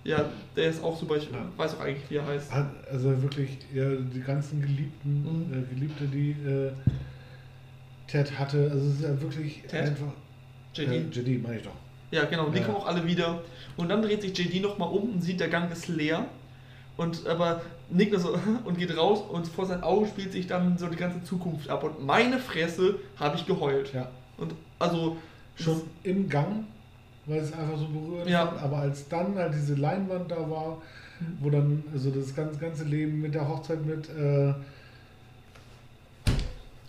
[0.02, 0.24] Ja,
[0.56, 1.44] der ist auch super, ich Ja.
[1.58, 2.50] weiß auch eigentlich, wie er heißt.
[2.50, 5.52] Hat also wirklich ja, die ganzen Geliebten, Mhm.
[5.52, 6.70] äh, Geliebte, die äh,
[8.10, 9.88] Ted hatte, also es ist ja wirklich Ted?
[9.88, 10.12] einfach.
[10.74, 10.88] JD.
[10.92, 11.74] Äh, JD, meine ich doch.
[12.10, 12.64] Ja, genau, die Ja.
[12.64, 13.42] kommen auch alle wieder.
[13.76, 16.26] Und dann dreht sich JD nochmal um und sieht, der Gang ist leer.
[16.96, 20.76] Und aber nickt nur so und geht raus und vor seinen Augen spielt sich dann
[20.76, 21.84] so die ganze Zukunft ab.
[21.84, 23.92] Und meine Fresse habe ich geheult.
[23.94, 24.08] Ja.
[24.36, 25.16] Und also
[25.56, 26.64] Schon im Gang,
[27.26, 28.46] weil es einfach so berührend Ja.
[28.46, 30.80] fand, aber als dann halt diese Leinwand da war,
[31.40, 34.54] wo dann also das ganze, ganze Leben mit der Hochzeit mit äh,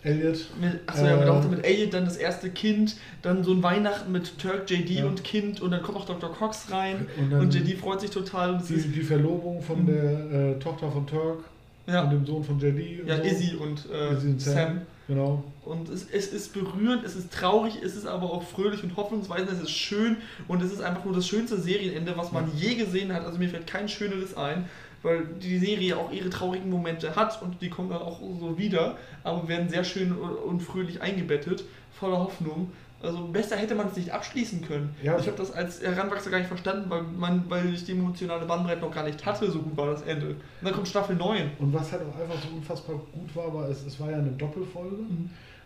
[0.04, 0.46] Elliot.
[0.86, 4.36] achso, ja, mit, auch mit Elliot dann das erste Kind, dann so ein Weihnachten mit
[4.38, 5.04] Turk, JD Ja.
[5.06, 6.32] und Kind und dann kommt auch Dr.
[6.32, 8.54] Cox rein Und und JD freut sich total.
[8.54, 9.86] Und die, die Verlobung von Mhm.
[9.86, 11.44] der äh, Tochter von Turk
[11.86, 13.02] ja, und dem Sohn von JD.
[13.02, 13.22] Und ja so.
[13.22, 14.54] Izzy und, äh, Izzy und Sam.
[14.54, 14.80] Sam.
[15.08, 15.44] Genau.
[15.64, 19.50] Und es, es ist berührend, es ist traurig, es ist aber auch fröhlich und hoffnungsweisend,
[19.52, 20.16] es ist schön
[20.48, 23.24] und es ist einfach nur das schönste Serienende, was man je gesehen hat.
[23.24, 24.68] Also mir fällt kein schöneres ein,
[25.02, 28.96] weil die Serie auch ihre traurigen Momente hat und die kommen dann auch so wieder,
[29.24, 32.70] aber werden sehr schön und fröhlich eingebettet, voller Hoffnung.
[33.02, 34.94] Also besser hätte man es nicht abschließen können.
[35.02, 35.18] Ja.
[35.18, 38.80] Ich habe das als Heranwachser gar nicht verstanden, weil, man, weil ich die emotionale Bandbreite
[38.80, 40.28] noch gar nicht hatte, so gut war das Ende.
[40.28, 41.50] Und dann kommt Staffel 9.
[41.58, 44.30] Und was halt auch einfach so unfassbar gut war, war, es, es war ja eine
[44.30, 44.98] Doppelfolge.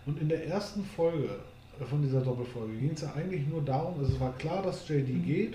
[0.07, 1.29] Und in der ersten Folge
[1.91, 5.09] von dieser Doppelfolge ging es ja eigentlich nur darum, also es war klar, dass JD
[5.11, 5.27] Mhm.
[5.27, 5.55] geht,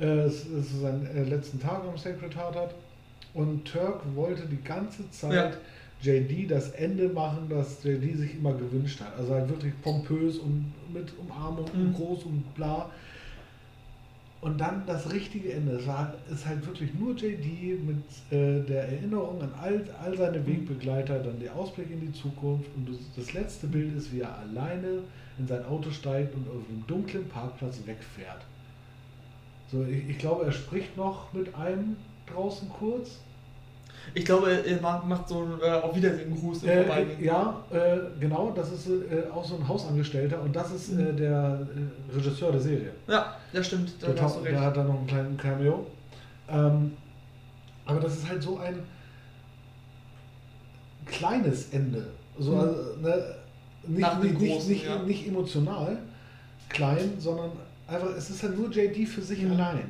[0.00, 2.74] äh, seinen äh, letzten Tag am Sacred Heart hat
[3.34, 5.32] und Turk wollte die ganze Zeit
[6.02, 9.16] JD das Ende machen, das JD sich immer gewünscht hat.
[9.18, 11.94] Also halt wirklich pompös und mit Umarmung und Mhm.
[11.94, 12.90] groß und bla.
[14.40, 15.72] Und dann das richtige Ende.
[15.72, 17.98] Es war, ist halt wirklich nur JD mit
[18.30, 22.70] äh, der Erinnerung an all, all seine Wegbegleiter, dann der Ausblick in die Zukunft.
[22.74, 25.00] Und das, das letzte Bild ist, wie er alleine
[25.38, 28.40] in sein Auto steigt und auf einem dunklen Parkplatz wegfährt.
[29.70, 31.96] So, ich, ich glaube, er spricht noch mit einem
[32.32, 33.18] draußen kurz.
[34.14, 37.22] Ich glaube, er macht so ein äh, Auf Wiedersehen-Gruß Äh, Vorbeigehen.
[37.24, 41.66] ja, äh, genau, das ist äh, auch so ein Hausangestellter und das ist äh, der
[42.10, 42.90] äh, Regisseur der Serie.
[43.06, 44.54] Ja, das stimmt, da Der, hast du tau- recht.
[44.56, 45.86] der hat da noch einen kleinen Cameo.
[46.48, 46.92] Ähm,
[47.84, 48.80] aber das ist halt so ein
[51.06, 52.06] kleines Ende.
[52.38, 52.58] So, Mhm.
[52.60, 53.34] also, ne,
[53.86, 55.02] nicht, nicht, großen, nicht, ja.
[55.02, 55.98] nicht emotional
[56.68, 57.50] klein, sondern
[57.90, 59.52] einfach, es ist halt nur JD für sich Mhm.
[59.52, 59.82] allein.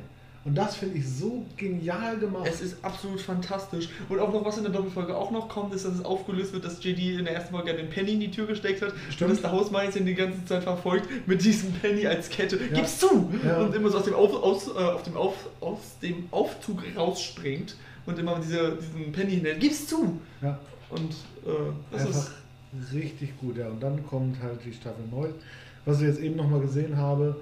[0.43, 2.47] Und das finde ich so genial gemacht.
[2.49, 3.89] Es ist absolut fantastisch.
[4.09, 6.65] Und auch noch, was in der Doppelfolge auch noch kommt, ist, dass es aufgelöst wird,
[6.65, 8.91] dass JD in der ersten Folge den Penny in die Tür gesteckt hat.
[9.11, 9.29] Stimmt.
[9.29, 12.57] Und dass der Hausmeister ihn die ganze Zeit verfolgt mit diesem Penny als Kette.
[12.57, 12.75] Ja.
[12.75, 13.31] Gib's zu!
[13.45, 13.59] Ja.
[13.61, 17.75] Und immer so aus dem, auf, aus, äh, auf dem auf, aus dem Aufzug rausspringt
[18.07, 19.59] und immer diese, diesen Penny hinhält.
[19.59, 20.19] Gib's zu!
[20.41, 20.57] ja,
[20.89, 21.11] Und
[21.45, 21.49] äh,
[21.91, 22.31] das einfach
[22.81, 22.93] ist.
[22.95, 23.57] richtig gut.
[23.57, 23.67] Ja.
[23.67, 25.29] Und dann kommt halt die Staffel 9.
[25.85, 27.35] Was ich jetzt eben nochmal gesehen habe,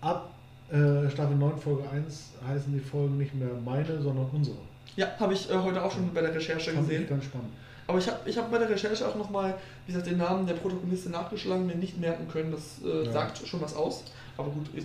[0.00, 0.30] ab
[0.70, 4.56] äh, Staffel 9, Folge 1 heißen die Folgen nicht mehr meine, sondern unsere.
[4.96, 7.02] Ja, habe ich äh, heute auch schon bei der Recherche Fand gesehen.
[7.04, 7.48] ich ganz spannend.
[7.86, 9.54] Aber ich habe ich hab bei der Recherche auch nochmal,
[9.86, 12.50] wie gesagt, den Namen der Protagonistin nachgeschlagen, mir nicht merken können.
[12.50, 13.12] Das äh, Ja.
[13.12, 14.04] sagt schon was aus.
[14.36, 14.84] Aber gut, ich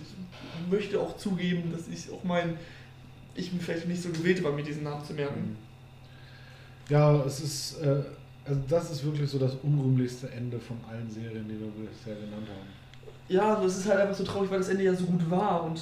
[0.70, 2.56] möchte auch zugeben, dass ich auch mein,
[3.34, 5.56] ich mir vielleicht nicht so gewählt war, mir diesen Namen zu merken.
[6.88, 8.02] Ja, es ist, äh,
[8.46, 12.46] also das ist wirklich so das unrühmlichste Ende von allen Serien, die wir bisher genannt
[12.48, 12.68] haben.
[13.28, 15.80] Ja, es ist halt einfach so traurig, weil das Ende ja so gut war und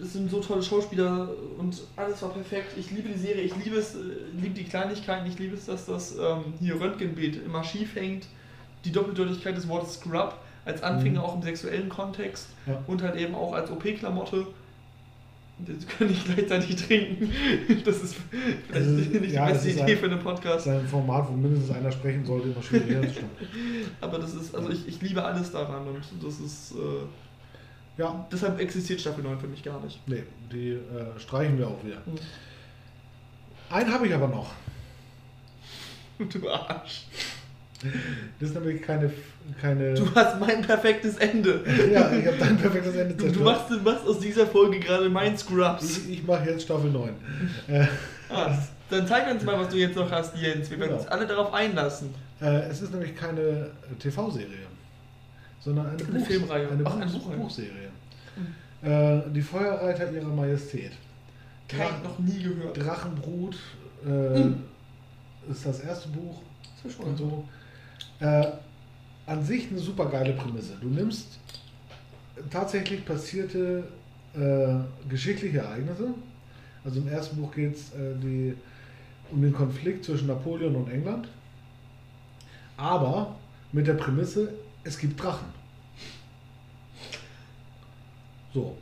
[0.00, 1.28] es sind so tolle Schauspieler
[1.58, 2.76] und alles war perfekt.
[2.76, 3.98] Ich liebe die Serie, ich liebe es, äh,
[4.34, 8.26] liebe die Kleinigkeiten, ich liebe es, dass das ähm, hier Röntgenbild immer schief hängt,
[8.84, 11.24] die Doppeldeutigkeit des Wortes Scrub als Anfänger Mhm.
[11.26, 12.82] auch im sexuellen Kontext Ja.
[12.86, 14.46] und halt eben auch als OP-Klamotte.
[15.66, 17.30] Das kann ich gleichzeitig trinken.
[17.84, 20.24] Das ist vielleicht Also, nicht die ja, das beste ist Idee ein- für einen Das
[20.24, 20.66] Podcast.
[20.66, 23.00] ist ein Format, wo mindestens einer sprechen sollte, immer schwierig.
[23.02, 23.30] Das stimmt.
[24.00, 26.72] Aber das ist, also ich, ich liebe alles daran und das ist.
[26.72, 27.04] Äh,
[27.98, 30.00] Ja, deshalb existiert Staffel 9 für mich gar nicht.
[30.08, 30.22] nee,
[30.52, 31.96] die äh, streichen wir auch wieder.
[32.06, 32.14] Hm.
[33.70, 34.52] Einen habe ich aber noch.
[36.18, 37.06] Du Arsch.
[38.40, 39.10] Das ist nämlich keine.
[39.60, 41.62] keine Du hast mein perfektes Ende.
[41.92, 45.08] ja, ich habe dein perfektes Ende Du, du, machst, du machst aus dieser Folge gerade
[45.10, 45.98] mein Scrubs.
[45.98, 47.10] Ich, ich mache jetzt Staffel 9.
[47.68, 47.86] Äh,
[48.30, 48.56] Ah,
[48.88, 50.70] dann zeig uns mal, was du jetzt noch hast, Jens.
[50.70, 51.02] Wir werden Genau.
[51.02, 52.14] uns alle darauf einlassen.
[52.40, 54.46] äh, es ist nämlich keine TV-Serie,
[55.60, 56.68] sondern eine, Eine Filmreihe.
[56.70, 57.36] Eine, Ach, Buch, eine Buchreihe.
[57.36, 57.88] Buchserie.
[58.82, 60.92] Äh, die Feuerreiter ihrer Majestät.
[61.68, 62.76] Kein, noch nie gehört.
[62.76, 63.56] Drachenbrut
[64.04, 64.62] äh, Hm.
[65.50, 66.40] ist das erste Buch
[66.82, 67.44] Das ist schon und so.
[68.22, 68.52] Äh,
[69.26, 70.76] an sich eine super geile Prämisse.
[70.80, 71.40] Du nimmst
[72.50, 73.82] tatsächlich passierte
[74.34, 76.14] äh, geschichtliche Ereignisse.
[76.84, 78.54] Also im ersten Buch geht es äh,
[79.32, 81.28] um den Konflikt zwischen Napoleon und England.
[82.76, 83.34] Aber
[83.72, 84.52] mit der Prämisse,
[84.84, 85.48] es gibt Drachen.
[88.54, 88.76] So.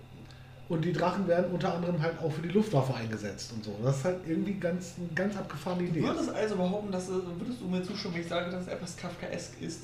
[0.70, 3.76] Und die Drachen werden unter anderem halt auch für die Luftwaffe eingesetzt und so.
[3.82, 6.00] Das ist halt irgendwie ganz, eine ganz abgefahrene Idee.
[6.00, 8.68] Du würdest also behaupten, dass, es- würdest du mir zustimmen, wenn ich sage, dass es
[8.68, 9.80] etwas Kafkaesk ist?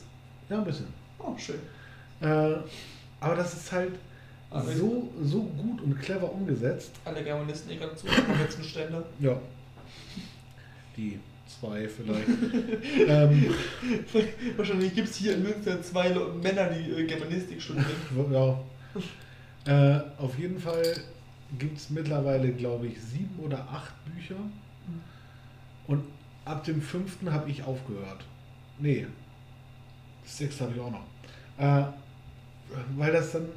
[0.48, 0.86] Ja, ein bisschen.
[1.18, 1.58] Oh, schön.
[2.20, 2.58] Äh,
[3.20, 3.94] aber das ist halt
[4.48, 6.92] Aber so, so gut und clever umgesetzt.
[7.04, 9.04] Alle Germanisten, die gerade zuhören, am letzten Stände.
[9.20, 9.36] Ja.
[10.96, 11.18] Die
[11.60, 12.28] zwei vielleicht.
[13.08, 13.54] ähm,
[14.56, 16.10] Wahrscheinlich gibt es hier in Münster zwei
[16.42, 17.86] Männer, die äh, Germanistik studieren.
[18.32, 18.58] ja.
[19.66, 20.82] Äh, auf jeden Fall
[21.58, 24.36] gibt es mittlerweile, glaube ich, sieben oder acht Bücher.
[25.86, 26.04] Und
[26.44, 28.24] ab dem fünften habe ich aufgehört.
[28.78, 29.06] Nee.
[30.22, 31.04] Das sechste habe ich auch noch.
[31.58, 31.84] Äh,
[32.96, 33.48] weil das dann.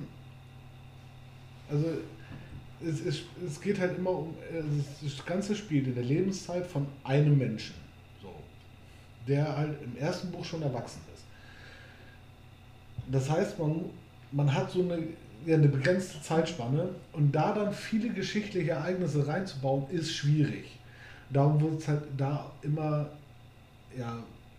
[1.70, 1.86] Also,
[2.82, 4.36] es, es, es geht halt immer um.
[5.02, 7.76] Das Ganze spielt in der Lebenszeit von einem Menschen.
[8.22, 8.34] So.
[9.28, 11.24] Der halt im ersten Buch schon erwachsen ist.
[13.12, 13.86] Das heißt, man,
[14.32, 15.00] man hat so eine,
[15.46, 20.78] ja, eine begrenzte Zeitspanne und da dann viele geschichtliche Ereignisse reinzubauen, ist schwierig.
[21.30, 23.08] Darum wird es halt da immer
[23.98, 24.18] ja,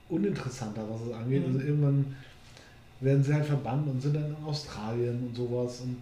[0.08, 1.46] uninteressanter, was es angeht.
[1.46, 1.54] Mhm.
[1.54, 2.16] Also irgendwann
[3.00, 5.96] werden sie halt verbannt und sind dann in Australien und sowas und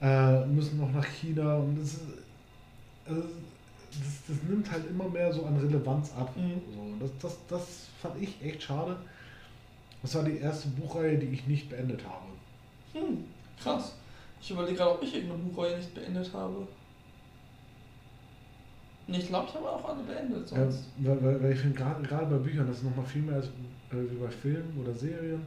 [0.00, 2.00] äh, müssen noch nach China und das, ist,
[3.06, 6.34] also das, das nimmt halt immer mehr so an Relevanz ab.
[6.36, 6.60] Mhm.
[6.72, 8.96] So, das, das, das fand ich echt schade.
[10.02, 12.24] Das war die erste Buchreihe, die ich nicht beendet habe.
[12.94, 13.24] Hm,
[13.62, 13.92] krass.
[14.40, 16.66] Ich überlege gerade, ob ich irgendeine Buchreihe nicht beendet habe.
[19.06, 20.92] Nee, ich glaube, ich habe auch alle beendet Ja, sonst.
[20.98, 24.10] weil, weil, weil ich finde, gerade bei Büchern, das ist nochmal viel mehr als äh,
[24.10, 25.42] wie bei Filmen oder Serien,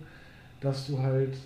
[0.60, 1.38] dass du halt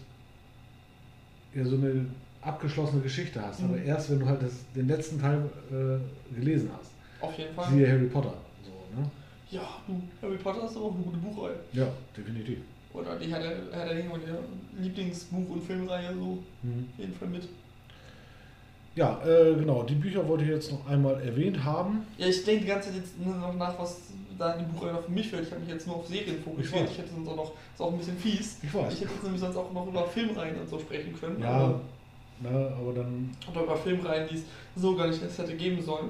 [1.54, 2.06] ja, so eine
[2.42, 3.64] abgeschlossene Geschichte hast.
[3.64, 3.86] Aber Mhm.
[3.86, 6.92] erst, wenn du halt das, den letzten Teil äh, gelesen hast.
[7.22, 7.72] Auf jeden Fall.
[7.72, 8.34] Siehe Harry Potter.
[8.64, 9.10] So, ne?
[9.50, 11.60] Ja, du, Harry Potter ist aber auch eine gute Buchreihe.
[11.72, 12.60] Ja, definitiv.
[12.98, 14.40] Oder die hat der, hat der Ringe meine
[14.82, 16.88] Lieblingsbuch- und Filmreihe so Mhm.
[16.98, 17.48] jeden Fall mit.
[18.96, 19.84] Ja, äh, genau.
[19.84, 22.06] Die Bücher wollte ich jetzt noch einmal erwähnt haben.
[22.18, 24.02] Ja, ich denke die ganze Zeit jetzt nur noch nach, was
[24.40, 25.44] da in die Buchreihe noch für mich fällt.
[25.46, 26.82] Ich habe mich jetzt nur auf Serien fokussiert.
[26.84, 26.92] weiß.
[26.92, 28.58] Ich hätte sonst auch noch, ist auch ein bisschen fies.
[28.64, 28.94] Ich weiß.
[28.94, 31.40] Ich hätte jetzt nämlich sonst auch noch über Filmreihen und so sprechen können.
[31.42, 31.82] Ja, aber-
[32.42, 33.30] na, aber dann.
[33.52, 34.44] Oder über Filmreihen, die es
[34.76, 36.10] so gar nicht erst hätte geben sollen.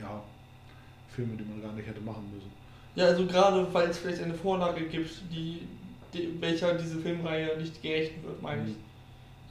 [0.00, 0.20] Ja,
[1.14, 2.50] Filme, die man gar nicht hätte machen müssen.
[2.94, 5.62] Ja, also gerade weil es vielleicht eine Vorlage gibt, die,
[6.12, 8.70] die welcher diese Filmreihe nicht gerecht wird, meine ich.
[8.70, 8.76] Mhm.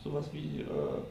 [0.04, 1.02] Sowas wie, äh,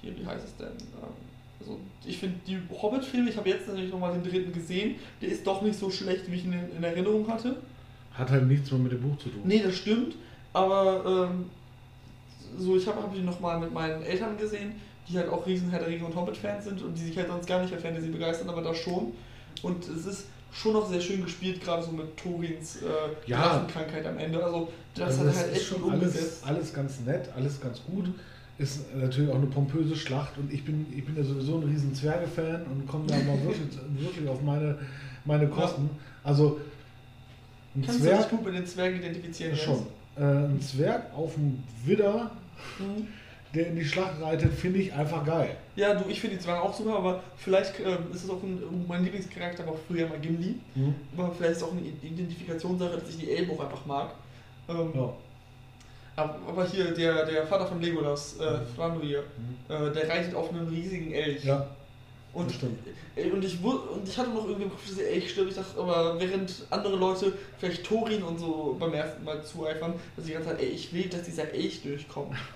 [0.00, 0.68] hier, wie heißt es denn?
[0.68, 1.12] Ähm,
[1.58, 5.46] also ich finde die Hobbit-Filme, ich habe jetzt natürlich nochmal den dritten gesehen, der ist
[5.46, 7.56] doch nicht so schlecht, wie ich ihn in, in Erinnerung hatte.
[8.12, 9.42] Hat halt nichts mehr mit dem Buch zu tun.
[9.44, 10.16] Nee, das stimmt,
[10.52, 11.50] aber ähm,
[12.58, 14.72] so, ich habe hab ihn nochmal mit meinen Eltern gesehen,
[15.08, 17.46] die halt auch riesen Herr der Ringe und Hobbit-Fans sind und die sich halt sonst
[17.46, 19.12] gar nicht für Fantasy begeistern, aber da schon.
[19.62, 22.84] Und es ist schon noch sehr schön gespielt, gerade so mit Torins äh,
[23.26, 23.58] Ja.
[23.58, 24.42] Drachenkrankheit am Ende.
[24.42, 26.42] Also das Also hat halt echt schon alles, umgesetzt.
[26.46, 28.06] alles ganz nett, alles ganz gut.
[28.58, 31.94] Ist natürlich auch eine pompöse Schlacht und ich bin, ich bin ja sowieso ein riesen
[31.94, 33.68] Zwerge-Fan und komme da mal wirklich,
[33.98, 34.78] wirklich auf meine,
[35.26, 35.90] meine Kosten.
[36.24, 36.58] Also
[37.74, 39.54] ein Kannst du dich Zwerg, gut mit den Zwergen identifizieren?
[39.54, 39.86] Schon.
[40.16, 42.30] Äh, ein Zwerg auf dem Widder,
[42.78, 43.06] Mhm.
[43.54, 45.56] Der in die Schlacht reitet, finde ich einfach geil.
[45.76, 48.60] Ja, du, ich finde die Zwerge auch super, aber vielleicht ähm, ist es auch ein,
[48.88, 50.56] mein Lieblingscharakter war früher mal Gimli.
[51.16, 54.10] Aber vielleicht ist es auch eine Identifikationssache, dass ich die Elben auch einfach mag.
[54.68, 55.12] Ähm, Ja.
[56.16, 58.76] aber, hier, der, der Vater von Legolas, äh, Mhm.
[58.76, 59.22] Thranduil,
[59.68, 61.44] äh, der reitet auf einem riesigen Elch.
[61.44, 61.66] ja,
[62.32, 62.78] und, stimmt.
[63.16, 65.50] äh, und, ich, und ich hatte noch irgendwie im Kopf, dass Elch stirbt.
[65.50, 70.24] Ich dachte, aber während andere Leute vielleicht Thorin und so beim ersten Mal zueifern, dass
[70.24, 72.34] ich die ganze Zeit, ey, ich will, dass dieser Elch durchkommt.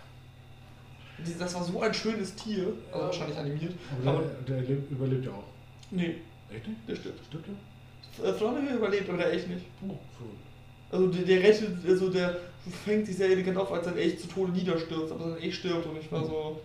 [1.38, 3.72] Das war so ein schönes Tier, also wahrscheinlich animiert.
[4.02, 5.44] Aber, Aber- der, der lebt, überlebt ja auch.
[5.90, 6.16] Nee,
[6.52, 6.80] Echt nicht?
[6.88, 7.20] der stirbt.
[7.28, 8.24] Stimmt ja?
[8.28, 9.64] Äh, Thranduil überlebt, aber der Elch nicht.
[9.86, 10.96] Oh, so.
[10.96, 12.36] Also der, der rettet, also der
[12.84, 15.86] fängt sich sehr elegant auf, als sein Elch zu Tode niederstürzt, aber sein Elch stirbt
[15.86, 16.60] und ich war so.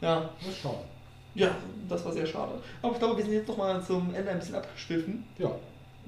[0.00, 0.78] Ja, Das ist schade.
[1.34, 1.54] ja,
[1.88, 2.52] das war sehr schade.
[2.82, 5.24] Aber ich glaube, wir sind jetzt nochmal zum Ende ein bisschen abgeschliffen.
[5.38, 5.50] Ja.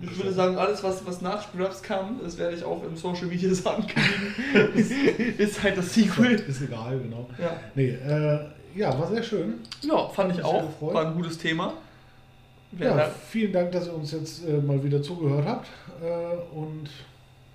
[0.02, 3.26] Ich würde sagen, alles, was, was nach Scrubs kam, das werde ich auch im Social
[3.26, 4.90] Media ankündigen, ist,
[5.38, 6.34] ist halt das Sequel.
[6.34, 7.28] Ist egal, genau.
[7.38, 8.40] Ja, Nee, äh,
[8.74, 9.60] ja, war sehr schön.
[9.82, 10.66] ja fand ich auch.
[10.66, 10.94] gefreut.
[10.94, 11.74] War ein gutes Thema.
[12.72, 15.68] Wer Ja, vielen Dank, dass ihr uns jetzt äh, mal wieder zugehört habt.
[16.02, 16.88] Äh, und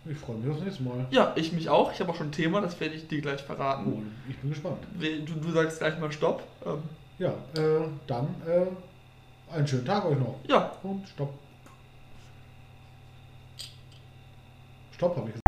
[0.09, 1.05] ich freue mich aufs nächste Mal.
[1.11, 1.91] ja, ich mich auch.
[1.91, 3.91] Ich habe auch schon ein Thema, das werde ich dir gleich verraten.
[3.93, 4.77] Oh, ich bin gespannt.
[4.99, 6.43] Du, du sagst gleich mal Stopp.
[6.65, 6.77] Ähm,
[7.17, 10.35] Ja, äh, dann äh, einen schönen Tag euch noch.
[10.47, 11.33] ja, Und stopp.
[14.97, 15.46] Stopp, habe ich gesagt.